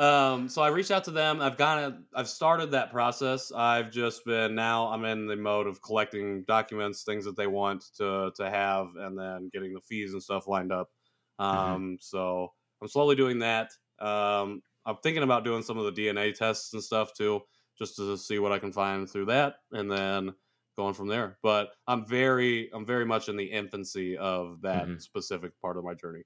um, 0.00 0.48
so 0.48 0.62
I 0.62 0.68
reached 0.68 0.90
out 0.90 1.04
to 1.04 1.10
them. 1.10 1.40
I've 1.40 1.56
kind 1.58 1.84
of 1.84 2.02
I've 2.14 2.28
started 2.28 2.70
that 2.72 2.90
process. 2.90 3.52
I've 3.52 3.90
just 3.90 4.24
been 4.24 4.54
now 4.54 4.88
I'm 4.88 5.04
in 5.04 5.26
the 5.26 5.36
mode 5.36 5.66
of 5.66 5.82
collecting 5.82 6.44
documents, 6.44 7.04
things 7.04 7.24
that 7.26 7.36
they 7.36 7.46
want 7.46 7.84
to 7.96 8.32
to 8.36 8.50
have, 8.50 8.96
and 8.96 9.18
then 9.18 9.50
getting 9.52 9.74
the 9.74 9.80
fees 9.82 10.12
and 10.12 10.22
stuff 10.22 10.48
lined 10.48 10.72
up. 10.72 10.90
Um, 11.38 11.98
So 12.00 12.48
I'm 12.82 12.88
slowly 12.88 13.16
doing 13.16 13.40
that. 13.40 13.72
Um, 13.98 14.62
I'm 14.86 14.96
thinking 15.02 15.22
about 15.22 15.44
doing 15.44 15.62
some 15.62 15.78
of 15.78 15.84
the 15.84 15.92
DNA 15.92 16.32
tests 16.32 16.72
and 16.72 16.82
stuff 16.82 17.12
too, 17.14 17.42
just 17.78 17.96
to 17.96 18.16
see 18.16 18.38
what 18.38 18.52
I 18.52 18.58
can 18.58 18.72
find 18.72 19.08
through 19.08 19.26
that, 19.26 19.56
and 19.72 19.90
then 19.90 20.34
going 20.76 20.94
from 20.94 21.08
there. 21.08 21.38
But 21.42 21.72
I'm 21.86 22.06
very 22.06 22.72
I'm 22.72 22.86
very 22.86 23.04
much 23.04 23.28
in 23.28 23.36
the 23.36 23.50
infancy 23.50 24.16
of 24.16 24.62
that 24.62 24.90
Mhm. 24.90 25.00
specific 25.00 25.58
part 25.60 25.76
of 25.76 25.84
my 25.84 25.94
journey. 25.94 26.22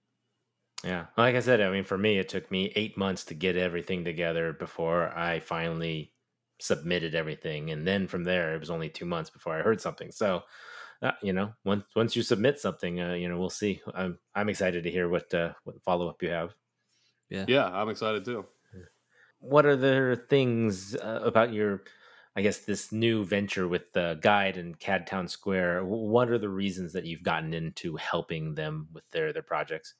Yeah. 0.85 1.07
Like 1.17 1.35
I 1.35 1.41
said, 1.41 1.61
I 1.61 1.71
mean, 1.71 1.85
for 1.85 1.97
me, 1.97 2.19
it 2.19 2.29
took 2.29 2.51
me 2.51 2.73
eight 2.77 2.97
months 2.97 3.25
to 3.27 3.35
get 3.35 3.57
everything 3.57 4.05
together 4.05 4.53
before 4.53 5.17
I 5.17 5.41
finally 5.41 6.13
submitted 6.61 7.15
everything. 7.15 7.71
And 7.71 7.87
then 7.87 8.07
from 8.07 8.25
there, 8.25 8.55
it 8.55 8.61
was 8.61 8.71
only 8.71 8.91
two 8.91 9.07
months 9.07 9.31
before 9.31 9.59
I 9.59 9.63
heard 9.63 9.81
something. 9.81 10.13
So, 10.13 10.43
uh, 11.03 11.13
you 11.23 11.33
know, 11.33 11.53
once 11.65 11.87
once 11.97 12.15
you 12.15 12.23
submit 12.23 12.61
something, 12.61 13.01
uh, 13.01 13.15
you 13.15 13.29
know, 13.29 13.39
we'll 13.39 13.51
see. 13.51 13.81
I'm 13.95 14.19
I'm 14.35 14.49
excited 14.49 14.85
to 14.85 14.91
hear 14.91 15.09
what 15.09 15.33
uh, 15.33 15.55
what 15.65 15.83
follow 15.83 16.09
up 16.09 16.23
you 16.23 16.31
have. 16.31 16.55
Yeah, 17.31 17.47
Yeah. 17.49 17.67
I'm 17.67 17.89
excited 17.89 18.25
too. 18.25 18.47
What 19.41 19.67
are 19.67 19.77
the 19.77 20.25
things 20.31 20.95
uh, 20.95 21.21
about 21.23 21.53
your, 21.53 21.83
I 22.35 22.41
guess, 22.41 22.61
this 22.61 22.93
new 22.93 23.25
venture 23.25 23.69
with 23.69 23.93
the 23.93 24.19
Gide 24.23 24.57
and 24.57 24.79
KAD 24.79 25.07
Town 25.07 25.29
Square? 25.29 25.85
What 25.85 26.31
are 26.31 26.39
the 26.39 26.49
reasons 26.49 26.95
that 26.95 27.05
you've 27.05 27.23
gotten 27.23 27.53
into 27.53 27.97
helping 27.97 28.55
them 28.55 28.89
with 28.93 29.11
their 29.11 29.33
their 29.35 29.43
projects? 29.43 29.95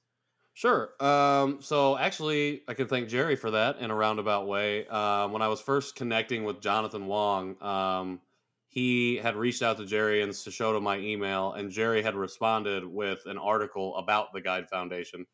Sure. 0.57 0.95
Um, 1.03 1.61
so 1.61 1.97
actually, 1.99 2.63
I 2.69 2.75
can 2.75 2.87
thank 2.87 3.09
Jerry 3.09 3.35
for 3.35 3.51
that 3.51 3.79
in 3.79 3.91
a 3.91 3.95
roundabout 3.95 4.47
way. 4.47 4.87
Um, 4.87 5.33
when 5.33 5.43
I 5.43 5.49
was 5.49 5.61
first 5.61 5.97
connecting 5.97 6.45
with 6.45 6.61
Jonathan 6.61 7.07
Wong, 7.07 7.61
um, 7.61 8.21
he 8.69 9.17
had 9.17 9.35
reached 9.37 9.63
out 9.63 9.77
to 9.79 9.87
Jerry 9.87 10.23
and 10.23 10.35
showed 10.35 10.77
him 10.77 10.85
my 10.85 10.99
email, 10.99 11.53
and 11.53 11.71
Jerry 11.71 12.03
had 12.03 12.15
responded 12.15 12.85
with 12.85 13.27
an 13.27 13.37
article 13.39 13.97
about 13.97 14.33
the 14.33 14.41
Gide 14.41 14.69
Foundation 14.69 15.27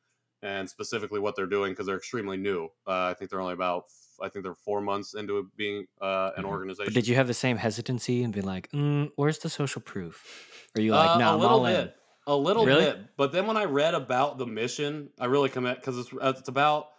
and 0.43 0.69
specifically 0.69 1.21
what 1.21 1.37
they're 1.37 1.47
doing 1.47 1.73
because 1.73 1.87
they're 1.87 1.99
extremely 1.99 2.39
new. 2.39 2.67
Uh, 2.87 3.09
I 3.11 3.15
think 3.15 3.31
they're 3.31 3.43
only 3.43 3.53
about, 3.53 3.85
I 4.23 4.31
think 4.31 4.43
they're 4.43 4.55
four 4.55 4.81
months 4.81 5.15
into 5.15 5.51
being 5.55 5.87
uh, 6.01 6.31
an 6.37 6.45
Mhm. 6.45 6.49
organization. 6.49 6.87
But 6.87 6.95
did 6.95 7.07
you 7.09 7.15
have 7.17 7.27
the 7.27 7.35
same 7.35 7.57
hesitancy 7.59 8.23
and 8.23 8.33
be 8.33 8.41
like, 8.41 8.71
mm, 8.73 9.11
"Where's 9.17 9.39
the 9.39 9.51
social 9.51 9.83
proof?" 9.83 10.69
Or 10.75 10.81
you 10.81 10.95
like, 10.95 11.15
Uh, 11.15 11.19
"No, 11.19 11.35
a 11.35 11.39
I'm 11.39 11.45
all 11.45 11.67
in." 11.67 11.93
A 12.31 12.37
little 12.37 12.65
Really? 12.65 12.85
bit. 12.85 13.17
But 13.17 13.33
then 13.33 13.47
when 13.47 13.57
I 13.57 13.65
read 13.65 13.95
about 13.95 14.39
the 14.39 14.47
mission, 14.47 15.11
I 15.19 15.27
really 15.27 15.49
commit 15.49 15.79
because 15.81 15.99
it's 15.99 16.13
uh, 16.13 16.33
it's 16.37 16.49
about 16.49 16.91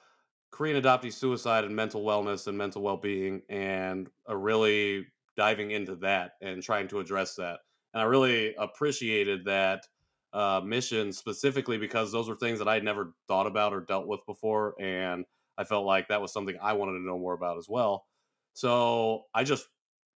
Korean 0.52 0.82
adoptee 0.82 1.14
suicide 1.14 1.64
and 1.64 1.74
mental 1.74 2.04
wellness 2.04 2.48
and 2.48 2.58
mental 2.58 2.82
well 2.82 2.98
being, 2.98 3.42
and 3.48 4.10
uh, 4.30 4.36
really 4.36 5.08
diving 5.38 5.72
into 5.72 5.96
that 5.96 6.34
and 6.42 6.62
trying 6.62 6.90
to 6.90 7.00
address 7.00 7.36
that. 7.36 7.60
And 7.94 8.02
I 8.02 8.06
really 8.06 8.54
appreciated 8.56 9.46
that 9.46 9.88
uh, 10.34 10.62
mission 10.64 11.14
specifically 11.14 11.78
because 11.78 12.12
those 12.12 12.28
were 12.28 12.36
things 12.36 12.60
that 12.60 12.68
I 12.68 12.74
had 12.74 12.84
never 12.84 13.14
thought 13.30 13.48
about 13.48 13.74
or 13.74 13.80
dealt 13.82 14.08
with 14.08 14.20
before, 14.28 14.76
and 14.82 15.24
I 15.58 15.64
felt 15.64 15.86
like 15.86 16.10
that 16.10 16.22
was 16.22 16.34
something 16.34 16.58
I 16.62 16.74
wanted 16.74 17.00
to 17.00 17.06
know 17.06 17.18
more 17.18 17.34
about 17.34 17.58
as 17.58 17.68
well. 17.70 18.06
So 18.54 19.24
I 19.34 19.46
just 19.46 19.66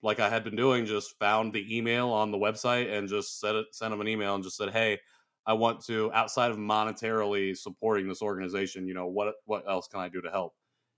like 0.06 0.22
I 0.22 0.30
had 0.30 0.46
been 0.46 0.56
doing, 0.58 0.86
just 0.88 1.18
found 1.20 1.54
the 1.54 1.78
email 1.78 2.10
on 2.12 2.32
the 2.32 2.40
website 2.40 2.92
and 2.96 3.10
just 3.10 3.40
sent 3.42 3.58
it, 3.58 3.68
sent 3.76 3.92
them 3.92 4.02
an 4.02 4.10
email 4.10 4.36
and 4.36 4.44
just 4.46 4.58
said, 4.58 4.72
"Hey, 4.72 5.00
I 5.48 5.54
want 5.54 5.84
to 5.86 6.14
outside 6.14 6.52
of 6.52 6.58
monetarily 6.58 7.58
supporting 7.58 8.08
this 8.10 8.22
organization, 8.24 8.88
you 8.88 8.96
know, 8.96 9.08
what 9.08 9.36
what 9.46 9.70
else 9.70 9.88
can 9.90 10.02
I 10.02 10.10
do 10.10 10.22
to 10.22 10.32
help?" 10.32 10.54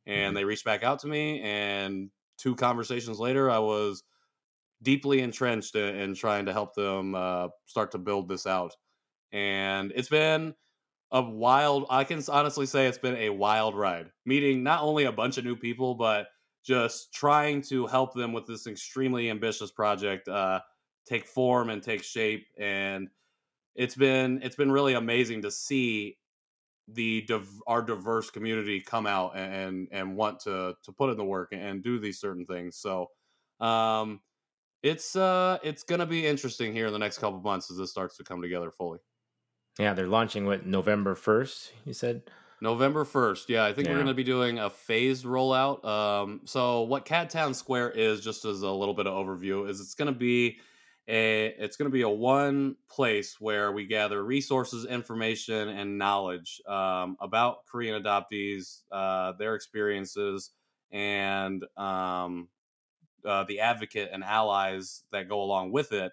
And 0.07 0.35
Mhm. 0.35 0.37
they 0.37 0.45
reached 0.45 0.65
back 0.65 0.83
out 0.83 0.99
to 1.01 1.07
me, 1.07 1.41
and 1.41 2.11
two 2.37 2.55
conversations 2.55 3.19
later, 3.19 3.49
I 3.51 3.59
was 3.59 4.03
deeply 4.81 5.21
entrenched 5.21 5.75
in, 5.75 5.95
in 5.95 6.13
trying 6.13 6.45
to 6.45 6.53
help 6.53 6.75
them 6.75 7.15
uh, 7.15 7.49
start 7.65 7.91
to 7.91 7.97
build 7.97 8.27
this 8.29 8.45
out. 8.45 8.75
And 9.31 9.93
it's 9.95 10.09
been 10.09 10.55
a 11.11 11.21
wild. 11.21 11.87
I 11.89 12.05
can 12.05 12.21
honestly 12.29 12.67
say 12.67 12.87
it's 12.87 12.99
been 12.99 13.15
a 13.17 13.31
wild 13.31 13.75
ride, 13.75 14.11
meeting 14.25 14.63
not 14.63 14.83
only 14.83 15.05
a 15.05 15.13
bunch 15.13 15.37
of 15.37 15.45
new 15.45 15.57
people, 15.57 15.95
but 15.95 16.29
just 16.67 17.13
trying 17.13 17.61
to 17.61 17.87
help 17.87 18.13
them 18.13 18.33
with 18.33 18.45
this 18.45 18.67
extremely 18.67 19.29
ambitious 19.29 19.71
project 19.71 20.27
uh, 20.27 20.59
take 21.07 21.25
form 21.25 21.69
and 21.69 21.81
take 21.81 22.03
shape. 22.03 22.45
And 22.59 23.07
it's 23.73 23.95
been 23.95 24.41
it's 24.43 24.57
been 24.57 24.71
really 24.71 24.93
amazing 24.93 25.43
to 25.43 25.51
see 25.51 26.17
the 26.89 27.25
our 27.67 27.81
diverse 27.81 28.29
community 28.29 28.81
come 28.81 29.07
out 29.07 29.37
and 29.37 29.87
and 29.91 30.17
want 30.17 30.41
to 30.41 30.75
to 30.83 30.91
put 30.91 31.09
in 31.09 31.17
the 31.17 31.23
work 31.23 31.49
and 31.53 31.83
do 31.83 31.99
these 31.99 32.19
certain 32.19 32.45
things. 32.45 32.75
So 32.75 33.07
um 33.61 34.19
it's 34.83 35.15
uh 35.15 35.59
it's 35.63 35.83
gonna 35.83 36.05
be 36.05 36.27
interesting 36.27 36.73
here 36.73 36.87
in 36.87 36.93
the 36.93 36.99
next 36.99 37.19
couple 37.19 37.39
months 37.39 37.71
as 37.71 37.77
this 37.77 37.91
starts 37.91 38.17
to 38.17 38.25
come 38.25 38.41
together 38.41 38.71
fully. 38.71 38.99
Yeah, 39.79 39.93
they're 39.93 40.07
launching 40.07 40.45
what 40.45 40.65
November 40.65 41.15
first. 41.15 41.71
You 41.85 41.93
said. 41.93 42.23
November 42.61 43.05
1st. 43.05 43.49
Yeah, 43.49 43.65
I 43.65 43.73
think 43.73 43.87
we're 43.87 43.95
going 43.95 44.07
to 44.07 44.13
be 44.13 44.23
doing 44.23 44.59
a 44.59 44.69
phased 44.69 45.25
rollout. 45.25 45.85
Um, 45.85 46.41
so 46.45 46.81
what 46.81 47.05
KAD 47.05 47.29
Town 47.29 47.53
Square 47.53 47.91
is, 47.91 48.21
just 48.21 48.45
as 48.45 48.61
a 48.61 48.71
little 48.71 48.93
bit 48.93 49.05
of 49.05 49.13
overview, 49.13 49.69
is 49.69 49.79
it's 49.79 49.93
going 49.93 50.11
to 50.11 50.17
be 50.17 50.59
a 51.07 51.47
it's 51.57 51.77
going 51.77 51.89
to 51.89 51.93
be 51.93 52.01
a 52.01 52.09
one 52.09 52.75
place 52.89 53.39
where 53.39 53.71
we 53.71 53.85
gather 53.85 54.23
resources, 54.23 54.85
information, 54.85 55.69
and 55.69 55.97
knowledge 55.97 56.61
um, 56.67 57.15
about 57.19 57.65
Korean 57.67 58.01
adoptees, 58.01 58.81
uh, 58.91 59.33
their 59.33 59.55
experiences, 59.55 60.51
and 60.91 61.63
um, 61.77 62.49
uh, 63.23 63.43
the 63.43 63.59
advocate 63.59 64.09
and 64.11 64.23
allies 64.23 65.03
that 65.11 65.29
go 65.29 65.41
along 65.41 65.71
with 65.71 65.91
it. 65.91 66.11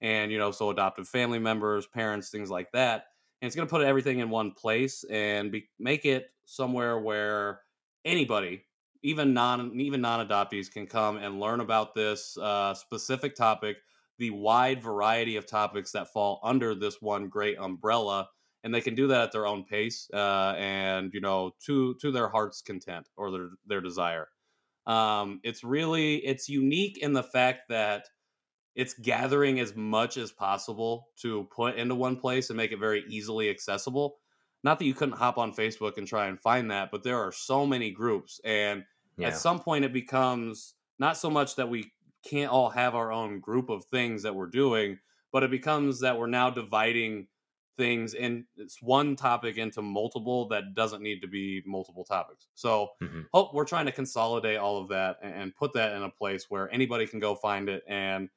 And, 0.00 0.30
you 0.30 0.38
know, 0.38 0.52
so 0.52 0.70
adoptive 0.70 1.08
family 1.08 1.40
members, 1.40 1.86
parents, 1.86 2.30
things 2.30 2.50
like 2.50 2.70
that 2.72 3.06
and 3.40 3.46
it's 3.46 3.56
going 3.56 3.66
to 3.66 3.70
put 3.70 3.82
everything 3.82 4.18
in 4.18 4.30
one 4.30 4.52
place 4.52 5.04
and 5.10 5.52
be, 5.52 5.68
make 5.78 6.04
it 6.04 6.30
somewhere 6.44 6.98
where 6.98 7.60
anybody 8.04 8.64
even 9.02 9.32
non 9.32 9.78
even 9.80 10.00
non-adoptees 10.00 10.70
can 10.70 10.86
come 10.86 11.16
and 11.18 11.38
learn 11.40 11.60
about 11.60 11.94
this 11.94 12.36
uh, 12.38 12.74
specific 12.74 13.34
topic 13.34 13.76
the 14.18 14.30
wide 14.30 14.82
variety 14.82 15.36
of 15.36 15.46
topics 15.46 15.92
that 15.92 16.12
fall 16.12 16.40
under 16.42 16.74
this 16.74 17.00
one 17.00 17.28
great 17.28 17.56
umbrella 17.58 18.28
and 18.64 18.74
they 18.74 18.80
can 18.80 18.94
do 18.94 19.06
that 19.08 19.22
at 19.22 19.32
their 19.32 19.46
own 19.46 19.64
pace 19.64 20.08
uh, 20.12 20.54
and 20.58 21.12
you 21.14 21.20
know 21.20 21.52
to 21.64 21.94
to 21.94 22.10
their 22.10 22.28
heart's 22.28 22.62
content 22.62 23.08
or 23.16 23.30
their 23.30 23.48
their 23.66 23.80
desire. 23.80 24.28
Um, 24.86 25.40
it's 25.42 25.62
really 25.62 26.16
it's 26.16 26.48
unique 26.48 26.98
in 26.98 27.12
the 27.12 27.22
fact 27.22 27.68
that 27.68 28.08
it's 28.78 28.94
gathering 28.94 29.58
as 29.58 29.74
much 29.74 30.16
as 30.16 30.30
possible 30.30 31.08
to 31.16 31.48
put 31.50 31.74
into 31.74 31.96
one 31.96 32.14
place 32.16 32.48
and 32.48 32.56
make 32.56 32.70
it 32.70 32.78
very 32.78 33.04
easily 33.08 33.50
accessible. 33.50 34.18
Not 34.62 34.78
that 34.78 34.84
you 34.84 34.94
couldn't 34.94 35.16
hop 35.18 35.36
on 35.36 35.52
Facebook 35.52 35.98
and 35.98 36.06
try 36.06 36.28
and 36.28 36.40
find 36.40 36.70
that, 36.70 36.92
but 36.92 37.02
there 37.02 37.18
are 37.18 37.32
so 37.32 37.66
many 37.66 37.90
groups. 37.90 38.40
And 38.44 38.84
Yeah. 39.16 39.28
at 39.28 39.36
some 39.36 39.58
point, 39.58 39.84
it 39.84 39.92
becomes 39.92 40.76
not 40.96 41.16
so 41.16 41.28
much 41.28 41.56
that 41.56 41.68
we 41.68 41.90
can't 42.22 42.52
all 42.52 42.70
have 42.70 42.94
our 42.94 43.10
own 43.10 43.40
group 43.40 43.68
of 43.68 43.84
things 43.86 44.22
that 44.22 44.36
we're 44.36 44.46
doing, 44.46 45.00
but 45.32 45.42
it 45.42 45.50
becomes 45.50 45.98
that 46.00 46.16
we're 46.16 46.28
now 46.28 46.48
dividing 46.48 47.26
things 47.76 48.14
in 48.14 48.46
it's 48.56 48.80
one 48.80 49.16
topic 49.16 49.56
into 49.56 49.82
multiple 49.82 50.46
that 50.48 50.74
doesn't 50.74 51.02
need 51.02 51.20
to 51.22 51.26
be 51.28 51.62
multiple 51.66 52.04
topics. 52.04 52.46
So 52.54 52.90
Mhm. 53.02 53.26
hope 53.32 53.54
we're 53.54 53.64
trying 53.64 53.86
to 53.86 53.92
consolidate 53.92 54.58
all 54.58 54.78
of 54.78 54.88
that 54.90 55.18
and, 55.20 55.34
and 55.34 55.54
put 55.56 55.72
that 55.74 55.94
in 55.96 56.02
a 56.04 56.10
place 56.10 56.48
where 56.48 56.72
anybody 56.72 57.06
can 57.08 57.18
go 57.18 57.34
find 57.34 57.68
it 57.68 57.82
and 57.88 58.28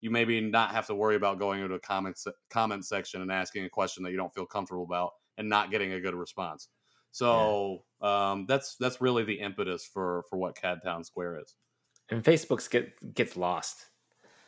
you 0.00 0.10
maybe 0.10 0.40
not 0.40 0.72
have 0.72 0.86
to 0.86 0.94
worry 0.94 1.16
about 1.16 1.38
going 1.38 1.62
into 1.62 1.74
a 1.74 1.80
comment 1.80 2.18
se- 2.18 2.32
comment 2.50 2.84
section 2.84 3.22
and 3.22 3.30
asking 3.30 3.64
a 3.64 3.68
question 3.68 4.02
that 4.02 4.10
you 4.10 4.16
don't 4.16 4.34
feel 4.34 4.46
comfortable 4.46 4.84
about 4.84 5.12
and 5.38 5.48
not 5.48 5.70
getting 5.70 5.92
a 5.92 6.00
good 6.00 6.14
response. 6.14 6.68
So 7.12 7.82
um, 8.00 8.46
that's 8.46 8.76
that's 8.76 9.00
really 9.00 9.24
the 9.24 9.40
impetus 9.40 9.84
for 9.84 10.24
for 10.30 10.38
what 10.38 10.54
KAD 10.54 10.82
Town 10.84 11.04
Square 11.04 11.40
is. 11.40 11.54
And 12.10 12.22
Facebook's 12.22 12.68
get 12.68 13.14
gets 13.14 13.36
lost. 13.36 13.86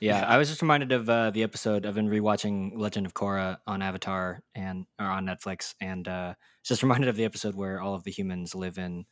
Yeah, 0.00 0.20
Yeah. 0.20 0.28
I 0.28 0.38
was 0.38 0.48
just 0.48 0.62
reminded 0.62 0.90
of 0.92 1.08
uh, 1.08 1.30
the 1.30 1.44
episode. 1.44 1.86
I've 1.86 1.94
been 1.94 2.08
rewatching 2.08 2.72
Legend 2.76 3.06
of 3.06 3.14
Korra 3.14 3.58
on 3.66 3.82
Avatar 3.82 4.42
and 4.54 4.86
or 4.98 5.06
on 5.06 5.26
Netflix, 5.26 5.74
and 5.80 6.06
uh, 6.08 6.34
just 6.64 6.82
reminded 6.82 7.08
of 7.08 7.16
the 7.16 7.24
episode 7.24 7.54
where 7.54 7.80
all 7.80 7.94
of 7.94 8.04
the 8.04 8.10
humans 8.10 8.54
live 8.54 8.78
in 8.78 9.04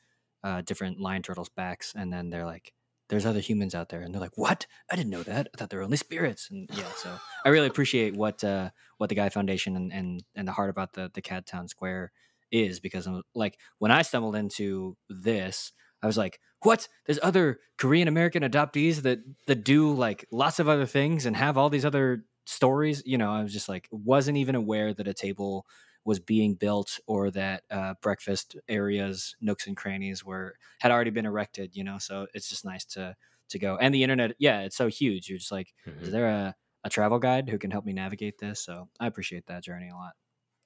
uh, 0.43 0.63
different 0.63 1.01
lion 1.01 1.23
turtles' 1.23 1.49
backs, 1.49 1.93
and 1.97 2.13
then 2.13 2.31
they're 2.31 2.47
like, 2.47 2.73
"There's 3.11 3.27
other 3.27 3.41
humans 3.41 3.75
out 3.75 3.91
there," 3.91 4.01
and 4.01 4.15
they're 4.15 4.21
like, 4.21 4.39
"What? 4.39 4.67
I 4.91 4.97
didn't 4.97 5.11
know 5.11 5.23
that. 5.25 5.49
I 5.53 5.57
thought 5.57 5.69
they 5.69 5.77
were 5.77 5.83
only 5.83 5.99
spirits." 5.99 6.49
And 6.51 6.71
yeah, 6.73 6.91
so 6.97 7.19
I 7.45 7.51
really 7.51 7.67
appreciate 7.67 8.17
what 8.17 8.43
uh, 8.43 8.71
what 8.97 9.09
the 9.09 9.17
Gide 9.17 9.33
Foundation 9.33 9.77
and, 9.77 9.93
and 9.93 10.25
and 10.35 10.49
the 10.49 10.53
heart 10.53 10.71
about 10.71 10.95
the 10.95 11.11
the 11.13 11.21
KAD 11.21 11.47
Town 11.47 11.69
Square 11.69 12.13
is 12.51 12.81
because 12.81 13.07
I'm 13.07 13.23
like 13.35 13.59
when 13.79 13.91
I 13.91 14.03
stumbled 14.03 14.37
into 14.37 14.97
this, 15.09 15.73
I 16.03 16.07
was 16.07 16.17
like, 16.17 16.41
"What? 16.63 16.89
There's 17.07 17.21
other 17.23 17.59
Korean 17.77 18.09
American 18.09 18.43
adoptees 18.43 19.03
that 19.03 19.19
that 19.47 19.65
do 19.65 19.93
like 19.93 20.27
lots 20.33 20.59
of 20.61 20.69
other 20.69 20.87
things 20.87 21.27
and 21.27 21.37
have 21.37 21.59
all 21.59 21.69
these 21.69 21.85
other 21.85 22.25
stories." 22.47 23.03
You 23.05 23.19
know, 23.19 23.33
I 23.33 23.43
was 23.43 23.53
just 23.53 23.69
like, 23.69 23.89
wasn't 23.91 24.39
even 24.39 24.55
aware 24.55 24.95
that 24.95 25.09
a 25.09 25.15
table 25.15 25.67
was 26.05 26.21
being 26.21 26.55
built 26.55 26.99
or 27.07 27.31
that 27.33 27.65
uh, 27.71 27.95
breakfast 28.03 28.57
areas, 28.69 29.37
nooks 29.41 29.67
and 29.67 29.77
crannies 29.77 30.25
were 30.25 30.57
had 30.81 30.91
already 30.93 31.11
been 31.11 31.27
erected. 31.27 31.77
You 31.77 31.85
know, 31.85 31.99
so 31.99 32.27
it's 32.35 32.49
just 32.49 32.65
nice 32.65 32.85
to 32.87 33.17
to 33.51 33.59
go. 33.59 33.77
And 33.77 33.95
the 33.95 34.03
internet, 34.03 34.33
yeah, 34.39 34.61
it's 34.63 34.77
so 34.77 34.89
huge. 34.89 35.29
You're 35.29 35.39
just 35.39 35.53
like, 35.53 35.75
Mhm. 35.87 36.07
is 36.07 36.13
there 36.13 36.29
a 36.29 36.57
a 36.85 36.89
travel 36.91 37.19
guide 37.19 37.49
who 37.51 37.59
can 37.59 37.71
help 37.71 37.85
me 37.85 37.93
navigate 37.93 38.39
this? 38.39 38.61
So 38.65 38.89
I 38.99 39.07
appreciate 39.07 39.47
that 39.47 39.63
journey 39.65 39.89
a 39.91 39.95
lot. 39.97 40.15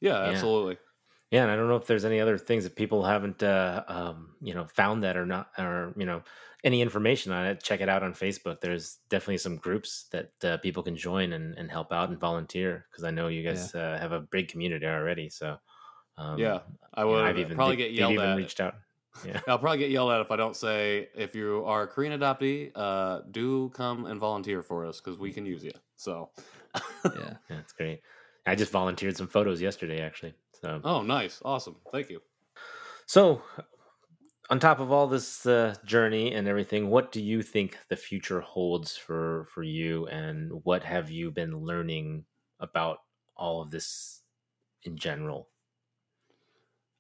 Yeah, 0.01 0.19
Yeah. 0.21 0.29
absolutely. 0.29 0.79
Yeah, 1.31 1.43
and 1.43 1.51
I 1.51 1.57
don't 1.57 1.69
know 1.69 1.77
if 1.77 1.87
there's 1.87 2.05
any 2.05 2.21
other 2.21 2.39
things 2.39 2.65
that 2.65 2.77
people 2.77 3.03
haven't, 3.03 3.43
uh, 3.43 3.83
um, 3.89 4.37
you 4.41 4.55
know, 4.55 4.67
found 4.67 5.03
that 5.03 5.17
or 5.17 5.27
not, 5.27 5.49
or 5.59 5.93
you 5.97 6.07
know, 6.07 6.23
any 6.63 6.81
information 6.81 7.33
on 7.33 7.45
it. 7.47 7.63
Check 7.63 7.81
it 7.81 7.89
out 7.89 8.03
on 8.03 8.13
Facebook. 8.15 8.61
There's 8.61 8.99
definitely 9.09 9.39
some 9.39 9.57
groups 9.57 10.07
that 10.13 10.31
uh, 10.45 10.57
people 10.59 10.83
can 10.83 10.97
join 10.97 11.33
and, 11.33 11.55
and 11.59 11.71
help 11.71 11.93
out 11.93 12.11
and 12.11 12.21
volunteer 12.21 12.87
because 12.91 13.05
I 13.05 13.11
know 13.11 13.29
you 13.29 13.43
guys 13.43 13.75
uh, 13.75 13.99
have 14.01 14.13
a 14.13 14.21
big 14.21 14.49
community 14.49 14.87
already. 14.87 15.29
So, 15.29 15.57
um, 16.19 16.39
yeah, 16.39 16.61
I 16.95 17.05
would 17.05 17.25
I've 17.25 17.39
even 17.39 17.57
probably 17.57 17.77
they- 17.77 17.83
get 17.83 17.93
yelled 17.93 18.19
at. 18.19 18.37
reached 18.37 18.61
out. 18.61 18.75
Yeah, 19.25 19.41
I'll 19.47 19.61
probably 19.61 19.79
get 19.79 19.91
yelled 19.91 20.11
at 20.11 20.21
if 20.23 20.33
I 20.33 20.37
don't 20.37 20.57
say 20.57 21.09
if 21.15 21.37
you 21.37 21.63
are 21.67 21.85
a 21.85 21.87
Korean 21.87 22.19
adoptee, 22.19 22.73
uh, 22.75 23.21
do 23.31 23.69
come 23.71 24.07
and 24.07 24.19
volunteer 24.19 24.61
for 24.61 24.85
us 24.85 25.01
because 25.01 25.21
we 25.21 25.33
can 25.33 25.47
use 25.47 25.63
you. 25.63 25.71
So, 25.95 26.31
Yeah. 27.05 27.35
yeah, 27.49 27.61
great. 27.77 28.01
I 28.45 28.57
just 28.57 28.73
volunteered 28.73 29.17
some 29.17 29.29
photos 29.29 29.61
yesterday, 29.63 30.01
actually. 30.01 30.35
So, 30.65 30.81
oh, 30.83 31.03
nice, 31.03 31.43
awesome, 31.45 31.77
thank 31.93 32.09
you. 32.09 32.23
So, 33.05 33.43
on 34.49 34.59
top 34.59 34.81
of 34.81 34.91
all 34.91 35.07
this 35.07 35.45
uh, 35.45 35.75
journey 35.85 36.33
and 36.33 36.49
everything, 36.49 36.89
what 36.89 37.13
do 37.13 37.23
you 37.23 37.43
think 37.43 37.77
the 37.91 37.97
future 37.97 38.41
holds 38.41 38.97
for 38.97 39.47
for 39.53 39.63
you, 39.63 40.07
and 40.07 40.51
what 40.65 40.83
have 40.83 41.11
you 41.11 41.31
been 41.31 41.67
learning 41.67 42.25
about 42.61 43.01
all 43.37 43.61
of 43.61 43.73
this 43.73 44.23
in 44.85 44.97
general? 44.97 45.51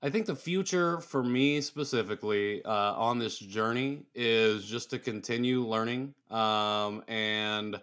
I 0.02 0.10
think 0.10 0.26
the 0.26 0.36
future 0.36 1.00
for 1.00 1.22
me 1.24 1.62
specifically 1.62 2.62
uh, 2.66 2.92
on 2.92 3.18
this 3.18 3.38
journey 3.38 4.02
is 4.14 4.66
just 4.66 4.90
to 4.90 4.98
continue 4.98 5.66
learning 5.66 6.12
um, 6.30 7.02
and, 7.08 7.80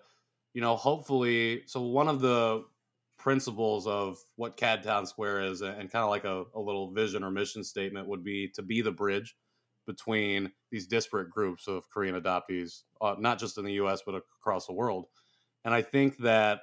you 0.53 0.61
know, 0.61 0.75
hopefully. 0.75 1.63
So, 1.65 1.81
one 1.81 2.07
of 2.07 2.21
the 2.21 2.65
principles 3.21 3.85
of 3.87 4.17
what 4.35 4.57
KAD 4.57 4.83
Town 4.83 5.05
Square 5.05 5.41
is, 5.43 5.61
and 5.61 5.91
kind 5.91 6.03
of 6.03 6.09
like 6.09 6.25
a, 6.25 6.43
a 6.55 6.59
little 6.59 6.91
vision 6.91 7.23
or 7.23 7.31
mission 7.31 7.63
statement, 7.63 8.07
would 8.07 8.23
be 8.23 8.49
to 8.55 8.61
be 8.61 8.81
the 8.81 8.91
bridge 8.91 9.35
between 9.87 10.51
these 10.71 10.87
disparate 10.87 11.29
groups 11.29 11.67
of 11.67 11.83
Korean 11.89 12.19
adoptees, 12.19 12.83
uh, 13.01 13.15
not 13.19 13.39
just 13.39 13.57
in 13.57 13.65
the 13.65 13.73
US, 13.73 14.01
but 14.05 14.15
across 14.15 14.65
the 14.65 14.73
world. 14.73 15.05
And 15.63 15.73
I 15.73 15.81
think 15.81 16.17
that, 16.17 16.61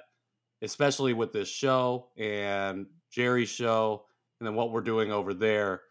especially 0.61 1.13
with 1.13 1.31
this 1.31 1.47
show 1.47 2.09
and 2.17 2.87
Jerry's 3.11 3.49
show, 3.49 4.05
and 4.39 4.47
then 4.47 4.55
what 4.55 4.71
we're 4.71 4.81
doing 4.81 5.11
over 5.11 5.33
there, 5.33 5.81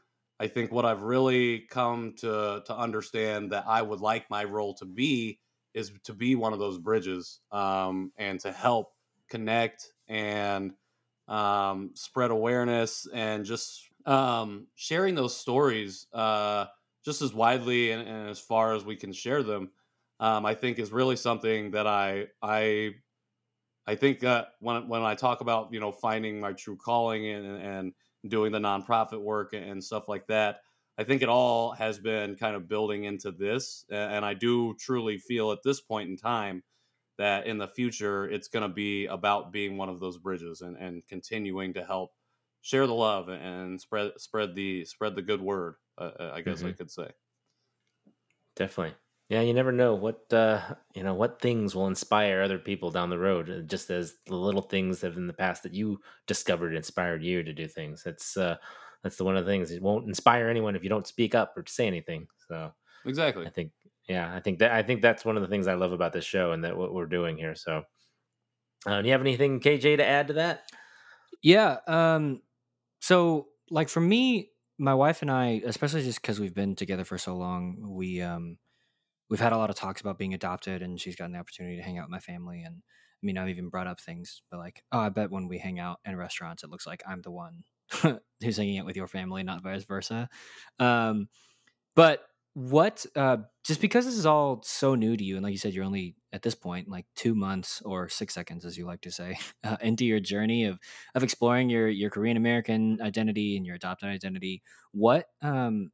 I 0.41 0.47
think 0.47 0.71
what 0.71 0.85
I've 0.85 1.03
really 1.03 1.61
come 1.71 2.15
to 2.19 2.63
to 2.65 2.77
understand 2.77 3.53
that 3.53 3.65
I 3.67 3.83
would 3.83 4.01
like 4.01 4.31
my 4.31 4.45
role 4.45 4.75
to 4.75 4.85
be 4.85 5.41
is 5.75 5.93
to 6.05 6.15
be 6.15 6.35
one 6.35 6.53
of 6.53 6.59
those 6.59 6.79
bridges 6.79 7.41
um, 7.51 8.13
and 8.17 8.39
to 8.41 8.53
help 8.53 8.93
connect 9.29 9.89
and 10.09 10.75
um, 11.29 11.93
spread 11.95 12.31
awareness 12.31 13.07
and 13.13 13.45
just 13.45 13.91
um, 14.07 14.69
sharing 14.75 15.15
those 15.15 15.37
stories 15.37 16.07
uh, 16.13 16.67
just 17.05 17.23
as 17.23 17.33
widely 17.35 17.91
and, 17.93 18.07
and 18.09 18.29
as 18.31 18.41
far 18.41 18.75
as 18.75 18.85
we 18.85 18.97
can 18.97 19.13
share 19.13 19.43
them. 19.43 19.73
Um, 20.21 20.45
I 20.45 20.55
think 20.55 20.79
is 20.79 20.91
really 20.91 21.15
something 21.17 21.71
that 21.73 21.87
I 21.87 22.29
I 22.43 22.95
I 23.87 23.95
think 23.95 24.23
uh, 24.25 24.47
when 24.61 24.89
when 24.89 25.03
I 25.03 25.15
talk 25.15 25.41
about 25.41 25.73
you 25.73 25.81
know 25.81 25.93
finding 25.93 26.41
my 26.41 26.53
true 26.53 26.77
calling 26.77 27.27
and 27.27 27.47
and 27.47 27.93
doing 28.27 28.53
the 28.53 28.59
nonprofit 28.59 29.21
work 29.21 29.53
and 29.53 29.83
stuff 29.83 30.09
like 30.09 30.27
that, 30.27 30.61
I 30.99 31.05
think 31.05 31.23
it 31.23 31.29
all 31.29 31.73
has 31.73 31.99
been 31.99 32.37
kind 32.37 32.57
of 32.57 32.69
building 32.69 33.05
into 33.05 33.31
this, 33.31 33.85
and 33.91 34.25
I 34.25 34.35
do 34.35 34.75
truly 34.75 35.19
feel 35.19 35.53
at 35.53 35.63
this 35.65 35.81
point 35.81 36.11
in 36.11 36.17
time 36.17 36.63
that 37.19 37.47
in 37.47 37.59
the 37.59 37.69
future 37.69 38.29
it's 38.29 38.49
going 38.49 38.69
to 38.69 38.75
be 38.75 39.07
about 39.07 39.53
being 39.53 39.77
one 39.77 39.89
of 39.89 40.01
those 40.01 40.19
bridges 40.19 40.61
and, 40.63 40.77
and 40.77 41.07
continuing 41.07 41.75
to 41.75 41.85
help 41.85 42.13
share 42.63 42.87
the 42.87 42.95
love 42.95 43.29
and 43.29 43.81
spread 43.81 44.13
spread 44.21 44.55
the 44.55 44.85
spread 44.85 45.15
the 45.17 45.23
good 45.23 45.41
word. 45.41 45.77
Uh, 45.97 46.13
uh, 46.21 46.33
I 46.35 46.41
guess 46.43 46.65
I 46.65 46.73
Mhm. 46.73 46.75
could 46.75 46.91
say. 46.91 47.11
Definitely. 48.57 48.97
Yeah, 49.29 49.43
you 49.43 49.53
never 49.53 49.73
know 49.73 49.95
what 49.95 50.33
uh, 50.33 50.77
you 50.95 51.03
know 51.03 51.15
what 51.15 51.41
things 51.41 51.75
will 51.75 51.87
inspire 51.87 52.41
other 52.41 52.59
people 52.59 52.91
down 52.91 53.11
the 53.11 53.19
road. 53.19 53.51
uh, 53.51 53.61
Just 53.61 53.91
as 53.91 54.17
the 54.27 54.35
little 54.35 54.63
things 54.63 55.01
that 55.01 55.15
in 55.17 55.27
the 55.27 55.35
past 55.35 55.63
that 55.65 55.75
you 55.75 56.01
discovered 56.27 56.75
inspired 56.75 57.23
you 57.23 57.43
to 57.43 57.53
do 57.53 57.69
things. 57.69 58.03
that's 58.03 58.37
uh, 58.39 58.57
that's 59.03 59.17
the 59.17 59.25
one 59.25 59.37
of 59.37 59.45
the 59.45 59.51
things. 59.51 59.71
It 59.71 59.83
won't 59.83 60.09
inspire 60.09 60.49
anyone 60.49 60.77
if 60.77 60.83
you 60.83 60.89
don't 60.89 61.07
speak 61.07 61.35
up 61.35 61.57
or 61.57 61.65
say 61.67 61.87
anything. 61.87 62.29
So 62.49 62.73
Exactly. 63.05 63.47
I 63.47 63.51
think, 63.51 63.73
yeah, 64.09 64.35
I 64.35 64.41
think 64.41 64.61
that 64.61 64.73
I 64.73 64.83
think 64.83 65.03
that's 65.03 65.25
one 65.25 65.37
of 65.37 65.43
the 65.43 65.49
things 65.49 65.67
I 65.67 65.75
love 65.75 65.93
about 65.93 66.13
this 66.13 66.25
show 66.25 66.53
and 66.53 66.65
that 66.65 66.77
what 66.77 66.95
we're 66.95 67.07
doing 67.07 67.37
here. 67.37 67.55
So, 67.55 67.83
uh, 68.87 69.03
do 69.03 69.07
you 69.07 69.13
have 69.13 69.21
anything, 69.21 69.61
KJ, 69.61 69.99
to 69.99 70.07
add 70.07 70.29
to 70.29 70.33
that? 70.35 70.71
Yeah. 71.43 71.77
Um, 71.87 72.43
so 73.01 73.49
like 73.71 73.89
for 73.89 74.01
me, 74.01 74.51
my 74.79 74.95
wife 74.95 75.23
and 75.23 75.31
I, 75.31 75.63
especially 75.67 76.03
just 76.03 76.23
because 76.23 76.41
we've 76.41 76.55
been 76.55 76.77
together 76.77 77.05
for 77.05 77.19
so 77.19 77.37
long, 77.37 77.77
we 77.97 78.21
um 78.23 78.59
we've 79.31 79.41
had 79.41 79.53
a 79.53 79.59
lot 79.59 79.71
of 79.71 79.77
talks 79.77 80.01
about 80.01 80.19
being 80.19 80.35
adopted 80.35 80.83
and 80.83 81.01
she's 81.01 81.17
gotten 81.17 81.33
the 81.33 81.39
opportunity 81.39 81.77
to 81.77 81.83
hang 81.83 81.99
out 81.99 82.07
with 82.07 82.11
my 82.13 82.21
family 82.21 82.63
and 82.63 82.77
I 82.77 83.23
mean 83.27 83.39
I've 83.39 83.49
even 83.51 83.69
brought 83.69 83.87
up 83.87 84.01
things 84.01 84.43
but 84.51 84.59
like, 84.59 84.83
oh 84.93 85.01
I 85.01 85.11
bet 85.11 85.31
when 85.31 85.49
we 85.49 85.59
hang 85.59 85.79
out 85.79 86.01
in 86.07 86.17
restaurants 86.17 86.63
it 86.63 86.71
looks 86.71 86.87
like 86.87 87.03
I'm 87.07 87.23
the 87.23 87.31
one 87.31 87.65
who's 88.43 88.57
hanging 88.57 88.79
out 88.79 88.87
with 88.87 88.97
your 88.97 89.09
family, 89.09 89.43
not 89.43 89.63
vice 89.63 89.85
versa. 89.85 90.29
Um 90.79 91.29
but 91.95 92.23
what 92.59 93.07
uh 93.15 93.37
just 93.65 93.81
because 93.81 94.05
this 94.05 94.17
is 94.17 94.27
all 94.27 94.61
so 94.65 94.97
new 94.97 95.17
to 95.17 95.23
you 95.23 95.37
and 95.37 95.45
like 95.45 95.53
you 95.53 95.59
said 95.59 95.73
you're 95.73 95.85
only 95.85 96.17
at 96.33 96.43
this 96.43 96.57
point 96.57 96.89
like 96.89 97.07
two 97.15 97.35
months 97.35 97.81
or 97.85 98.09
six 98.09 98.35
seconds 98.35 98.65
as 98.65 98.77
you 98.77 98.85
like 98.85 99.01
to 99.01 99.13
say 99.13 99.39
uh, 99.65 99.77
into 99.81 100.05
your 100.05 100.19
journey 100.19 100.65
of 100.65 100.79
of 101.15 101.23
exploring 101.23 101.71
your 101.71 101.89
your 101.89 102.11
korean 102.11 102.37
american 102.37 102.99
identity 103.01 103.57
and 103.57 103.65
your 103.65 103.77
adopted 103.77 104.09
identity 104.09 104.61
what 104.93 105.27
um 105.43 105.93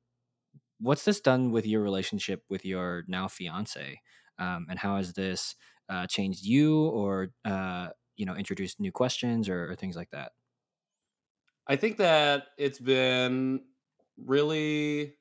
what's 0.81 1.05
this 1.05 1.21
done 1.21 1.51
with 1.51 1.67
your 1.67 1.83
relationship 1.83 2.43
with 2.51 2.65
your 2.65 3.05
now 3.09 3.29
fiance? 3.29 4.01
Um 4.39 4.67
and 4.69 4.79
how 4.79 4.97
has 4.97 5.13
this 5.13 5.55
uh 5.89 6.07
changed 6.07 6.45
you 6.45 6.87
or 6.89 7.29
uh 7.45 7.89
you 8.17 8.27
know 8.27 8.35
introduced 8.35 8.81
new 8.81 8.93
questions 8.93 9.49
or, 9.49 9.71
or 9.71 9.75
things 9.75 9.97
like 9.97 10.11
that? 10.11 10.33
I 11.67 11.77
think 11.77 11.97
that 11.97 12.49
it's 12.59 12.79
been 12.79 13.63
really 14.19 15.15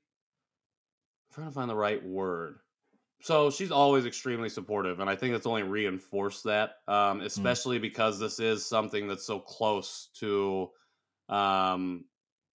trying 1.34 1.48
to 1.48 1.54
find 1.54 1.70
the 1.70 1.76
right 1.76 2.04
word. 2.04 2.60
So 3.22 3.50
she's 3.50 3.72
always 3.72 4.06
extremely 4.06 4.50
supportive, 4.50 5.00
and 5.00 5.10
I 5.10 5.16
think 5.16 5.36
it's 5.36 5.46
only 5.46 5.64
reinforced 5.64 6.44
that, 6.46 6.78
um, 6.88 7.22
especially 7.22 7.80
because 7.80 8.20
this 8.20 8.40
is 8.40 8.66
something 8.66 9.08
that's 9.08 9.26
so 9.26 9.40
close 9.40 10.10
to 10.16 10.72
um, 11.30 12.06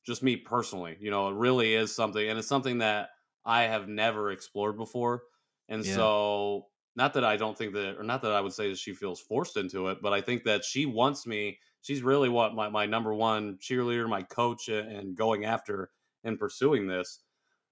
just 0.05 0.23
me 0.23 0.37
personally. 0.37 0.97
You 1.01 1.11
know, 1.11 1.29
it 1.29 1.35
really 1.35 1.75
is 1.75 1.95
something, 1.95 2.29
and 2.29 2.39
it's 2.39 2.49
something 2.49 2.79
that 2.79 3.11
I 3.45 3.63
have 3.65 3.89
never 3.89 4.31
explored 4.31 4.77
before. 4.77 5.25
And 5.69 5.85
Yeah. 5.85 5.87
so, 5.87 6.69
not 6.97 7.15
that 7.15 7.25
I 7.25 7.37
don't 7.37 7.57
think 7.57 7.75
that, 7.75 7.97
or 7.99 8.03
not 8.03 8.23
that 8.23 8.33
I 8.33 8.41
would 8.41 8.53
say 8.53 8.69
that 8.71 8.79
she 8.79 8.95
feels 8.95 9.21
forced 9.21 9.57
into 9.57 9.89
it, 9.89 9.99
but 10.03 10.13
I 10.13 10.21
think 10.21 10.45
that 10.45 10.65
she 10.65 10.87
wants 10.87 11.27
me. 11.27 11.61
She's 11.81 12.03
really 12.03 12.29
what 12.29 12.55
my, 12.55 12.69
my 12.69 12.87
number 12.87 13.15
one 13.15 13.59
cheerleader, 13.59 14.09
my 14.09 14.23
coach, 14.23 14.69
and 14.69 15.17
going 15.17 15.45
after 15.45 15.93
and 16.25 16.39
pursuing 16.39 16.87
this. 16.89 17.25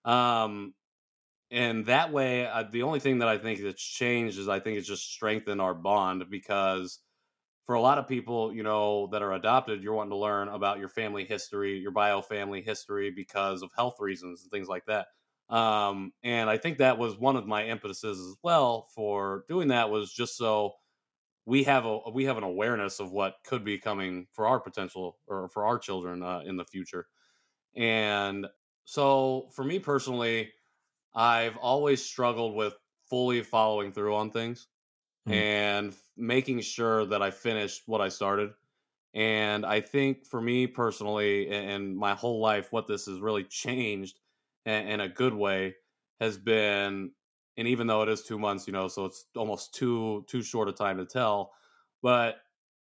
Um, 0.04 0.74
and 1.50 1.86
that 1.86 2.12
way, 2.12 2.46
uh, 2.46 2.64
the 2.64 2.82
only 2.82 3.00
thing 3.00 3.18
that 3.18 3.28
I 3.28 3.38
think 3.38 3.60
that's 3.62 3.82
changed 3.82 4.38
is 4.38 4.48
I 4.48 4.60
think 4.60 4.78
it's 4.78 4.88
just 4.88 5.10
strengthened 5.10 5.60
our 5.60 5.74
bond 5.74 6.24
because 6.30 7.00
for 7.66 7.74
a 7.74 7.80
lot 7.80 7.98
of 7.98 8.08
people, 8.08 8.54
you 8.54 8.62
know, 8.62 9.08
that 9.08 9.22
are 9.22 9.32
adopted, 9.32 9.82
you're 9.82 9.94
wanting 9.94 10.10
to 10.10 10.16
learn 10.16 10.48
about 10.48 10.78
your 10.78 10.88
family 10.88 11.24
history, 11.24 11.78
your 11.78 11.90
bio 11.92 12.22
family 12.22 12.62
history 12.62 13.10
because 13.10 13.62
of 13.62 13.72
health 13.76 13.96
reasons 14.00 14.42
and 14.42 14.50
things 14.50 14.68
like 14.68 14.86
that. 14.86 15.08
Um, 15.48 16.12
and 16.22 16.50
I 16.50 16.58
think 16.58 16.78
that 16.78 16.98
was 16.98 17.18
one 17.18 17.36
of 17.36 17.46
my 17.46 17.64
impetuses 17.64 18.18
as 18.18 18.36
well 18.42 18.88
for 18.94 19.44
doing 19.48 19.68
that 19.68 19.90
was 19.90 20.12
just 20.12 20.36
so 20.36 20.74
we 21.44 21.64
have 21.64 21.86
a 21.86 21.98
we 22.12 22.24
have 22.24 22.38
an 22.38 22.44
awareness 22.44 23.00
of 23.00 23.12
what 23.12 23.36
could 23.44 23.64
be 23.64 23.78
coming 23.78 24.26
for 24.32 24.48
our 24.48 24.60
potential 24.60 25.18
or 25.28 25.48
for 25.48 25.64
our 25.66 25.78
children 25.78 26.22
uh, 26.22 26.40
in 26.44 26.56
the 26.56 26.64
future. 26.64 27.06
And 27.74 28.46
so 28.84 29.50
for 29.54 29.64
me 29.64 29.78
personally, 29.78 30.52
I've 31.16 31.58
always 31.58 32.04
struggled 32.04 32.56
with 32.56 32.76
fully 33.10 33.42
following 33.42 33.92
through 33.92 34.16
on 34.16 34.32
things 34.32 34.68
Mm. 35.26 35.46
and 35.46 35.90
f- 35.92 36.12
making 36.16 36.60
sure 36.60 37.06
that 37.06 37.22
I 37.22 37.30
finished 37.30 37.84
what 37.86 38.00
I 38.00 38.08
started. 38.08 38.54
And 39.14 39.64
I 39.64 39.80
think 39.80 40.26
for 40.26 40.40
me 40.40 40.66
personally, 40.66 41.48
and 41.48 41.96
my 41.96 42.14
whole 42.14 42.40
life, 42.40 42.72
what 42.72 42.86
this 42.86 43.06
has 43.06 43.20
really 43.20 43.44
changed 43.44 44.20
in, 44.66 44.88
in 44.88 45.00
a 45.00 45.08
good 45.08 45.34
way 45.34 45.76
has 46.20 46.36
been, 46.38 47.12
and 47.56 47.68
even 47.68 47.86
though 47.86 48.02
it 48.02 48.08
is 48.08 48.22
two 48.24 48.38
months, 48.38 48.66
you 48.66 48.72
know, 48.74 48.88
so 48.88 49.06
it's 49.06 49.26
almost 49.36 49.74
too 49.74 50.24
too 50.28 50.42
short 50.42 50.68
a 50.68 50.72
time 50.72 50.98
to 50.98 51.06
tell, 51.06 51.54
but 52.02 52.42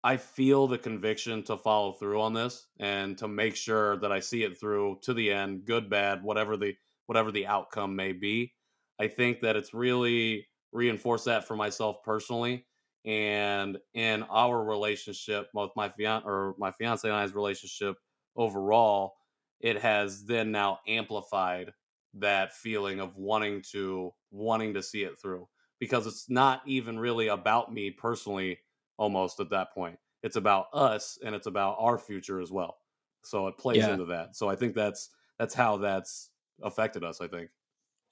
I 0.03 0.17
feel 0.17 0.67
the 0.67 0.77
conviction 0.79 1.43
to 1.43 1.57
follow 1.57 1.93
through 1.93 2.21
on 2.21 2.33
this 2.33 2.67
and 2.79 3.17
to 3.19 3.27
make 3.27 3.55
sure 3.55 3.97
that 3.97 4.11
I 4.11 4.19
see 4.19 4.43
it 4.43 4.59
through 4.59 4.99
to 5.03 5.13
the 5.13 5.31
end, 5.31 5.65
good, 5.65 5.89
bad, 5.89 6.23
whatever 6.23 6.57
the 6.57 6.75
whatever 7.11 7.31
the 7.31 7.45
outcome 7.47 7.95
may 7.95 8.13
be. 8.13 8.53
I 8.99 9.07
think 9.07 9.41
that 9.41 9.55
it's 9.55 9.73
really 9.73 10.47
reinforced 10.71 11.25
that 11.25 11.45
for 11.47 11.55
myself 11.55 12.03
personally 12.03 12.67
and 13.03 13.79
in 13.93 14.23
our 14.23 14.63
relationship, 14.63 15.49
both 15.53 15.71
my 15.75 15.89
fiance 15.89 16.25
or 16.25 16.55
my 16.57 16.71
fiance 16.71 17.07
and 17.07 17.17
I's 17.17 17.33
relationship 17.33 17.97
overall, 18.35 19.15
it 19.59 19.81
has 19.81 20.25
then 20.25 20.51
now 20.51 20.79
amplified 20.87 21.73
that 22.13 22.53
feeling 22.53 22.99
of 22.99 23.15
wanting 23.15 23.61
to 23.71 24.11
wanting 24.31 24.73
to 24.73 24.83
see 24.83 25.03
it 25.03 25.17
through 25.19 25.47
because 25.79 26.05
it's 26.05 26.29
not 26.29 26.61
even 26.67 26.99
really 26.99 27.27
about 27.27 27.73
me 27.73 27.89
personally 27.89 28.59
almost 28.97 29.39
at 29.39 29.49
that 29.49 29.73
point 29.73 29.97
it's 30.21 30.35
about 30.35 30.67
us 30.73 31.17
and 31.23 31.33
it's 31.33 31.47
about 31.47 31.77
our 31.79 31.97
future 31.97 32.41
as 32.41 32.51
well 32.51 32.79
so 33.23 33.47
it 33.47 33.57
plays 33.57 33.87
Yeah. 33.87 33.87
into 33.87 34.05
that 34.05 34.35
so 34.35 34.49
i 34.49 34.55
think 34.55 34.75
that's 34.75 35.09
that's 35.39 35.53
how 35.53 35.77
that's 35.77 36.30
affected 36.63 37.03
us 37.03 37.21
i 37.21 37.27
think 37.27 37.51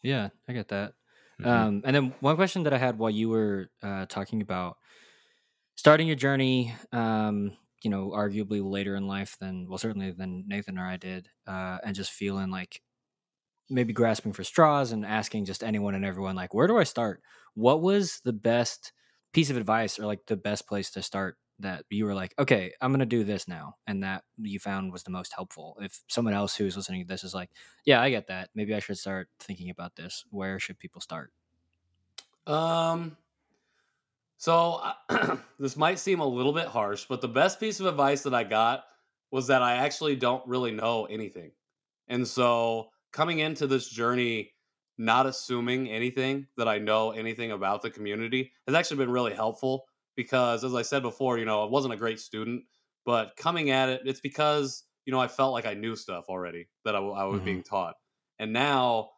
Yeah, 0.01 0.29
I 0.47 0.53
get 0.53 0.69
that. 0.69 0.95
Mhm. 1.39 1.69
Um, 1.69 1.81
and 1.85 1.95
then 1.95 2.15
one 2.19 2.35
question 2.35 2.63
that 2.63 2.73
I 2.73 2.77
had 2.77 2.97
while 2.97 3.09
you 3.09 3.29
were 3.29 3.69
uh, 3.81 4.05
talking 4.05 4.41
about 4.41 4.77
starting 5.75 6.07
your 6.07 6.15
journey, 6.15 6.73
um, 6.91 7.57
you 7.83 7.89
know, 7.89 8.09
arguably 8.11 8.63
later 8.63 8.95
in 8.95 9.07
life 9.07 9.37
than, 9.39 9.67
well, 9.69 9.77
certainly 9.77 10.11
than 10.11 10.45
Nathan 10.47 10.77
or 10.77 10.85
I 10.85 10.97
did, 10.97 11.29
uh, 11.47 11.79
and 11.83 11.95
just 11.95 12.11
feeling 12.11 12.49
like 12.51 12.81
maybe 13.69 13.93
grasping 13.93 14.33
for 14.33 14.43
straws 14.43 14.91
and 14.91 15.05
asking 15.05 15.45
just 15.45 15.63
anyone 15.63 15.95
and 15.95 16.05
everyone, 16.05 16.35
like, 16.35 16.53
where 16.53 16.67
do 16.67 16.77
I 16.77 16.85
start? 16.85 17.21
What 17.55 17.81
was 17.81 18.21
the 18.23 18.33
best 18.33 18.93
piece 19.33 19.49
of 19.49 19.57
advice 19.57 19.99
or 19.99 20.05
like 20.05 20.25
the 20.27 20.37
best 20.37 20.67
place 20.67 20.91
to 20.91 21.03
start 21.03 21.37
that 21.59 21.85
you 21.89 22.05
were 22.05 22.13
like, 22.13 22.33
okay, 22.39 22.73
I'm 22.81 22.91
going 22.91 22.99
to 22.99 23.05
do 23.05 23.23
this 23.23 23.47
now? 23.47 23.75
And 23.87 24.03
that 24.03 24.23
you 24.37 24.59
found 24.59 24.91
was 24.91 25.03
the 25.03 25.11
most 25.11 25.33
helpful? 25.33 25.77
If 25.81 26.01
someone 26.07 26.33
else 26.33 26.55
who's 26.55 26.77
listening 26.77 27.03
to 27.03 27.07
this 27.07 27.23
is 27.23 27.33
like, 27.33 27.49
yeah, 27.85 28.01
I 28.01 28.09
get 28.09 28.27
that. 28.27 28.49
Maybe 28.55 28.73
I 28.73 28.79
should 28.79 28.97
start 28.97 29.29
thinking 29.39 29.69
about 29.69 29.95
this. 29.95 30.25
Where 30.29 30.59
should 30.59 30.79
people 30.79 31.01
start? 31.01 31.31
Um, 32.47 33.17
so 34.37 34.81
this 35.59 35.75
might 35.75 35.99
seem 35.99 36.21
a 36.21 36.27
little 36.27 36.53
bit 36.53 36.67
harsh, 36.67 37.05
but 37.07 37.21
the 37.21 37.27
best 37.27 37.59
piece 37.59 37.79
of 37.79 37.85
advice 37.85 38.23
that 38.23 38.33
I 38.33 38.43
got 38.43 38.85
was 39.31 39.47
that 39.47 39.61
I 39.61 39.75
actually 39.77 40.15
don't 40.15 40.47
really 40.47 40.71
know 40.71 41.05
anything. 41.05 41.51
And 42.07 42.27
so 42.27 42.89
coming 43.11 43.39
into 43.39 43.67
this 43.67 43.89
journey, 43.89 44.51
not 44.97 45.25
assuming 45.25 45.89
anything 45.89 46.47
that 46.57 46.67
I 46.67 46.77
know 46.77 47.11
anything 47.11 47.51
about 47.51 47.81
the 47.81 47.89
community 47.89 48.51
has 48.65 48.75
actually 48.75 48.97
been 48.97 49.11
really 49.11 49.33
helpful 49.33 49.85
because, 50.15 50.63
as 50.63 50.75
I 50.75 50.81
said 50.81 51.01
before, 51.03 51.37
you 51.37 51.45
know, 51.45 51.61
I 51.63 51.69
wasn't 51.69 51.93
a 51.93 51.97
great 51.97 52.19
student, 52.19 52.65
but 53.05 53.35
coming 53.37 53.69
at 53.71 53.89
it, 53.89 54.01
it's 54.05 54.19
because, 54.21 54.85
you 55.05 55.11
know, 55.11 55.19
I 55.19 55.27
felt 55.27 55.53
like 55.53 55.65
I 55.65 55.73
knew 55.73 55.95
stuff 55.95 56.25
already 56.29 56.69
that 56.85 56.95
I 56.95 56.99
was 56.99 57.41
Mhm. 57.41 57.41
being 57.41 57.63
taught. 57.63 57.95
And 58.39 58.53
now, 58.53 59.11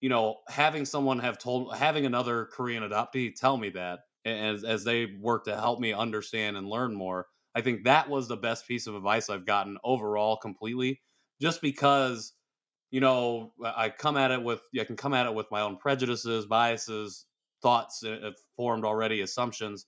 you 0.00 0.08
know, 0.08 0.40
having 0.48 0.84
someone 0.84 1.18
have 1.18 1.38
told, 1.38 1.74
having 1.76 2.06
another 2.06 2.46
Korean 2.46 2.82
adoptee 2.82 3.34
tell 3.34 3.56
me 3.56 3.70
that 3.70 4.00
as, 4.24 4.64
as 4.64 4.84
they 4.84 5.06
work 5.20 5.44
to 5.44 5.56
help 5.56 5.80
me 5.80 5.92
understand 5.92 6.56
and 6.56 6.68
learn 6.68 6.94
more, 6.94 7.26
I 7.54 7.62
think 7.62 7.84
that 7.84 8.08
was 8.08 8.28
the 8.28 8.36
best 8.36 8.66
piece 8.68 8.86
of 8.86 8.94
advice 8.94 9.28
I've 9.28 9.46
gotten 9.46 9.78
overall 9.82 10.36
completely, 10.36 11.02
just 11.40 11.60
because, 11.60 12.34
you 12.90 13.00
know, 13.00 13.54
I 13.64 13.90
come 13.90 14.16
at 14.16 14.30
it 14.30 14.42
with, 14.42 14.62
I 14.78 14.84
can 14.84 14.96
come 14.96 15.14
at 15.14 15.26
it 15.26 15.34
with 15.34 15.50
my 15.50 15.60
own 15.62 15.78
prejudices, 15.78 16.46
biases, 16.46 17.26
thoughts 17.62 18.04
uh, 18.04 18.32
formed 18.56 18.84
already, 18.84 19.20
assumptions. 19.20 19.86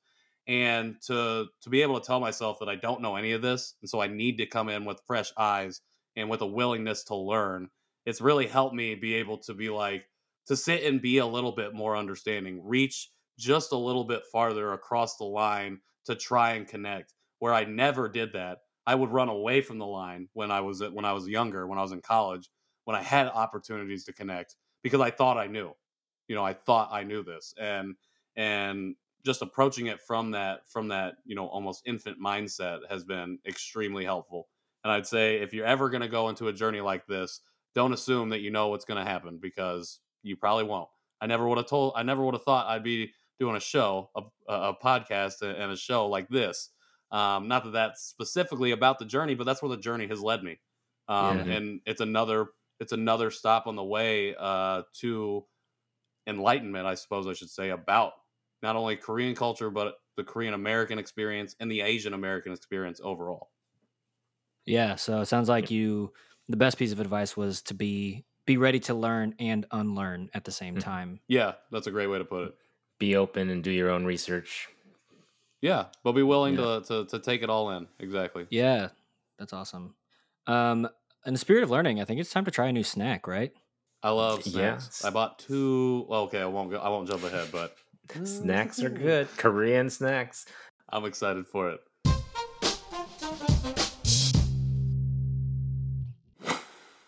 And 0.50 1.00
to 1.02 1.46
to 1.62 1.70
be 1.70 1.80
able 1.82 2.00
to 2.00 2.04
tell 2.04 2.18
myself 2.18 2.58
that 2.58 2.68
I 2.68 2.74
don't 2.74 3.00
know 3.00 3.14
any 3.14 3.30
of 3.32 3.40
this, 3.40 3.76
and 3.80 3.88
so 3.88 4.02
I 4.02 4.08
need 4.08 4.36
to 4.38 4.46
come 4.46 4.68
in 4.68 4.84
with 4.84 5.00
fresh 5.06 5.32
eyes 5.38 5.80
and 6.16 6.28
with 6.28 6.40
a 6.40 6.46
willingness 6.46 7.04
to 7.04 7.14
learn, 7.14 7.68
it's 8.04 8.20
really 8.20 8.48
helped 8.48 8.74
me 8.74 8.96
be 8.96 9.14
able 9.14 9.38
to 9.38 9.54
be 9.54 9.70
like 9.70 10.06
to 10.48 10.56
sit 10.56 10.82
and 10.82 11.00
be 11.00 11.18
a 11.18 11.26
little 11.26 11.52
bit 11.52 11.72
more 11.72 11.96
understanding, 11.96 12.60
reach 12.64 13.10
just 13.38 13.70
a 13.70 13.76
little 13.76 14.02
bit 14.02 14.22
farther 14.32 14.72
across 14.72 15.16
the 15.18 15.24
line 15.24 15.78
to 16.06 16.16
try 16.16 16.54
and 16.54 16.66
connect. 16.66 17.14
Where 17.38 17.54
I 17.54 17.62
never 17.62 18.08
did 18.08 18.32
that, 18.32 18.58
I 18.88 18.96
would 18.96 19.10
run 19.10 19.28
away 19.28 19.60
from 19.62 19.78
the 19.78 19.86
line 19.86 20.28
when 20.32 20.50
I 20.50 20.62
was 20.62 20.82
when 20.82 21.04
I 21.04 21.12
was 21.12 21.28
younger, 21.28 21.68
when 21.68 21.78
I 21.78 21.82
was 21.82 21.92
in 21.92 22.02
college, 22.02 22.50
when 22.86 22.96
I 22.96 23.02
had 23.02 23.28
opportunities 23.28 24.02
to 24.06 24.12
connect 24.12 24.56
because 24.82 25.00
I 25.00 25.12
thought 25.12 25.38
I 25.38 25.46
knew. 25.46 25.72
You 26.26 26.34
know, 26.34 26.44
I 26.44 26.54
thought 26.54 26.88
I 26.90 27.04
knew 27.04 27.22
this, 27.22 27.54
and 27.56 27.94
and 28.34 28.96
just 29.24 29.42
approaching 29.42 29.86
it 29.86 30.00
from 30.00 30.30
that 30.32 30.68
from 30.68 30.88
that 30.88 31.16
you 31.24 31.34
know 31.34 31.46
almost 31.46 31.82
infant 31.86 32.18
mindset 32.20 32.80
has 32.88 33.04
been 33.04 33.38
extremely 33.46 34.04
helpful. 34.04 34.48
And 34.84 34.92
I'd 34.92 35.06
say 35.06 35.36
if 35.36 35.52
you're 35.52 35.66
ever 35.66 35.90
going 35.90 36.00
to 36.00 36.08
go 36.08 36.28
into 36.30 36.48
a 36.48 36.52
journey 36.52 36.80
like 36.80 37.06
this, 37.06 37.40
don't 37.74 37.92
assume 37.92 38.30
that 38.30 38.40
you 38.40 38.50
know 38.50 38.68
what's 38.68 38.84
going 38.84 39.04
to 39.04 39.10
happen 39.10 39.38
because 39.40 40.00
you 40.22 40.36
probably 40.36 40.64
won't. 40.64 40.88
I 41.20 41.26
never 41.26 41.46
would 41.46 41.58
have 41.58 41.66
told. 41.66 41.92
I 41.96 42.02
never 42.02 42.24
would 42.24 42.34
have 42.34 42.44
thought 42.44 42.66
I'd 42.66 42.82
be 42.82 43.12
doing 43.38 43.56
a 43.56 43.60
show, 43.60 44.10
a, 44.16 44.22
a 44.48 44.74
podcast, 44.74 45.42
and 45.42 45.72
a 45.72 45.76
show 45.76 46.06
like 46.06 46.28
this. 46.28 46.70
Um, 47.10 47.48
not 47.48 47.64
that 47.64 47.72
that's 47.72 48.02
specifically 48.02 48.70
about 48.70 48.98
the 48.98 49.04
journey, 49.04 49.34
but 49.34 49.44
that's 49.44 49.62
where 49.62 49.68
the 49.68 49.76
journey 49.76 50.06
has 50.06 50.20
led 50.20 50.42
me. 50.42 50.58
Um, 51.08 51.38
Yeah. 51.38 51.54
And 51.54 51.80
it's 51.86 52.00
another 52.00 52.48
it's 52.78 52.92
another 52.92 53.30
stop 53.30 53.66
on 53.66 53.76
the 53.76 53.84
way 53.84 54.34
uh, 54.38 54.82
to 55.00 55.44
enlightenment, 56.26 56.86
I 56.86 56.94
suppose 56.94 57.26
I 57.26 57.34
should 57.34 57.50
say, 57.50 57.70
about 57.70 58.12
not 58.62 58.76
only 58.76 58.96
Korean 58.96 59.34
culture 59.34 59.70
but 59.70 59.96
the 60.16 60.24
Korean 60.24 60.54
American 60.54 60.98
experience 60.98 61.56
and 61.60 61.70
the 61.70 61.80
Asian 61.80 62.14
American 62.14 62.52
experience 62.52 63.00
overall. 63.02 63.50
Yeah, 64.66 64.96
so 64.96 65.20
it 65.20 65.26
sounds 65.26 65.48
like 65.48 65.70
you 65.70 66.12
the 66.48 66.56
best 66.56 66.78
piece 66.78 66.92
of 66.92 67.00
advice 67.00 67.36
was 67.36 67.62
to 67.62 67.74
be 67.74 68.24
be 68.46 68.56
ready 68.56 68.80
to 68.80 68.94
learn 68.94 69.34
and 69.38 69.66
unlearn 69.70 70.28
at 70.34 70.44
the 70.44 70.50
same 70.52 70.76
Mhm. 70.76 70.80
time. 70.80 71.20
Yeah, 71.28 71.54
that's 71.70 71.86
a 71.86 71.90
great 71.90 72.08
way 72.08 72.18
to 72.18 72.24
put 72.24 72.48
it. 72.48 72.58
Be 72.98 73.16
open 73.16 73.48
and 73.50 73.62
do 73.62 73.70
your 73.70 73.90
own 73.90 74.04
research. 74.04 74.68
Yeah, 75.62 75.86
but 76.02 76.12
be 76.12 76.22
willing 76.22 76.54
Yeah. 76.58 76.80
to, 76.80 77.04
to 77.04 77.06
to 77.06 77.18
take 77.18 77.42
it 77.42 77.50
all 77.50 77.70
in. 77.70 77.88
Exactly. 77.98 78.46
Yeah, 78.50 78.90
that's 79.38 79.52
awesome. 79.52 79.94
Um 80.46 80.88
in 81.26 81.34
the 81.34 81.38
spirit 81.38 81.62
of 81.62 81.70
learning, 81.70 82.00
I 82.00 82.04
think 82.04 82.20
it's 82.20 82.30
time 82.32 82.44
to 82.46 82.50
try 82.50 82.68
a 82.68 82.72
new 82.72 82.82
snack, 82.84 83.26
right? 83.26 83.52
I 84.02 84.10
love 84.10 84.42
snacks. 84.42 84.86
Yes. 84.86 85.04
I 85.04 85.10
bought 85.10 85.38
two. 85.38 86.06
Well, 86.08 86.22
okay, 86.22 86.40
I 86.40 86.46
won't 86.46 86.70
go. 86.70 86.78
I 86.78 86.88
won't 86.88 87.06
jump 87.08 87.22
ahead, 87.24 87.48
but 87.52 87.76
Snacks 88.24 88.82
are 88.82 88.90
good. 88.90 89.28
Korean 89.36 89.88
snacks. 89.88 90.46
I'm 90.88 91.04
excited 91.04 91.46
for 91.46 91.70
it. 91.70 91.80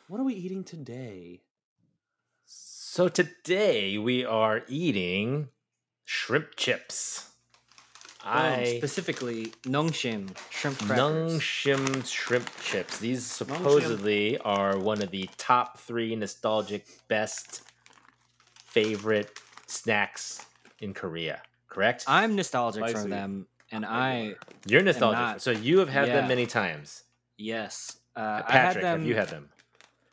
What 0.08 0.20
are 0.20 0.24
we 0.24 0.34
eating 0.34 0.62
today? 0.62 1.40
So 2.44 3.08
today 3.08 3.98
we 3.98 4.24
are 4.24 4.62
eating 4.68 5.48
shrimp 6.04 6.54
chips. 6.56 7.30
Um, 8.24 8.32
I 8.32 8.74
specifically 8.76 9.46
Nongshim 9.64 10.36
shrimp 10.50 10.78
crackers. 10.78 11.32
Nongshim 11.32 12.06
shrimp 12.06 12.50
chips. 12.60 12.98
These 12.98 13.26
supposedly 13.26 14.38
are 14.38 14.78
one 14.78 15.02
of 15.02 15.10
the 15.10 15.28
top 15.38 15.78
three 15.78 16.14
nostalgic 16.14 16.86
best 17.08 17.62
favorite 18.66 19.40
snacks 19.66 20.46
in 20.82 20.92
Korea. 20.92 21.40
Correct? 21.68 22.04
I'm 22.06 22.36
nostalgic 22.36 22.82
Spicy. 22.86 23.02
for 23.04 23.08
them, 23.08 23.46
and 23.70 23.86
I 23.86 24.34
You're 24.66 24.82
nostalgic. 24.82 25.18
not- 25.18 25.40
so 25.40 25.50
you 25.52 25.78
have 25.78 25.88
had 25.88 26.08
Yeah. 26.08 26.16
them 26.16 26.28
many 26.28 26.46
times. 26.46 27.04
yes, 27.38 27.96
uh, 28.14 28.20
I 28.20 28.24
had 28.24 28.44
Patrick, 28.46 28.82
them. 28.82 28.98
have 29.00 29.08
you 29.08 29.14
had 29.16 29.28
them? 29.28 29.48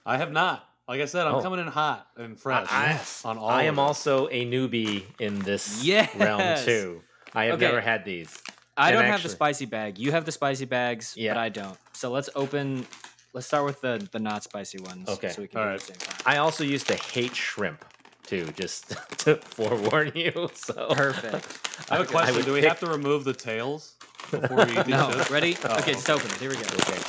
I 0.06 0.18
have 0.18 0.32
not. 0.32 0.66
Like 0.88 1.02
I 1.02 1.06
said, 1.06 1.28
I'm 1.28 1.36
Oh. 1.36 1.42
coming 1.42 1.60
in 1.60 1.68
hot 1.68 2.08
and 2.18 2.40
fresh. 2.40 2.68
I, 2.72 3.00
on 3.26 3.38
all. 3.38 3.50
I 3.50 3.64
am 3.64 3.78
it. 3.78 3.82
also 3.82 4.28
a 4.30 4.46
newbie 4.46 5.04
in 5.20 5.38
this 5.40 5.84
realm 6.16 6.58
too. 6.66 7.04
I 7.36 7.46
have 7.46 7.56
Okay. 7.56 7.66
never 7.66 7.82
had 7.82 8.06
these. 8.06 8.42
I 8.76 8.90
And 8.92 8.96
don't 9.00 9.06
have 9.12 9.22
the 9.22 9.30
spicy 9.30 9.66
bag. 9.66 10.00
You 10.00 10.12
have 10.14 10.26
the 10.26 10.32
spicy 10.32 10.66
bags, 10.66 11.14
Yeah. 11.16 11.34
but 11.34 11.40
I 11.42 11.50
don't. 11.50 11.78
So 11.94 12.10
let's 12.10 12.30
open. 12.34 12.88
Let's 13.34 13.46
start 13.46 13.66
with 13.66 13.82
the 13.82 14.08
the 14.12 14.18
not 14.20 14.44
spicy 14.44 14.80
ones. 14.80 15.08
Okay, 15.10 15.30
so 15.30 15.42
we 15.44 15.48
can 15.50 15.60
all 15.60 15.66
do 15.66 15.70
it 15.70 15.72
right. 15.74 15.82
at 15.82 15.88
the 16.00 16.06
same 16.06 16.16
time. 16.16 16.22
I 16.26 16.38
also 16.38 16.64
used 16.64 16.88
to 16.88 16.96
hate 16.96 17.36
shrimp 17.36 17.86
too, 18.30 18.48
just 18.56 18.90
to 19.20 19.36
forewarn 19.38 20.12
you. 20.16 20.50
So 20.54 20.90
Perfect. 20.94 21.92
I 21.92 21.98
have 21.98 22.08
a 22.08 22.12
question. 22.12 22.36
would 22.36 22.46
Do 22.46 22.54
we 22.54 22.60
pick- 22.62 22.70
have 22.70 22.80
to 22.82 22.88
remove 22.88 23.24
the 23.24 23.34
tails 23.34 23.96
before 24.30 24.66
we 24.66 24.72
eat 24.78 24.86
these 24.86 24.88
No, 24.88 25.12
chips? 25.12 25.32
ready? 25.32 25.58
Oh. 25.66 25.78
Okay, 25.80 25.94
just 25.94 26.10
open 26.10 26.28
it. 26.30 26.38
Here 26.38 26.50
we 26.50 26.56
go. 26.56 26.62
Okay. 26.62 27.00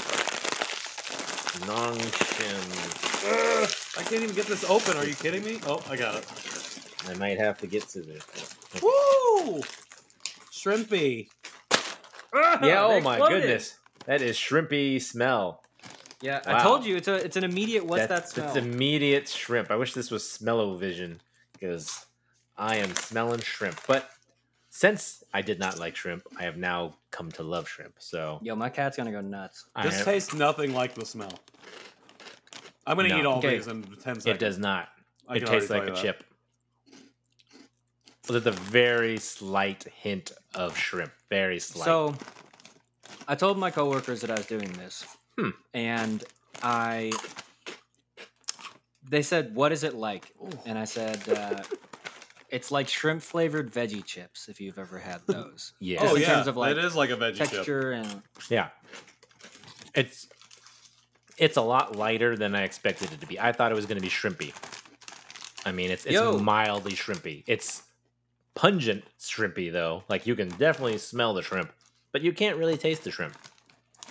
Nongshim. 1.66 3.98
I 3.98 4.02
can't 4.02 4.22
even 4.22 4.34
get 4.34 4.46
this 4.46 4.64
open. 4.64 4.96
Are 4.96 5.04
you 5.04 5.14
kidding 5.14 5.44
me? 5.44 5.60
Oh, 5.66 5.82
I 5.90 5.96
got 5.96 6.14
it. 6.16 6.26
I 7.08 7.14
might 7.14 7.38
have 7.38 7.58
to 7.58 7.66
get 7.66 7.88
to 7.90 8.00
this. 8.00 8.24
Woo! 8.82 9.60
Shrimpy. 10.52 11.28
Yeah. 12.34 12.84
Oh 12.84 13.00
my 13.00 13.18
goodness, 13.18 13.74
that 14.06 14.22
is 14.22 14.36
shrimpy 14.36 15.00
smell. 15.02 15.62
Yeah, 16.22 16.40
Wow. 16.46 16.58
I 16.58 16.62
told 16.62 16.84
you 16.84 16.96
it's 16.96 17.08
a 17.08 17.14
it's 17.14 17.36
an 17.36 17.44
immediate. 17.44 17.84
What's 17.86 18.06
That's, 18.06 18.32
that 18.32 18.34
smell? 18.34 18.48
It's 18.48 18.56
immediate 18.56 19.28
shrimp. 19.28 19.70
I 19.70 19.76
wish 19.76 19.94
this 19.94 20.10
was 20.10 20.28
smell-o-vision 20.28 21.20
because 21.52 22.04
I 22.58 22.76
am 22.76 22.94
smelling 22.94 23.40
shrimp. 23.40 23.80
But 23.86 24.10
since 24.68 25.24
I 25.32 25.40
did 25.42 25.58
not 25.58 25.78
like 25.78 25.96
shrimp, 25.96 26.24
I 26.38 26.42
have 26.42 26.56
now 26.58 26.96
come 27.10 27.32
to 27.32 27.42
love 27.42 27.68
shrimp. 27.68 27.94
So 27.98 28.38
Yo, 28.42 28.54
my 28.54 28.68
cat's 28.68 28.96
gonna 28.98 29.12
go 29.12 29.20
nuts. 29.22 29.64
I 29.74 29.82
This 29.84 29.98
am- 30.00 30.04
tastes 30.04 30.34
nothing 30.34 30.74
like 30.74 30.94
the 30.94 31.06
smell. 31.06 31.40
I'm 32.86 32.96
gonna 32.96 33.08
No. 33.08 33.18
eat 33.18 33.26
all 33.26 33.38
Okay. 33.38 33.56
these 33.56 33.66
in 33.68 33.82
ten 33.82 33.96
seconds. 34.20 34.26
it 34.26 34.38
does 34.38 34.58
not. 34.58 34.88
I 35.28 35.36
it 35.36 35.46
tastes 35.46 35.70
like 35.70 35.84
a 35.84 35.92
that. 35.92 35.96
chip. 35.96 36.24
With 38.28 38.46
a 38.46 38.52
very 38.52 39.16
slight 39.18 39.84
hint 39.84 40.32
of 40.54 40.76
shrimp. 40.76 41.12
Very 41.30 41.58
slight. 41.60 41.84
So, 41.84 42.14
I 43.26 43.34
told 43.34 43.58
my 43.58 43.70
coworkers 43.70 44.20
that 44.20 44.30
I 44.30 44.34
was 44.34 44.46
doing 44.46 44.70
this, 44.74 45.04
Hmm. 45.40 45.50
and 45.74 46.24
I 46.62 47.12
they 49.08 49.22
said, 49.22 49.54
"What 49.54 49.72
is 49.72 49.82
it 49.84 49.94
like?" 49.94 50.32
And 50.66 50.78
I 50.78 50.84
said, 50.84 51.26
uh, 51.28 51.62
"It's 52.48 52.70
like 52.70 52.88
shrimp 52.88 53.22
flavored 53.22 53.72
veggie 53.72 54.04
chips. 54.04 54.48
If 54.48 54.60
you've 54.60 54.78
ever 54.78 54.98
had 54.98 55.20
those, 55.26 55.72
Yeah. 55.80 56.00
Just 56.00 56.12
Oh 56.12 56.16
in 56.16 56.22
yeah, 56.22 56.34
terms 56.34 56.46
of, 56.46 56.56
like, 56.56 56.72
it 56.76 56.84
is 56.84 56.94
like 56.94 57.10
a 57.10 57.16
veggie 57.16 57.36
chip. 57.36 57.48
texture 57.50 57.92
and 57.92 58.22
Yeah. 58.48 58.68
It's 59.94 60.28
it's 61.38 61.56
a 61.56 61.62
lot 61.62 61.96
lighter 61.96 62.36
than 62.36 62.54
I 62.54 62.62
expected 62.64 63.12
it 63.12 63.20
to 63.22 63.26
be. 63.26 63.40
I 63.40 63.52
thought 63.52 63.72
it 63.72 63.74
was 63.74 63.86
going 63.86 63.96
to 63.96 64.02
be 64.02 64.10
shrimpy. 64.10 64.52
I 65.66 65.72
mean, 65.72 65.90
it's 65.90 66.04
it's 66.04 66.14
Yo. 66.14 66.38
mildly 66.38 66.92
shrimpy. 66.92 67.42
It's 67.46 67.82
pungent 68.54 69.04
shrimpy 69.18 69.72
though. 69.72 70.04
Like 70.08 70.26
you 70.26 70.36
can 70.36 70.48
definitely 70.50 70.98
smell 70.98 71.34
the 71.34 71.42
shrimp, 71.42 71.72
but 72.12 72.20
you 72.22 72.32
can't 72.32 72.56
really 72.58 72.76
taste 72.76 73.04
the 73.04 73.10
shrimp. 73.10 73.36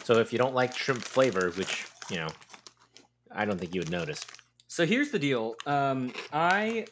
So 0.10 0.18
if 0.18 0.34
you 0.34 0.40
don't 0.40 0.56
like 0.56 0.76
shrimp 0.76 1.04
flavor, 1.04 1.52
which 1.52 1.86
you 2.10 2.18
know, 2.18 2.30
I 3.32 3.46
don't 3.46 3.60
think 3.60 3.76
you 3.76 3.82
would 3.82 3.92
notice. 3.92 4.26
So 4.68 4.84
here's 4.84 5.12
the 5.12 5.20
deal. 5.20 5.54
Um, 5.68 6.14
I 6.34 6.88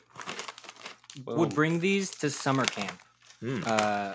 would 1.26 1.56
bring 1.56 1.80
these 1.80 2.12
to 2.22 2.30
summer 2.30 2.64
camp, 2.66 3.00
Mm. 3.42 3.66
uh, 3.66 4.14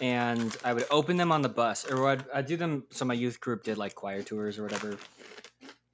and 0.00 0.56
I 0.64 0.72
would 0.72 0.86
open 0.90 1.18
them 1.18 1.30
on 1.32 1.42
the 1.42 1.50
bus, 1.50 1.84
or 1.84 2.08
I'd, 2.08 2.24
I'd 2.34 2.46
do 2.46 2.56
them. 2.56 2.84
So 2.92 3.04
my 3.04 3.12
youth 3.12 3.40
group 3.40 3.62
did 3.62 3.76
like 3.76 3.94
choir 3.94 4.22
tours 4.22 4.58
or 4.58 4.62
whatever, 4.62 4.96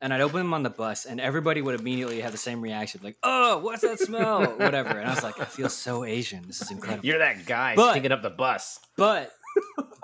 and 0.00 0.14
I'd 0.14 0.20
open 0.20 0.38
them 0.38 0.54
on 0.54 0.62
the 0.62 0.70
bus, 0.70 1.04
and 1.04 1.20
everybody 1.20 1.62
would 1.62 1.80
immediately 1.80 2.20
have 2.20 2.30
the 2.30 2.38
same 2.38 2.60
reaction, 2.60 3.00
like, 3.02 3.16
"Oh, 3.24 3.58
what's 3.58 3.82
that 3.82 3.98
smell?" 3.98 4.44
whatever. 4.56 4.90
And 5.00 5.10
I 5.10 5.14
was 5.16 5.24
like, 5.24 5.40
"I 5.40 5.46
feel 5.46 5.68
so 5.68 6.04
Asian. 6.04 6.46
This 6.46 6.62
is 6.62 6.70
incredible." 6.70 7.04
You're 7.06 7.18
that 7.18 7.44
guy 7.44 7.74
But- 7.74 7.90
stinking 7.90 8.12
up 8.12 8.22
the 8.22 8.30
bus. 8.30 8.78
But 8.96 9.32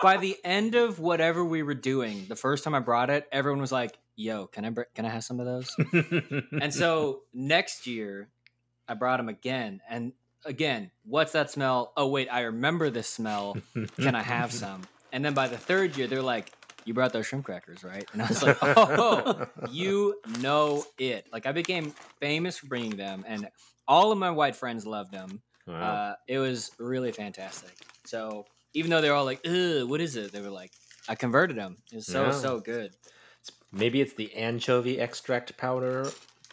by 0.03 0.17
the 0.17 0.37
end 0.45 0.75
of 0.75 0.99
whatever 0.99 1.45
we 1.45 1.63
were 1.63 1.75
doing, 1.75 2.27
the 2.29 2.37
first 2.37 2.65
time 2.65 2.75
I 2.75 2.81
brought 2.81 3.11
it, 3.11 3.27
everyone 3.33 3.61
was 3.61 3.73
like, 3.73 3.97
"Yo, 4.17 4.47
can 4.47 4.65
I 4.65 4.71
br- 4.71 4.83
can 4.95 5.05
I 5.05 5.11
have 5.11 5.25
some 5.25 5.41
of 5.41 5.47
those?" 5.47 5.75
and 6.61 6.73
so 6.73 7.23
next 7.33 7.87
year, 7.87 8.29
I 8.89 8.95
brought 8.95 9.19
them 9.19 9.29
again, 9.29 9.81
and 9.89 10.13
again, 10.45 10.91
what's 11.05 11.33
that 11.33 11.51
smell? 11.51 11.93
Oh 11.97 12.09
wait, 12.09 12.29
I 12.31 12.43
remember 12.43 12.91
this 12.91 13.09
smell. 13.09 13.57
Can 13.97 14.15
I 14.15 14.23
have 14.23 14.53
some? 14.53 14.83
And 15.13 15.25
then 15.25 15.35
by 15.35 15.49
the 15.49 15.59
third 15.59 15.97
year, 15.97 16.07
they're 16.07 16.23
like, 16.23 16.53
"You 16.85 16.95
brought 16.95 17.13
those 17.13 17.27
shrimp 17.27 17.45
crackers, 17.45 17.85
right?" 17.85 18.09
And 18.13 18.23
I 18.23 18.27
was 18.27 18.43
like, 18.43 18.59
"Oh, 18.61 19.47
you 19.71 20.21
know 20.41 20.85
it." 20.99 21.27
Like 21.33 21.47
I 21.47 21.53
became 21.53 21.95
famous 22.21 22.59
for 22.59 22.67
bringing 22.67 22.97
them, 22.97 23.25
and 23.27 23.49
all 23.87 24.13
of 24.13 24.19
my 24.19 24.31
white 24.31 24.57
friends 24.57 24.87
loved 24.87 25.13
them. 25.13 25.43
Wow. 25.67 25.81
Uh, 25.81 26.15
it 26.29 26.39
was 26.39 26.71
really 26.79 27.13
fantastic. 27.13 27.73
So 28.05 28.45
even 28.75 28.91
though 28.91 29.01
they're 29.01 29.15
all 29.15 29.25
like, 29.25 29.41
"Ugh, 29.47 29.89
what 29.89 30.01
is 30.01 30.17
it?" 30.17 30.33
They 30.33 30.41
were 30.41 30.51
like, 30.51 30.73
"I 31.09 31.15
converted 31.15 31.57
them." 31.57 31.79
It's 31.93 32.07
so 32.07 32.25
Yeah. 32.27 32.31
so 32.33 32.61
good. 32.61 32.93
Maybe 33.73 34.01
it's 34.01 34.13
the 34.15 34.33
anchovy 34.35 35.01
extract 35.01 35.57
powder, 35.57 36.11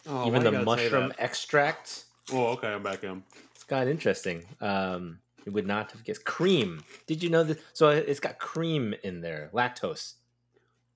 Oh, 0.07 0.25
even 0.27 0.43
the 0.43 0.51
you 0.51 0.65
gotta 0.65 0.77
say 0.77 0.83
mushroom 0.89 1.13
extract. 1.19 2.05
Oh, 2.31 2.47
okay, 2.53 2.67
I'm 2.69 2.81
back 2.83 3.03
in. 3.03 3.23
It's 3.53 3.63
kind 3.63 3.83
of 3.83 3.89
interesting. 3.89 4.43
Um, 4.59 5.19
it 5.45 5.51
would 5.51 5.67
not 5.67 5.91
have 5.91 6.03
guessed 6.03 6.25
cream. 6.25 6.83
Did 7.07 7.21
you 7.23 7.29
know 7.29 7.43
that? 7.43 7.59
So 7.73 7.89
it's 7.89 8.19
got 8.19 8.39
cream 8.39 8.95
in 9.03 9.21
there, 9.21 9.49
lactose. 9.53 10.13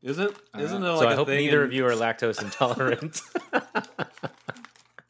Isn't 0.02 0.36
isn't 0.58 0.82
there 0.82 0.92
Uh, 0.92 0.96
like 0.98 1.02
so 1.04 1.08
I 1.10 1.14
a 1.14 1.16
hope 1.16 1.28
thing 1.28 1.38
neither 1.38 1.62
in- 1.62 1.68
of 1.68 1.74
you 1.74 1.86
are 1.88 1.92
lactose 1.92 2.42
intolerant. 2.42 3.22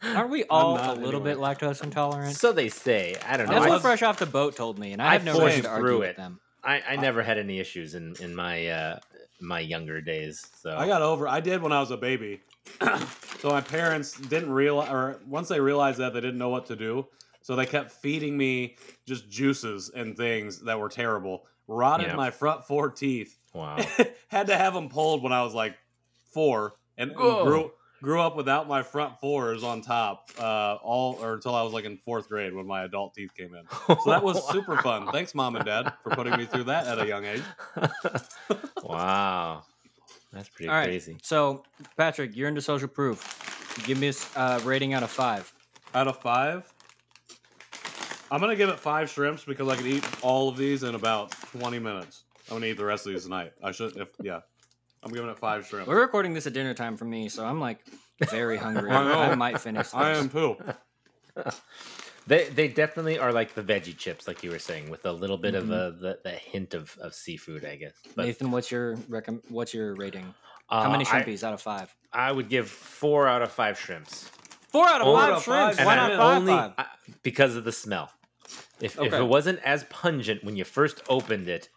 Aren't 0.06 0.30
we 0.30 0.44
all 0.46 0.78
a 0.78 0.82
not 0.82 1.00
little 1.02 1.20
bit 1.20 1.38
lactose 1.38 1.84
intolerant? 1.84 2.36
so 2.36 2.52
they 2.52 2.70
say. 2.70 3.16
I 3.28 3.38
don't 3.38 3.48
know. 3.48 3.54
That's 3.54 3.66
I, 3.66 3.70
what 3.70 3.82
Fresh 3.82 4.04
Off 4.04 4.20
the 4.20 4.26
Boat 4.26 4.56
told 4.56 4.78
me, 4.80 4.92
and 4.94 5.02
I 5.02 5.10
I 5.10 5.14
have 5.14 5.24
no 5.24 5.34
forced 5.34 5.48
reason 5.48 5.64
to 5.64 5.70
argue 5.70 5.88
through 5.88 6.00
with 6.00 6.10
it. 6.10 6.18
them. 6.18 6.40
I, 6.64 6.82
I 6.90 6.96
never 6.96 7.22
had 7.24 7.38
any 7.38 7.60
issues 7.60 7.96
in 7.96 8.16
in 8.20 8.36
my 8.36 8.68
uh, 8.68 9.00
my 9.40 9.60
younger 9.60 10.02
days. 10.02 10.46
So 10.62 10.76
I 10.76 10.88
got 10.88 11.02
over. 11.02 11.28
I 11.28 11.40
did 11.40 11.62
when 11.62 11.72
I 11.72 11.80
was 11.80 11.92
a 11.92 11.98
baby. 11.98 12.42
so 13.40 13.50
my 13.50 13.62
parents 13.62 14.20
didn't 14.20 14.52
realize, 14.52 14.90
or 14.90 15.20
once 15.28 15.48
they 15.50 15.60
realized 15.60 16.00
that, 16.00 16.14
they 16.14 16.22
didn't 16.22 16.40
know 16.40 16.50
what 16.50 16.66
to 16.68 16.76
do. 16.76 17.06
So 17.42 17.56
they 17.56 17.68
kept 17.68 17.92
feeding 17.92 18.36
me 18.36 18.76
just 19.06 19.30
juices 19.30 19.92
and 19.96 20.18
things 20.18 20.62
that 20.62 20.80
were 20.80 20.90
terrible. 20.90 21.46
Rotted 21.68 22.08
Yeah. 22.08 22.16
my 22.16 22.32
front 22.32 22.66
four 22.66 22.90
teeth. 22.90 23.38
wow. 23.54 23.78
Had 24.30 24.48
to 24.48 24.58
have 24.58 24.74
them 24.74 24.90
pulled 24.90 25.22
when 25.22 25.32
I 25.32 25.44
was 25.44 25.54
like 25.54 25.76
four, 26.32 26.74
and 26.98 27.12
Whoa. 27.12 27.46
grew 27.46 27.72
grew 28.02 28.22
up 28.22 28.36
without 28.36 28.68
my 28.68 28.84
front 28.84 29.20
fours 29.20 29.64
on 29.64 29.82
top. 29.82 30.30
Uh, 30.38 30.76
all 30.82 31.18
or 31.22 31.34
until 31.34 31.56
I 31.56 31.64
was 31.64 31.74
like 31.74 31.86
in 31.86 31.98
fourth 31.98 32.30
grade 32.30 32.54
when 32.54 32.68
my 32.68 32.84
adult 32.84 33.14
teeth 33.14 33.32
came 33.36 33.56
in. 33.56 33.64
So 34.04 34.10
that 34.10 34.24
was 34.24 34.48
super 34.50 34.78
fun. 34.84 35.08
Thanks, 35.12 35.34
mom 35.34 35.56
and 35.56 35.66
dad, 35.66 35.94
for 36.04 36.12
putting 36.12 36.38
me 36.38 36.46
through 36.46 36.66
that 36.66 36.88
at 36.88 37.00
a 37.00 37.06
young 37.08 37.26
age. 37.26 37.44
wow. 38.84 39.64
That's 40.32 40.50
pretty 40.50 40.70
All 40.70 40.76
right. 40.76 40.86
crazy. 40.86 41.18
So, 41.22 41.64
Patrick, 41.98 42.36
you're 42.36 42.50
into 42.50 42.62
social 42.62 42.90
proof. 42.90 43.84
Give 43.86 43.98
me 43.98 44.10
a 44.10 44.40
uh, 44.40 44.62
rating 44.64 44.94
out 44.94 45.04
of 45.04 45.10
five. 45.10 45.52
Out 45.94 46.08
of 46.08 46.20
five, 46.20 46.72
I'm 48.32 48.42
gonna 48.42 48.56
give 48.56 48.70
it 48.70 48.80
five 48.80 49.10
shrimps 49.10 49.46
because 49.46 49.70
I 49.70 49.76
can 49.76 49.86
eat 49.86 50.06
all 50.22 50.50
of 50.50 50.58
these 50.58 50.84
in 50.84 50.96
about 50.96 51.32
20 51.58 51.80
minutes. 51.80 52.24
I'm 52.50 52.58
gonna 52.58 52.68
eat 52.68 52.78
the 52.78 52.86
rest 52.86 53.06
of 53.08 53.14
these 53.14 53.24
tonight. 53.24 53.54
I 53.64 53.72
should, 53.72 53.96
if 53.98 54.10
yeah, 54.22 54.42
I'm 55.06 55.12
giving 55.14 55.30
it 55.30 55.38
five 55.38 55.66
shrimps. 55.68 55.88
We're 55.88 56.02
recording 56.02 56.34
this 56.34 56.48
at 56.48 56.54
dinner 56.54 56.74
time 56.74 56.98
for 56.98 57.06
me, 57.06 57.30
so 57.30 57.46
I'm 57.46 57.60
like 57.60 57.80
very 58.30 58.58
hungry. 58.58 58.90
I 58.92 59.04
know. 59.04 59.20
I 59.20 59.36
might 59.36 59.60
finish. 59.62 59.86
This. 59.88 59.94
I 59.94 60.12
am 60.12 60.30
too. 60.30 60.58
They 62.28 62.46
they 62.50 62.68
definitely 62.68 63.20
are 63.20 63.32
like 63.32 63.54
the 63.54 63.62
veggie 63.62 63.96
chips, 63.96 64.28
like 64.28 64.44
you 64.44 64.50
were 64.50 64.58
saying, 64.58 64.90
with 64.90 65.06
a 65.06 65.12
little 65.12 65.38
bit 65.38 65.54
Mm-hmm. 65.54 65.72
of 65.72 65.96
a, 65.96 65.98
the, 66.00 66.20
the 66.24 66.32
hint 66.32 66.74
of, 66.74 66.98
of 67.00 67.14
seafood, 67.14 67.64
I 67.64 67.76
guess. 67.76 67.94
But 68.16 68.26
Nathan, 68.26 68.50
what's 68.50 68.72
your 68.72 68.98
recom- 68.98 69.44
What's 69.50 69.76
your 69.76 69.94
rating? 69.94 70.34
uh, 70.70 70.82
How 70.86 70.92
many 70.92 71.06
I- 71.06 71.08
shrimpies 71.22 71.44
out 71.44 71.54
of 71.54 71.62
five? 71.62 71.94
I, 72.12 72.32
would 72.32 72.50
give 72.50 72.68
four 72.68 73.28
out 73.28 73.44
of 73.44 73.52
five 73.52 73.78
shrimps. 73.80 74.32
Four 74.72 74.88
out 74.88 75.02
of 75.02 75.06
Four 75.06 75.18
five 75.20 75.34
out 75.34 75.42
shrimps. 75.44 75.78
five, 75.78 75.86
Why 75.86 75.96
not 75.98 76.12
five? 76.14 76.38
only 76.38 76.54
five? 76.54 76.74
I- 76.80 76.86
because 77.22 77.56
of 77.56 77.64
the 77.64 77.72
smell. 77.72 78.10
If, 78.82 79.00
if 79.00 79.14
it 79.14 79.24
wasn't 79.28 79.60
as 79.64 79.84
pungent 79.92 80.44
when 80.44 80.56
you 80.56 80.64
first 80.64 81.04
opened 81.08 81.48
it, 81.48 81.70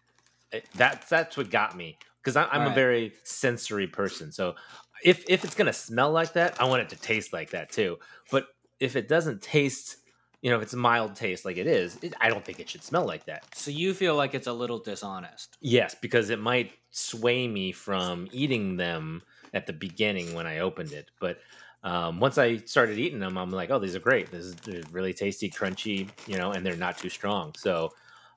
it 0.51 0.65
that's 0.77 1.11
that's 1.11 1.37
what 1.37 1.51
got 1.51 1.77
me. 1.77 1.99
Because 2.23 2.37
I'm 2.37 2.67
a 2.67 2.71
very 2.71 3.15
sensory 3.25 3.87
person, 3.87 4.33
so 4.33 4.55
if 5.03 5.25
if 5.29 5.45
it's 5.45 5.55
gonna 5.55 5.73
smell 5.73 6.11
like 6.11 6.33
that, 6.35 6.61
I 6.61 6.65
want 6.65 6.83
it 6.83 6.89
to 6.91 6.97
taste 6.97 7.33
like 7.33 7.51
that 7.51 7.71
too. 7.71 7.99
But 8.31 8.49
if 8.81 8.97
it 8.97 9.09
doesn't 9.09 9.43
taste, 9.43 9.97
you 10.43 10.51
know, 10.51 10.57
if 10.57 10.63
it's 10.63 10.73
a 10.73 10.79
mild 10.79 11.17
taste 11.17 11.45
like 11.45 11.57
it 11.57 11.67
is, 11.67 11.99
it, 12.03 12.15
I 12.21 12.29
don't 12.29 12.45
think 12.45 12.61
it 12.61 12.69
should 12.69 12.83
smell 12.83 13.05
like 13.05 13.25
that. 13.27 13.55
So 13.55 13.71
you 13.71 13.95
feel 13.95 14.17
like 14.17 14.35
it's 14.35 14.47
a 14.47 14.53
little 14.53 14.79
dishonest. 14.79 15.57
Yes, 15.61 15.95
because 16.01 16.31
it 16.31 16.41
might 16.41 16.73
sway 16.91 17.47
me 17.47 17.73
from 17.73 18.29
eating 18.33 18.77
them 18.77 19.23
at 19.55 19.67
the 19.67 19.73
beginning 19.73 20.35
when 20.35 20.47
I 20.47 20.59
opened 20.59 20.93
it. 20.93 21.11
But 21.21 21.39
um, 21.83 22.21
once 22.21 22.39
I 22.39 22.57
started 22.59 22.99
eating 22.99 23.21
them, 23.21 23.37
I'm 23.39 23.51
like, 23.51 23.71
oh, 23.71 23.79
these 23.79 23.95
are 23.97 24.01
great. 24.01 24.31
This 24.31 24.47
is 24.47 24.55
they're 24.57 24.83
really 24.91 25.15
tasty, 25.15 25.49
crunchy, 25.51 26.09
you 26.27 26.37
know, 26.37 26.53
and 26.53 26.65
they're 26.65 26.77
not 26.77 26.99
too 26.99 27.09
strong. 27.09 27.55
So, 27.57 27.91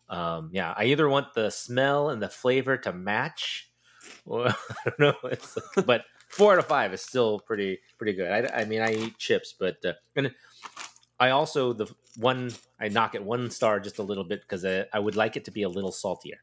um, 0.10 0.50
yeah, 0.54 0.74
I 0.78 0.86
either 0.86 1.10
want 1.10 1.34
the 1.34 1.50
smell 1.50 2.10
and 2.10 2.22
the 2.22 2.30
flavor 2.30 2.78
to 2.78 2.94
match, 2.94 3.71
or 4.26 4.48
I 4.50 4.54
don't 4.86 5.00
know. 5.00 5.14
It's 5.30 5.58
like, 5.76 5.86
but 5.86 6.06
four 6.30 6.54
out 6.54 6.60
of 6.60 6.66
five 6.68 6.94
is 6.94 7.02
still 7.02 7.40
pretty 7.40 7.80
pretty 7.98 8.14
good. 8.14 8.30
I, 8.32 8.62
I 8.62 8.66
mean, 8.66 8.82
I 8.82 8.94
eat 8.94 9.18
chips, 9.18 9.54
but 9.60 9.78
uh, 9.86 9.94
and 10.16 10.32
I 11.20 11.30
also 11.30 11.74
the 11.74 11.88
one 12.18 12.52
I 12.80 12.88
knock 12.90 13.16
it 13.16 13.24
one 13.24 13.50
star 13.52 13.80
just 13.80 14.00
a 14.00 14.04
little 14.04 14.24
bit 14.24 14.42
because 14.42 14.66
I, 14.66 14.86
I 14.94 15.00
would 15.00 15.16
like 15.16 15.36
it 15.38 15.46
to 15.46 15.52
be 15.52 15.64
a 15.64 15.70
little 15.70 15.92
saltier. 15.92 16.38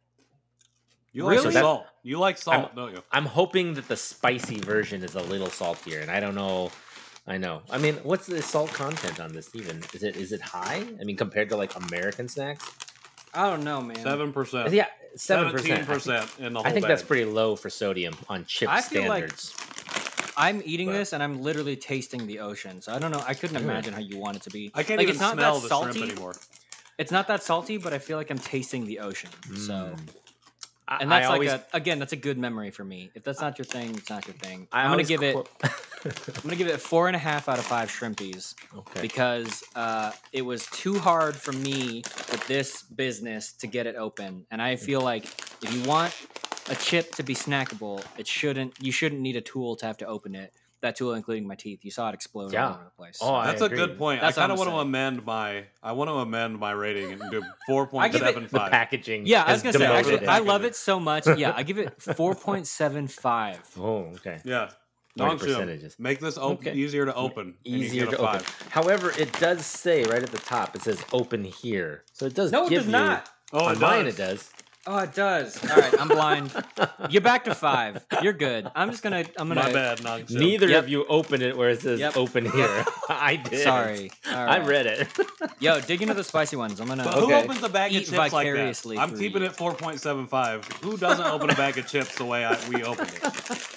You 1.13 1.25
like 1.25 1.39
Really? 1.39 1.53
salt. 1.53 1.87
You 2.03 2.19
like 2.19 2.39
salt, 2.39 2.67
I'm- 2.67 2.77
don't 2.77 2.93
you? 2.93 3.03
I'm 3.11 3.25
hoping 3.27 3.75
that 3.75 3.89
the 3.89 3.97
spicy 3.97 4.59
version 4.59 5.03
is 5.03 5.15
a 5.15 5.23
little 5.23 5.49
saltier, 5.51 6.01
and 6.01 6.11
I 6.11 6.21
don't 6.21 6.35
know. 6.35 6.71
I 7.27 7.37
know. 7.37 7.63
I 7.71 7.77
mean, 7.79 7.97
what's 8.05 8.27
the 8.27 8.41
salt 8.41 8.73
content 8.73 9.21
on 9.21 9.33
this? 9.33 9.55
Even 9.55 9.83
is 9.93 10.03
it 10.03 10.17
is 10.17 10.33
it 10.33 10.41
high? 10.41 10.83
I 11.01 11.05
mean, 11.05 11.17
compared 11.17 11.49
to 11.51 11.57
like 11.57 11.75
American 11.77 12.29
snacks, 12.29 12.71
I 13.35 13.49
don't 13.51 13.65
know, 13.65 13.81
man. 13.81 13.97
Seven 14.03 14.33
percent. 14.33 14.73
yeah, 14.73 14.87
seven 15.17 15.51
percent. 15.53 15.87
percent 15.87 16.31
in 16.39 16.53
the 16.55 16.61
whole 16.61 16.67
I 16.69 16.73
think 16.73 16.87
that's 16.87 17.03
pretty 17.03 17.25
low 17.25 17.57
for 17.57 17.71
sodium 17.71 18.15
on 18.29 18.45
chip 18.47 18.69
I 18.69 18.81
feel 18.81 19.09
like 19.09 19.31
I'm 20.37 20.63
eating 20.65 20.87
But- 20.87 20.93
this 20.95 21.13
and 21.13 21.23
I'm 21.23 21.43
literally 21.43 21.77
tasting 21.77 22.27
the 22.27 22.39
ocean. 22.41 22.81
So 22.81 22.93
I 22.93 22.99
don't 22.99 23.11
know. 23.11 23.23
I 23.27 23.35
couldn't 23.35 23.57
Mm. 23.57 23.63
imagine 23.65 23.93
how 23.93 24.01
you 24.01 24.19
want 24.19 24.37
it 24.37 24.43
to 24.45 24.51
be. 24.51 24.71
I 24.75 24.83
can't 24.83 24.99
like, 24.99 25.05
even 25.05 25.13
it's 25.15 25.21
not 25.21 25.35
smell 25.35 25.55
that 25.57 25.63
the 25.63 25.69
salty. 25.69 25.99
shrimp 25.99 26.13
anymore. 26.13 26.35
It's 26.97 27.11
not 27.13 27.27
that 27.29 27.43
salty, 27.43 27.77
but 27.77 27.93
I 27.93 27.99
feel 27.99 28.17
like 28.19 28.31
I'm 28.31 28.39
tasting 28.39 28.85
the 28.87 29.01
ocean. 29.01 29.31
So, 29.57 29.73
Mm. 29.73 29.99
I- 30.89 30.99
and 31.03 31.11
that's 31.11 31.27
I 31.27 31.29
like 31.29 31.35
always, 31.35 31.53
a 31.53 31.65
again, 31.75 31.99
that's 31.99 32.15
a 32.15 32.17
good 32.17 32.39
memory 32.39 32.71
for 32.71 32.83
me. 32.83 33.11
If 33.15 33.23
that's 33.23 33.41
not 33.41 33.59
your 33.59 33.67
thing, 33.67 33.95
it's 33.95 34.09
not 34.09 34.27
your 34.27 34.35
thing. 34.35 34.69
I 34.73 34.85
I'm 34.85 34.91
gonna 34.91 35.05
give 35.05 35.23
it. 35.23 35.37
I'm 36.05 36.43
gonna 36.43 36.57
give 36.57 36.69
it 36.69 36.81
four 36.81 37.09
and 37.09 37.17
a 37.17 37.19
half 37.19 37.49
out 37.49 37.59
of 37.59 37.67
five 37.67 37.91
shrimpies 37.91 38.55
okay. 38.75 39.03
because 39.03 39.63
uh, 39.77 40.13
it 40.33 40.43
was 40.43 40.67
too 40.69 40.99
hard 40.99 41.37
for 41.37 41.53
me 41.53 42.03
with 42.31 42.47
this 42.47 42.83
business 42.83 43.53
to 43.53 43.67
get 43.67 43.87
it 43.87 43.97
open, 43.97 44.47
and 44.51 44.63
I 44.63 44.77
feel 44.77 45.03
like 45.03 45.25
if 45.63 45.75
you 45.75 45.83
want 45.83 46.15
a 46.71 46.75
chip 46.75 47.15
to 47.17 47.23
be 47.23 47.35
snackable, 47.35 48.03
it 48.17 48.27
shouldn't. 48.27 48.75
You 48.81 48.93
shouldn't 48.93 49.21
need 49.21 49.37
a 49.37 49.43
tool 49.43 49.77
to 49.77 49.87
have 49.87 49.99
to 49.99 50.07
open 50.07 50.35
it. 50.35 50.55
That 50.81 50.95
tool, 50.95 51.15
including 51.15 51.45
my 51.47 51.57
teeth, 51.57 51.81
you 51.85 51.91
saw 51.91 52.09
it 52.11 52.15
explode 52.15 52.53
Yeah. 52.53 52.67
all 52.69 52.75
over 52.75 52.85
the 52.85 52.91
place. 52.91 53.19
Oh, 53.21 53.43
That's 53.43 53.61
a 53.61 53.65
agree. 53.65 53.79
good 53.79 53.99
point. 53.99 54.21
That's 54.21 54.39
I 54.39 54.43
kind 54.43 54.53
what 54.57 54.69
of 54.69 54.75
want 54.75 54.77
to 54.77 54.89
amend 54.89 55.25
my. 55.27 55.65
I 55.83 55.91
want 55.93 56.09
to 56.09 56.15
amend 56.15 56.59
my 56.61 56.71
rating 56.71 57.13
and 57.13 57.23
do 57.33 57.43
four 57.67 57.89
point 57.89 58.13
give 58.13 58.23
it 58.23 58.27
seven 58.27 58.45
The 58.51 58.59
packaging. 58.71 59.27
Yeah, 59.27 59.43
I 59.43 59.53
was 59.53 59.63
gonna 59.63 59.77
say. 59.77 59.87
Actually. 59.87 60.27
I 60.29 60.39
love 60.39 60.65
it 60.65 60.77
so 60.77 61.01
much. 61.01 61.27
Yeah, 61.37 61.53
I 61.57 61.65
give 61.65 61.79
it 61.79 62.01
four 62.17 62.35
point 62.37 62.67
seven 62.69 63.09
five. 63.09 63.61
Oh, 63.79 64.13
okay. 64.17 64.39
Yeah, 64.45 64.71
Or 65.19 65.27
Nong 65.27 65.39
percentages. 65.41 65.97
Make 65.99 66.21
this 66.21 66.39
op- 66.39 66.61
Okay. 66.61 66.75
easier 66.75 67.07
to 67.07 67.15
open. 67.15 67.47
and 67.49 67.57
Easier 67.65 68.05
get 68.07 68.13
to 68.13 68.19
open. 68.19 68.43
However, 68.71 69.11
it 69.19 69.33
does 69.41 69.67
say 69.67 70.05
right 70.05 70.23
at 70.23 70.31
the 70.31 70.39
top. 70.39 70.77
It 70.77 70.83
says 70.83 71.03
"open 71.13 71.43
here," 71.43 72.05
so 72.13 72.27
it 72.27 72.35
does. 72.35 72.53
No, 72.53 72.67
it 72.67 72.71
give 72.71 72.79
does 72.83 72.87
you, 72.87 72.93
not. 72.93 73.29
Oh, 73.53 73.65
on 73.65 73.73
it 73.73 73.81
mine, 73.81 74.07
it 74.07 74.17
does. 74.17 74.49
Oh, 74.91 74.97
it 75.01 75.13
does. 75.15 75.63
All 75.71 75.77
right, 75.77 76.01
I'm 76.01 76.09
blind. 76.09 76.51
You're 77.11 77.21
back 77.21 77.45
to 77.45 77.55
five. 77.55 78.07
You're 78.23 78.33
good. 78.33 78.71
I'm 78.75 78.91
just 78.91 79.03
gonna. 79.03 79.23
I'm 79.37 79.49
gonna. 79.49 79.63
My 79.63 79.71
bad, 79.71 80.03
Nong 80.03 80.23
Shim. 80.23 80.39
Neither 80.41 80.67
Yep. 80.67 80.85
of 80.85 80.89
you 80.89 81.05
opened 81.09 81.43
it 81.43 81.55
where 81.59 81.69
it 81.69 81.83
says 81.83 82.01
Yep. 82.01 82.17
"open 82.17 82.51
here." 82.51 82.85
I 83.11 83.37
did. 83.37 83.65
Sorry. 83.65 84.11
All 84.33 84.49
I 84.49 84.61
read 84.61 84.87
it. 84.87 85.07
Yo, 85.61 85.79
dig 85.83 86.01
into 86.01 86.15
the 86.15 86.25
spicy 86.25 86.57
ones. 86.57 86.81
I'm 86.81 86.89
gonna. 86.89 87.05
But 87.05 87.19
Okay. 87.19 87.27
who 87.27 87.33
opens 87.35 87.63
a 87.63 87.69
bag 87.69 87.95
of 87.95 88.05
chips 88.07 88.33
like 88.33 88.33
that? 88.33 88.99
I'm 88.99 89.19
keeping 89.19 89.43
you. 89.43 89.49
it 89.49 89.57
4.75. 89.57 90.65
Who 90.83 90.97
doesn't 90.97 91.27
open 91.27 91.51
a 91.51 91.55
bag 91.55 91.77
of 91.77 91.87
chips 91.87 92.17
the 92.17 92.25
way 92.25 92.47
I, 92.47 92.57
we 92.71 92.83
opened 92.83 93.11
it? 93.11 93.21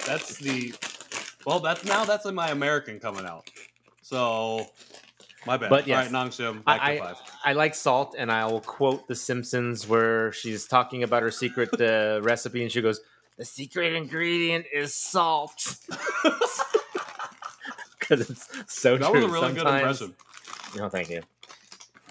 That's 0.06 0.38
the. 0.38 0.74
Well, 1.46 1.60
that's 1.60 1.84
now 1.84 2.06
that's 2.06 2.26
in 2.26 2.36
my 2.36 2.52
American 2.52 3.02
coming 3.02 3.26
out. 3.26 3.50
So, 4.02 4.68
my 5.46 5.58
bad. 5.58 5.70
But 5.70 5.88
yes. 5.88 5.98
All 5.98 6.04
right, 6.04 6.12
Nong 6.12 6.30
Shim, 6.30 6.64
back 6.64 6.82
I, 6.82 6.96
to 6.96 7.04
five. 7.04 7.16
I 7.44 7.54
like 7.54 7.76
salt, 7.76 8.16
and 8.18 8.32
I 8.32 8.46
will 8.46 8.62
quote 8.62 9.08
The 9.08 9.16
Simpsons 9.16 9.88
where 9.88 10.32
she's 10.32 10.66
talking 10.68 11.04
about 11.04 11.24
her 11.24 11.32
secret 11.32 11.70
uh, 11.82 12.20
recipe, 12.24 12.62
and 12.64 12.72
she 12.72 12.82
goes, 12.82 13.02
"The 13.38 13.46
secret 13.46 13.94
ingredient 13.94 14.66
is 14.74 14.94
salt." 14.96 15.78
Because 18.00 18.30
it's 18.30 18.74
so 18.74 18.98
That 18.98 19.12
true. 19.12 19.22
was 19.22 19.24
a 19.24 19.28
really 19.34 19.54
good 19.54 19.58
Sometimes- 19.62 20.02
impression. 20.02 20.16
No, 20.76 20.90
thank 20.90 21.10
you. 21.10 21.22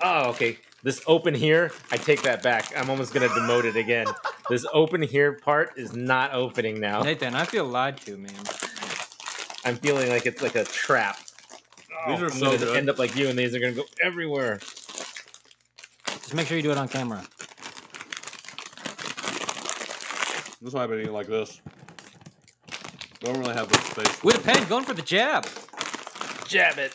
Oh, 0.02 0.30
okay. 0.30 0.58
This 0.82 1.02
open 1.06 1.34
here, 1.34 1.72
I 1.90 1.96
take 1.98 2.22
that 2.22 2.42
back. 2.42 2.72
I'm 2.74 2.88
almost 2.88 3.12
gonna 3.12 3.28
demote 3.28 3.64
it 3.64 3.76
again. 3.76 4.06
This 4.48 4.66
open 4.72 5.00
here 5.02 5.34
part 5.34 5.74
is 5.76 5.94
not 5.94 6.34
opening 6.34 6.80
now. 6.80 7.02
Nathan, 7.02 7.36
I 7.36 7.44
feel 7.44 7.64
lied 7.64 7.98
to, 7.98 8.16
man. 8.16 8.32
I'm 9.64 9.76
feeling 9.76 10.08
like 10.08 10.26
it's 10.26 10.42
like 10.42 10.56
a 10.56 10.64
trap. 10.64 11.18
These 12.06 12.18
oh, 12.18 12.22
are 12.22 12.26
I'm 12.26 12.30
so 12.32 12.46
gonna 12.46 12.58
good. 12.58 12.76
end 12.76 12.88
up 12.90 12.98
like 12.98 13.14
you, 13.16 13.28
and 13.28 13.38
these 13.38 13.54
are 13.54 13.58
gonna 13.58 13.72
go 13.72 13.84
everywhere. 14.02 14.58
Just 14.58 16.34
make 16.34 16.46
sure 16.46 16.56
you 16.56 16.62
do 16.62 16.70
it 16.70 16.78
on 16.78 16.88
camera. 16.88 17.22
That's 20.62 20.74
why 20.74 20.84
I've 20.84 20.90
been 20.90 21.00
eating 21.00 21.12
like 21.12 21.26
this. 21.26 21.60
Don't 23.20 23.38
really 23.38 23.54
have 23.54 23.68
the 23.68 23.78
space. 23.78 24.22
With 24.24 24.36
a 24.38 24.40
pen, 24.40 24.66
going 24.68 24.84
for 24.84 24.94
the 24.94 25.02
jab. 25.02 25.46
Jab 26.46 26.78
it. 26.78 26.92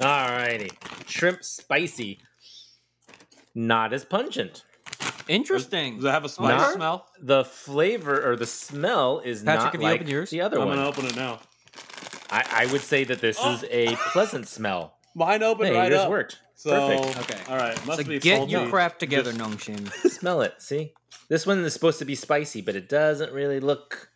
Alrighty. 0.00 0.70
Shrimp 1.08 1.44
spicy. 1.44 2.18
Not 3.54 3.92
as 3.92 4.04
pungent. 4.04 4.64
Interesting. 5.28 5.96
Does 5.96 6.04
it 6.06 6.10
have 6.10 6.24
a 6.24 6.28
spice 6.28 6.60
Not- 6.60 6.74
smell? 6.74 7.06
The 7.20 7.44
flavor 7.44 8.28
or 8.28 8.36
the 8.36 8.46
smell 8.46 9.20
is 9.24 9.42
Patrick, 9.42 9.64
not 9.64 9.72
have 9.72 9.80
you 9.80 9.86
like 9.86 9.94
opened 9.94 10.10
yours? 10.10 10.30
the 10.30 10.40
other 10.40 10.60
I'm 10.60 10.66
one. 10.66 10.76
gonna 10.76 10.88
open 10.88 11.06
it 11.06 11.16
now. 11.16 11.38
I, 12.34 12.64
I 12.64 12.66
would 12.72 12.80
say 12.80 13.04
that 13.04 13.20
this 13.20 13.38
oh. 13.40 13.54
is 13.54 13.64
a 13.70 13.94
pleasant 14.12 14.48
smell. 14.48 14.96
Mine 15.14 15.44
opened 15.44 15.68
Hey, 15.68 15.76
right 15.76 15.90
yours 15.92 16.00
up. 16.02 16.10
worked. 16.10 16.40
So, 16.56 16.70
Perfect. 16.70 17.30
Okay. 17.30 17.52
All 17.52 17.56
right, 17.56 17.86
must 17.86 18.00
So 18.00 18.08
be 18.08 18.18
get 18.18 18.38
salty. 18.38 18.52
your 18.52 18.68
crap 18.68 18.98
together, 18.98 19.32
Just- 19.32 19.40
Nongshim. 19.40 20.10
Smell 20.10 20.40
it. 20.42 20.54
See, 20.58 20.92
this 21.28 21.46
one 21.46 21.60
is 21.60 21.72
supposed 21.72 22.00
to 22.00 22.04
be 22.04 22.16
spicy, 22.16 22.60
but 22.60 22.74
it 22.74 22.88
doesn't 22.88 23.32
really 23.32 23.60
look. 23.60 24.08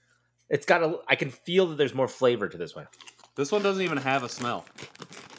It's 0.50 0.66
got 0.66 0.82
a. 0.82 0.98
I 1.06 1.14
can 1.14 1.30
feel 1.30 1.66
that 1.66 1.76
there's 1.76 1.94
more 1.94 2.08
flavor 2.08 2.48
to 2.48 2.56
this 2.58 2.74
one. 2.74 2.88
This 3.36 3.52
one 3.52 3.62
doesn't 3.62 3.82
even 3.82 3.98
have 3.98 4.24
a 4.24 4.28
smell. 4.28 4.64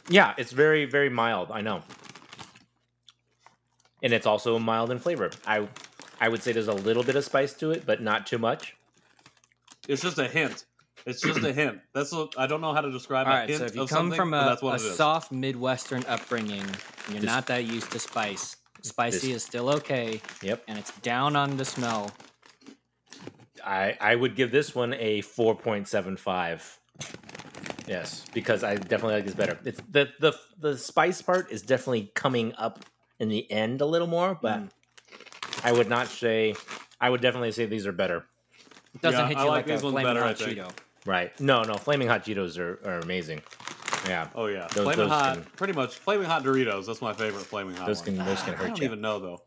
Yeah, 0.10 0.34
it's 0.38 0.52
very 0.54 0.86
very 0.86 1.10
mild. 1.10 1.52
I 1.52 1.60
know, 1.62 1.84
and 4.02 4.14
it's 4.14 4.26
also 4.26 4.58
mild 4.58 4.90
in 4.92 5.00
flavor. 5.00 5.32
I 5.46 5.68
I 6.22 6.30
would 6.30 6.42
say 6.44 6.54
there's 6.54 6.68
a 6.70 6.74
little 6.74 7.04
bit 7.04 7.16
of 7.18 7.26
spice 7.26 7.54
to 7.56 7.72
it, 7.72 7.86
but 7.86 8.02
not 8.02 8.26
too 8.28 8.38
much. 8.38 8.76
It's 9.88 10.02
just 10.02 10.18
a 10.20 10.28
hint. 10.28 10.66
It's 11.06 11.22
just 11.22 11.41
a 11.43 11.54
hint. 11.54 11.80
That's 11.93 12.12
what, 12.12 12.34
I 12.38 12.45
don't 12.47 12.62
know 12.62 12.74
how 12.74 12.82
to 12.82 12.91
describe 12.91 13.28
All 13.28 13.34
a 13.34 13.38
right, 13.38 13.50
hint 13.50 13.60
so 13.60 13.66
if 13.66 13.76
you 13.76 13.86
come 13.88 14.12
from 14.12 14.34
a, 14.34 14.58
a 14.62 14.80
soft 14.80 15.32
Midwestern 15.32 16.04
upbringing, 16.08 16.62
and 16.62 16.78
you're 17.10 17.20
This- 17.22 17.24
not 17.24 17.47
that 17.47 17.66
used 17.66 17.91
to 17.91 18.00
spice. 18.00 18.58
Spicy 18.82 19.28
this- 19.28 19.38
is 19.38 19.43
still 19.43 19.70
okay, 19.76 20.22
Yep, 20.41 20.64
and 20.68 20.78
it's 20.78 20.91
down 21.00 21.36
on 21.36 21.58
the 21.58 21.66
smell. 21.66 22.12
I 23.64 23.97
I 24.00 24.16
would 24.16 24.36
give 24.36 24.52
this 24.52 24.74
one 24.74 24.93
a 24.93 25.22
four 25.22 25.54
point 25.56 25.88
seven 25.88 26.16
five. 26.16 26.80
Yes, 27.88 28.24
because 28.34 28.64
I 28.64 28.76
definitely 28.76 29.16
like 29.16 29.26
this 29.26 29.34
better. 29.36 29.60
It's 29.66 29.82
the 29.89 30.10
the 30.20 30.34
the 30.60 30.78
spice 30.78 31.22
part 31.22 31.52
is 31.52 31.62
definitely 31.62 32.12
coming 32.16 32.54
up 32.58 32.86
in 33.20 33.28
the 33.28 33.52
end 33.52 33.82
a 33.82 33.86
little 33.86 34.08
more, 34.08 34.38
but 34.41 34.60
Mm. 34.62 34.70
I 35.64 35.72
would 35.74 35.89
not 35.89 36.08
say. 36.08 36.56
I 37.02 37.10
would 37.10 37.20
definitely 37.22 37.52
say 37.52 37.66
these 37.66 37.86
are 37.88 37.91
better. 37.91 38.26
It 38.95 39.02
doesn't 39.02 39.20
Yeah, 39.20 39.28
hit 39.28 39.38
I 39.38 39.43
you 39.43 39.50
like 39.50 39.56
like, 39.58 39.66
these 39.68 39.82
a 39.82 39.86
ones 39.86 39.93
flaming 39.93 40.10
better, 40.14 40.24
I 40.24 40.28
hot 40.30 40.38
think. 40.38 40.58
Cheeto. 40.58 40.72
Right? 41.10 41.38
No, 41.41 41.64
no, 41.64 41.74
flaming 41.74 42.07
hot 42.07 42.24
Cheetos 42.24 42.60
are, 42.60 42.80
are 42.88 42.99
amazing. 42.99 43.41
Yeah, 44.07 44.28
Oh 44.36 44.45
yeah, 44.45 44.68
Those- 44.68 44.84
flaming 44.84 44.97
those 44.97 45.10
hot. 45.10 45.34
can- 45.36 45.43
Pretty 45.57 45.74
much 45.74 45.95
flaming 45.95 46.28
hot 46.28 46.43
Doritos. 46.43 46.86
That's 46.86 47.01
my 47.01 47.14
favorite 47.14 47.45
flaming 47.45 47.76
hot. 47.76 47.88
Those 47.88 47.99
one. 48.05 48.18
can- 48.18 48.26
those 48.26 48.41
can 48.43 48.53
I 48.55 48.68
don't 48.68 48.78
ya. 48.78 48.86
even 48.86 49.01
know 49.01 49.20
though. 49.20 49.41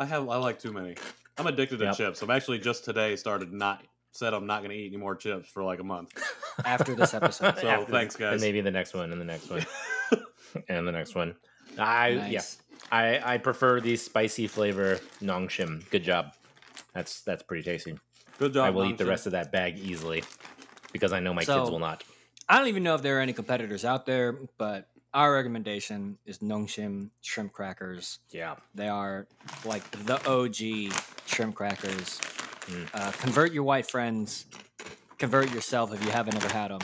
I 0.00 0.04
have 0.04 0.28
I 0.28 0.36
like 0.36 0.58
too 0.58 0.72
many. 0.72 0.96
I'm 1.38 1.46
addicted 1.46 1.78
to 1.78 1.84
Yep. 1.86 1.96
chips. 1.96 2.22
I'm 2.22 2.30
actually 2.30 2.58
just 2.58 2.84
today 2.84 3.14
started 3.14 3.52
not 3.52 3.84
said 4.10 4.34
I'm 4.34 4.46
not 4.46 4.60
going 4.60 4.70
to 4.70 4.76
eat 4.76 4.88
any 4.88 4.96
more 4.96 5.14
chips 5.14 5.48
for 5.48 5.62
like 5.62 5.78
a 5.78 5.84
month. 5.84 6.10
After 6.64 6.94
this 6.94 7.14
episode, 7.14 7.56
So, 7.58 7.68
After 7.68 7.92
thanks, 7.92 8.16
guys. 8.16 8.32
And 8.32 8.40
maybe 8.40 8.60
the 8.62 8.70
next 8.70 8.92
one, 8.94 9.12
and 9.12 9.20
the 9.20 9.24
next 9.26 9.48
one, 9.50 9.64
and 10.68 10.88
the 10.88 10.92
next 10.92 11.14
one. 11.14 11.36
I 11.78 12.08
yeah, 12.30 12.42
I 12.90 13.34
I 13.34 13.38
prefer 13.38 13.80
the 13.80 13.94
spicy 13.96 14.46
flavor 14.48 14.98
Nongshim. 15.22 15.88
Good 15.90 16.02
job. 16.02 16.32
That's 16.94 17.20
that's 17.22 17.42
pretty 17.44 17.62
tasty. 17.62 17.96
Good 18.38 18.54
job. 18.54 18.64
I 18.66 18.70
will 18.70 18.84
eat 18.86 18.98
the 18.98 19.04
Nongshim. 19.04 19.08
rest 19.08 19.26
of 19.26 19.32
that 19.32 19.52
bag 19.52 19.78
easily 19.78 20.24
because 20.92 21.12
I 21.12 21.20
know 21.20 21.34
my 21.34 21.44
So- 21.44 21.58
kids 21.60 21.70
will 21.70 21.78
not. 21.78 22.04
I 22.48 22.58
don't 22.58 22.68
even 22.68 22.82
know 22.84 22.94
if 22.94 23.02
there 23.02 23.18
are 23.18 23.20
any 23.20 23.32
competitors 23.32 23.84
out 23.84 24.06
there, 24.06 24.32
but 24.56 24.88
our 25.12 25.32
recommendation 25.34 26.18
is 26.26 26.38
Nongshim 26.38 27.10
shrimp 27.22 27.52
crackers. 27.52 28.20
Yeah. 28.30 28.54
They 28.74 28.88
are 28.88 29.26
like 29.64 29.82
the 30.04 30.20
OG 30.28 30.92
shrimp 31.26 31.56
crackers. 31.56 32.20
Mm. 32.66 32.88
Uh, 32.94 33.10
convert 33.12 33.52
your 33.52 33.64
white 33.64 33.90
friends. 33.90 34.46
Convert 35.18 35.52
yourself 35.52 35.92
if 35.92 36.04
you 36.04 36.10
haven't 36.12 36.36
ever 36.36 36.48
had 36.48 36.70
them. 36.70 36.80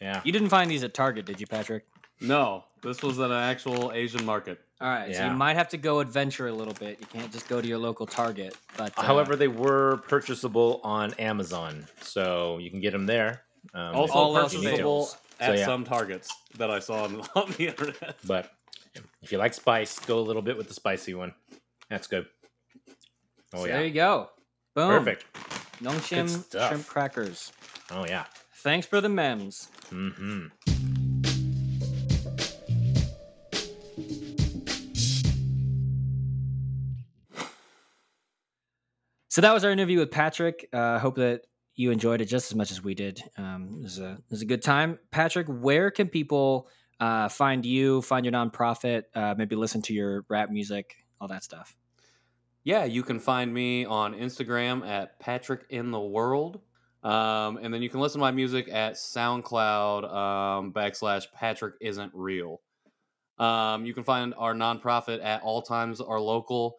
Yeah. 0.00 0.20
You 0.24 0.32
didn't 0.32 0.48
find 0.48 0.70
these 0.70 0.82
at 0.82 0.94
Target, 0.94 1.24
did 1.26 1.40
you, 1.40 1.46
Patrick? 1.46 1.84
No, 2.20 2.64
this 2.82 3.02
was 3.02 3.20
at 3.20 3.26
an 3.30 3.36
actual 3.36 3.92
Asian 3.92 4.24
market. 4.24 4.60
All 4.78 4.88
right, 4.88 5.14
so 5.14 5.24
you 5.24 5.32
might 5.32 5.56
have 5.56 5.70
to 5.70 5.78
go 5.78 6.00
adventure 6.00 6.48
a 6.48 6.52
little 6.52 6.74
bit. 6.74 6.98
You 7.00 7.06
can't 7.06 7.32
just 7.32 7.48
go 7.48 7.62
to 7.62 7.66
your 7.66 7.78
local 7.78 8.04
Target. 8.04 8.54
But 8.76 8.92
uh, 8.98 9.02
However, 9.02 9.34
they 9.34 9.48
were 9.48 10.02
purchasable 10.08 10.82
on 10.84 11.14
Amazon, 11.14 11.86
so 12.02 12.58
you 12.58 12.70
can 12.70 12.80
get 12.80 12.92
them 12.92 13.06
there. 13.06 13.42
Um, 13.72 13.96
Also 13.96 14.12
all 14.12 14.34
purchasable 14.34 15.08
at 15.40 15.46
So, 15.46 15.52
yeah. 15.54 15.64
some 15.64 15.84
targets 15.84 16.30
that 16.58 16.70
I 16.70 16.80
saw 16.80 17.04
on, 17.04 17.22
on 17.34 17.52
the 17.52 17.68
internet. 17.68 18.16
but 18.26 18.52
if 19.22 19.32
you 19.32 19.38
like 19.38 19.54
spice, 19.54 19.98
go 20.00 20.18
a 20.18 20.20
little 20.20 20.42
bit 20.42 20.58
with 20.58 20.68
the 20.68 20.74
spicy 20.74 21.14
one. 21.14 21.34
That's 21.88 22.06
good. 22.06 22.26
Oh 23.54 23.60
so 23.60 23.64
yeah. 23.66 23.76
there 23.76 23.86
you 23.86 23.94
go. 23.94 24.28
Boom. 24.74 24.88
Perfect. 24.90 25.24
Nongshim 25.82 26.50
Good 26.50 26.68
shrimp 26.68 26.86
crackers. 26.86 27.52
Oh 27.90 28.04
yeah. 28.06 28.24
Thanks 28.56 28.86
for 28.86 29.00
the 29.00 29.08
mems. 29.08 29.68
Mm-hmm. 29.90 30.46
So 39.36 39.42
that 39.42 39.52
was 39.52 39.66
our 39.66 39.70
interview 39.70 39.98
with 39.98 40.10
Patrick. 40.10 40.66
I 40.72 40.76
uh, 40.78 40.98
hope 40.98 41.16
that 41.16 41.42
you 41.74 41.90
enjoyed 41.90 42.22
it 42.22 42.24
just 42.24 42.50
as 42.50 42.54
much 42.54 42.70
as 42.70 42.82
we 42.82 42.94
did. 42.94 43.22
Um, 43.36 43.80
it, 43.80 43.82
was 43.82 43.98
a, 43.98 44.12
it 44.12 44.30
was 44.30 44.40
a 44.40 44.46
good 44.46 44.62
time. 44.62 44.98
Patrick, 45.10 45.46
where 45.46 45.90
can 45.90 46.08
people 46.08 46.70
uh, 47.00 47.28
find 47.28 47.66
you, 47.66 48.00
find 48.00 48.24
your 48.24 48.32
nonprofit, 48.32 49.02
uh, 49.14 49.34
maybe 49.36 49.54
listen 49.54 49.82
to 49.82 49.92
your 49.92 50.24
rap 50.30 50.48
music, 50.48 50.94
all 51.20 51.28
that 51.28 51.44
stuff? 51.44 51.76
Yeah, 52.64 52.86
you 52.86 53.02
can 53.02 53.20
find 53.20 53.52
me 53.52 53.84
on 53.84 54.14
Instagram 54.14 54.88
at 54.88 55.20
Patrick 55.20 55.66
in 55.68 55.90
the 55.90 56.00
World. 56.00 56.62
Um, 57.02 57.58
and 57.58 57.74
then 57.74 57.82
you 57.82 57.90
can 57.90 58.00
listen 58.00 58.18
to 58.20 58.22
my 58.22 58.30
music 58.30 58.70
at 58.72 58.94
SoundCloud 58.94 60.14
um, 60.14 60.72
backslash 60.72 61.30
Patrick 61.34 61.74
Isn't 61.82 62.10
Real. 62.14 62.62
Um, 63.38 63.84
you 63.84 63.92
can 63.92 64.02
find 64.02 64.32
our 64.38 64.54
nonprofit 64.54 65.22
at 65.22 65.42
All 65.42 65.60
Times 65.60 66.00
Are 66.00 66.18
Local 66.18 66.78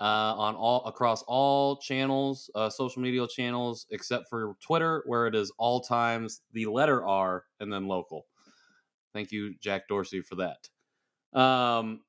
uh, 0.00 0.04
on 0.36 0.54
all 0.54 0.84
across 0.84 1.22
all 1.26 1.76
channels, 1.76 2.50
uh, 2.54 2.70
social 2.70 3.02
media 3.02 3.26
channels, 3.26 3.86
except 3.90 4.28
for 4.28 4.54
Twitter, 4.60 5.02
where 5.06 5.26
it 5.26 5.34
is 5.34 5.52
All 5.58 5.80
Times 5.80 6.42
the 6.52 6.66
letter 6.66 7.04
R 7.04 7.44
and 7.60 7.72
then 7.72 7.88
local. 7.88 8.26
Thank 9.12 9.32
you, 9.32 9.54
Jack 9.60 9.88
Dorsey, 9.88 10.20
for 10.20 10.36
that. 10.36 11.38
Um, 11.38 12.02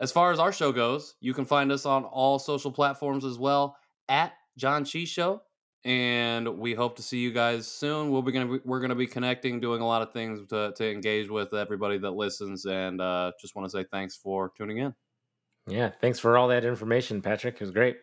as 0.00 0.12
far 0.12 0.32
as 0.32 0.38
our 0.38 0.52
show 0.52 0.70
goes, 0.70 1.14
you 1.20 1.32
can 1.32 1.44
find 1.44 1.72
us 1.72 1.86
on 1.86 2.04
all 2.04 2.38
social 2.38 2.70
platforms 2.70 3.24
as 3.24 3.38
well 3.38 3.76
at 4.08 4.32
Janchi 4.60 5.06
Show, 5.06 5.42
and 5.84 6.58
we 6.58 6.74
hope 6.74 6.96
to 6.96 7.02
see 7.02 7.18
you 7.18 7.32
guys 7.32 7.66
soon. 7.66 8.10
We'll 8.10 8.22
be 8.22 8.32
gonna 8.32 8.46
be, 8.46 8.60
we're 8.64 8.80
gonna 8.80 8.94
be 8.94 9.06
connecting, 9.06 9.60
doing 9.60 9.80
a 9.80 9.86
lot 9.86 10.02
of 10.02 10.12
things 10.12 10.46
to, 10.50 10.72
to 10.76 10.90
engage 10.90 11.30
with 11.30 11.54
everybody 11.54 11.98
that 11.98 12.10
listens, 12.10 12.66
and 12.66 13.00
uh, 13.00 13.32
just 13.40 13.56
want 13.56 13.70
to 13.70 13.70
say 13.70 13.86
thanks 13.90 14.14
for 14.16 14.52
tuning 14.56 14.78
in. 14.78 14.94
Yeah. 15.68 15.90
Thanks 16.00 16.18
for 16.18 16.36
all 16.38 16.48
that 16.48 16.64
information, 16.64 17.20
Patrick. 17.22 17.54
It 17.54 17.60
was 17.60 17.70
great. 17.70 17.98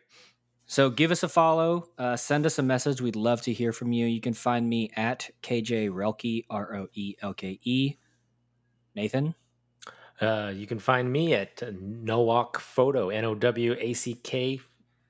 So 0.68 0.90
give 0.90 1.12
us 1.12 1.22
a 1.24 1.30
follow. 1.30 1.90
Uh, 1.98 2.16
send 2.16 2.46
us 2.46 2.58
a 2.58 2.64
message. 2.64 3.00
We'd 3.02 3.16
love 3.16 3.42
to 3.44 3.54
hear 3.54 3.72
from 3.72 3.92
you. 3.94 4.08
You 4.08 4.20
can 4.22 4.34
find 4.34 4.68
me 4.68 4.90
at 4.96 5.30
KJ 5.44 5.90
Roelke, 5.92 6.46
R 6.50 6.76
O 6.76 6.88
E 6.94 7.16
L 7.22 7.34
K 7.34 7.60
E. 7.64 7.96
Nathan? 8.96 9.36
Uh, 10.20 10.52
you 10.56 10.66
can 10.66 10.80
find 10.80 11.12
me 11.12 11.34
at 11.34 11.58
Nowack 11.58 12.58
Photo, 12.58 13.10
N 13.10 13.26
O 13.26 13.36
W 13.36 13.76
A 13.78 13.94
C 13.94 14.16
K 14.16 14.60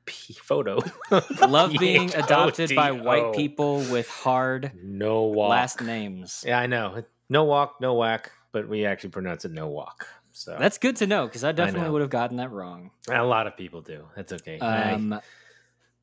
P 0.05 0.33
Photo. 0.33 0.79
Love 1.47 1.73
being 1.79 2.13
adopted 2.15 2.75
by 2.75 2.91
white 2.91 3.33
people 3.33 3.77
with 3.91 4.09
hard 4.09 4.71
No 4.83 5.23
walk. 5.23 5.51
last 5.51 5.81
names. 5.81 6.43
Yeah, 6.45 6.59
I 6.59 6.65
know. 6.65 7.03
No 7.29 7.43
walk, 7.45 7.75
no 7.79 7.93
whack, 7.93 8.31
but 8.51 8.67
we 8.67 8.85
actually 8.85 9.11
pronounce 9.11 9.45
it 9.45 9.51
no 9.51 9.67
walk. 9.67 10.07
So 10.35 10.57
That's 10.59 10.77
good 10.77 10.97
to 10.97 11.07
know 11.07 11.27
because 11.27 11.45
I 11.45 11.53
definitely 11.53 11.83
know. 11.87 11.93
would 11.93 12.01
have 12.01 12.09
gotten 12.09 12.37
that 12.37 12.51
wrong. 12.51 12.91
a 13.09 13.23
lot 13.23 13.47
of 13.47 13.55
people 13.55 13.81
do. 13.81 14.05
That's 14.17 14.33
okay. 14.33 14.59
I- 14.59 14.91
Um, 14.91 15.19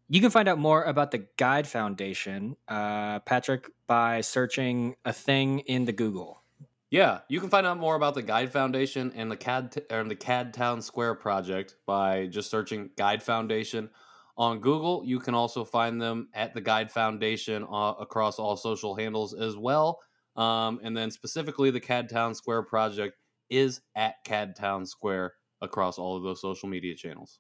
you 0.09 0.21
can 0.23 0.31
find 0.31 0.49
out 0.49 0.59
more 0.59 0.83
about 0.85 1.11
the 1.11 1.27
Gide 1.37 1.67
Foundation, 1.69 2.57
uh, 2.67 3.19
Patrick, 3.21 3.71
by 3.87 4.23
searching 4.23 4.97
a 5.05 5.13
thing 5.13 5.59
in 5.61 5.85
the 5.85 5.93
Google. 5.93 6.43
Yeah, 6.91 7.21
you 7.29 7.41
can 7.41 7.51
find 7.51 7.67
out 7.67 7.77
more 7.79 7.95
about 7.95 8.15
the 8.15 8.23
Gide 8.23 8.51
Foundation 8.51 9.13
and 9.15 9.31
the 9.31 9.37
KAD 9.37 9.83
or 9.91 10.03
the 10.05 10.15
KAD 10.17 10.55
Town 10.55 10.81
Square 10.81 11.17
project 11.17 11.77
by 11.87 12.27
just 12.27 12.51
searching 12.51 12.91
Gide 12.97 13.23
Foundation 13.23 13.91
on 14.39 14.61
Google. 14.61 15.03
You 15.05 15.19
can 15.19 15.35
also 15.35 15.63
find 15.63 16.01
them 16.01 16.29
at 16.33 16.55
the 16.55 16.61
Gide 16.63 16.91
Foundation 16.91 17.65
uh, 17.71 17.95
across 18.01 18.39
all 18.39 18.57
social 18.57 18.95
handles 18.95 19.35
as 19.35 19.57
well. 19.59 20.01
Um, 20.37 20.81
and 20.83 20.97
then 20.97 21.11
specifically, 21.11 21.71
the 21.71 21.81
KAD 21.81 22.09
Town 22.09 22.35
Square 22.35 22.63
project 22.63 23.17
is 23.53 23.81
at 23.95 24.17
KAD 24.25 24.57
Town 24.57 24.87
Square 24.87 25.35
across 25.61 25.99
all 25.99 26.17
of 26.17 26.23
those 26.23 26.41
social 26.41 26.69
media 26.69 26.95
channels. 26.97 27.39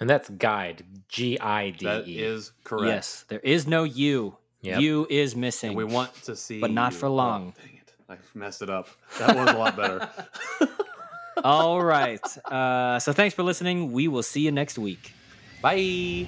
and 0.00 0.08
that's 0.08 0.28
Gide, 0.30 0.84
G 1.08 1.38
I 1.38 1.70
D 1.70 1.84
That 1.86 2.08
E. 2.08 2.18
is 2.18 2.52
correct. 2.64 2.86
Yes, 2.94 3.24
there 3.28 3.40
is 3.40 3.66
no 3.66 3.84
U. 3.84 4.36
Yep. 4.62 4.80
U 4.80 5.06
is 5.10 5.36
missing. 5.36 5.68
And 5.70 5.76
we 5.76 5.84
want 5.84 6.14
to 6.24 6.34
see, 6.34 6.58
But 6.60 6.70
not 6.70 6.92
you. 6.92 6.98
for 6.98 7.08
long. 7.10 7.52
Oh, 7.56 7.60
dang 7.66 7.76
it! 7.76 7.92
I 8.08 8.16
messed 8.38 8.62
it 8.62 8.70
up. 8.70 8.88
That 9.18 9.36
was 9.36 9.50
a 9.50 9.58
lot 9.58 9.76
better. 9.76 10.08
All 11.44 11.82
right. 11.82 12.24
Uh, 12.46 12.98
so 12.98 13.12
thanks 13.12 13.34
for 13.34 13.42
listening. 13.42 13.92
We 13.92 14.08
will 14.08 14.22
see 14.22 14.40
you 14.40 14.52
next 14.52 14.78
week. 14.78 15.12
Bye. 15.60 16.26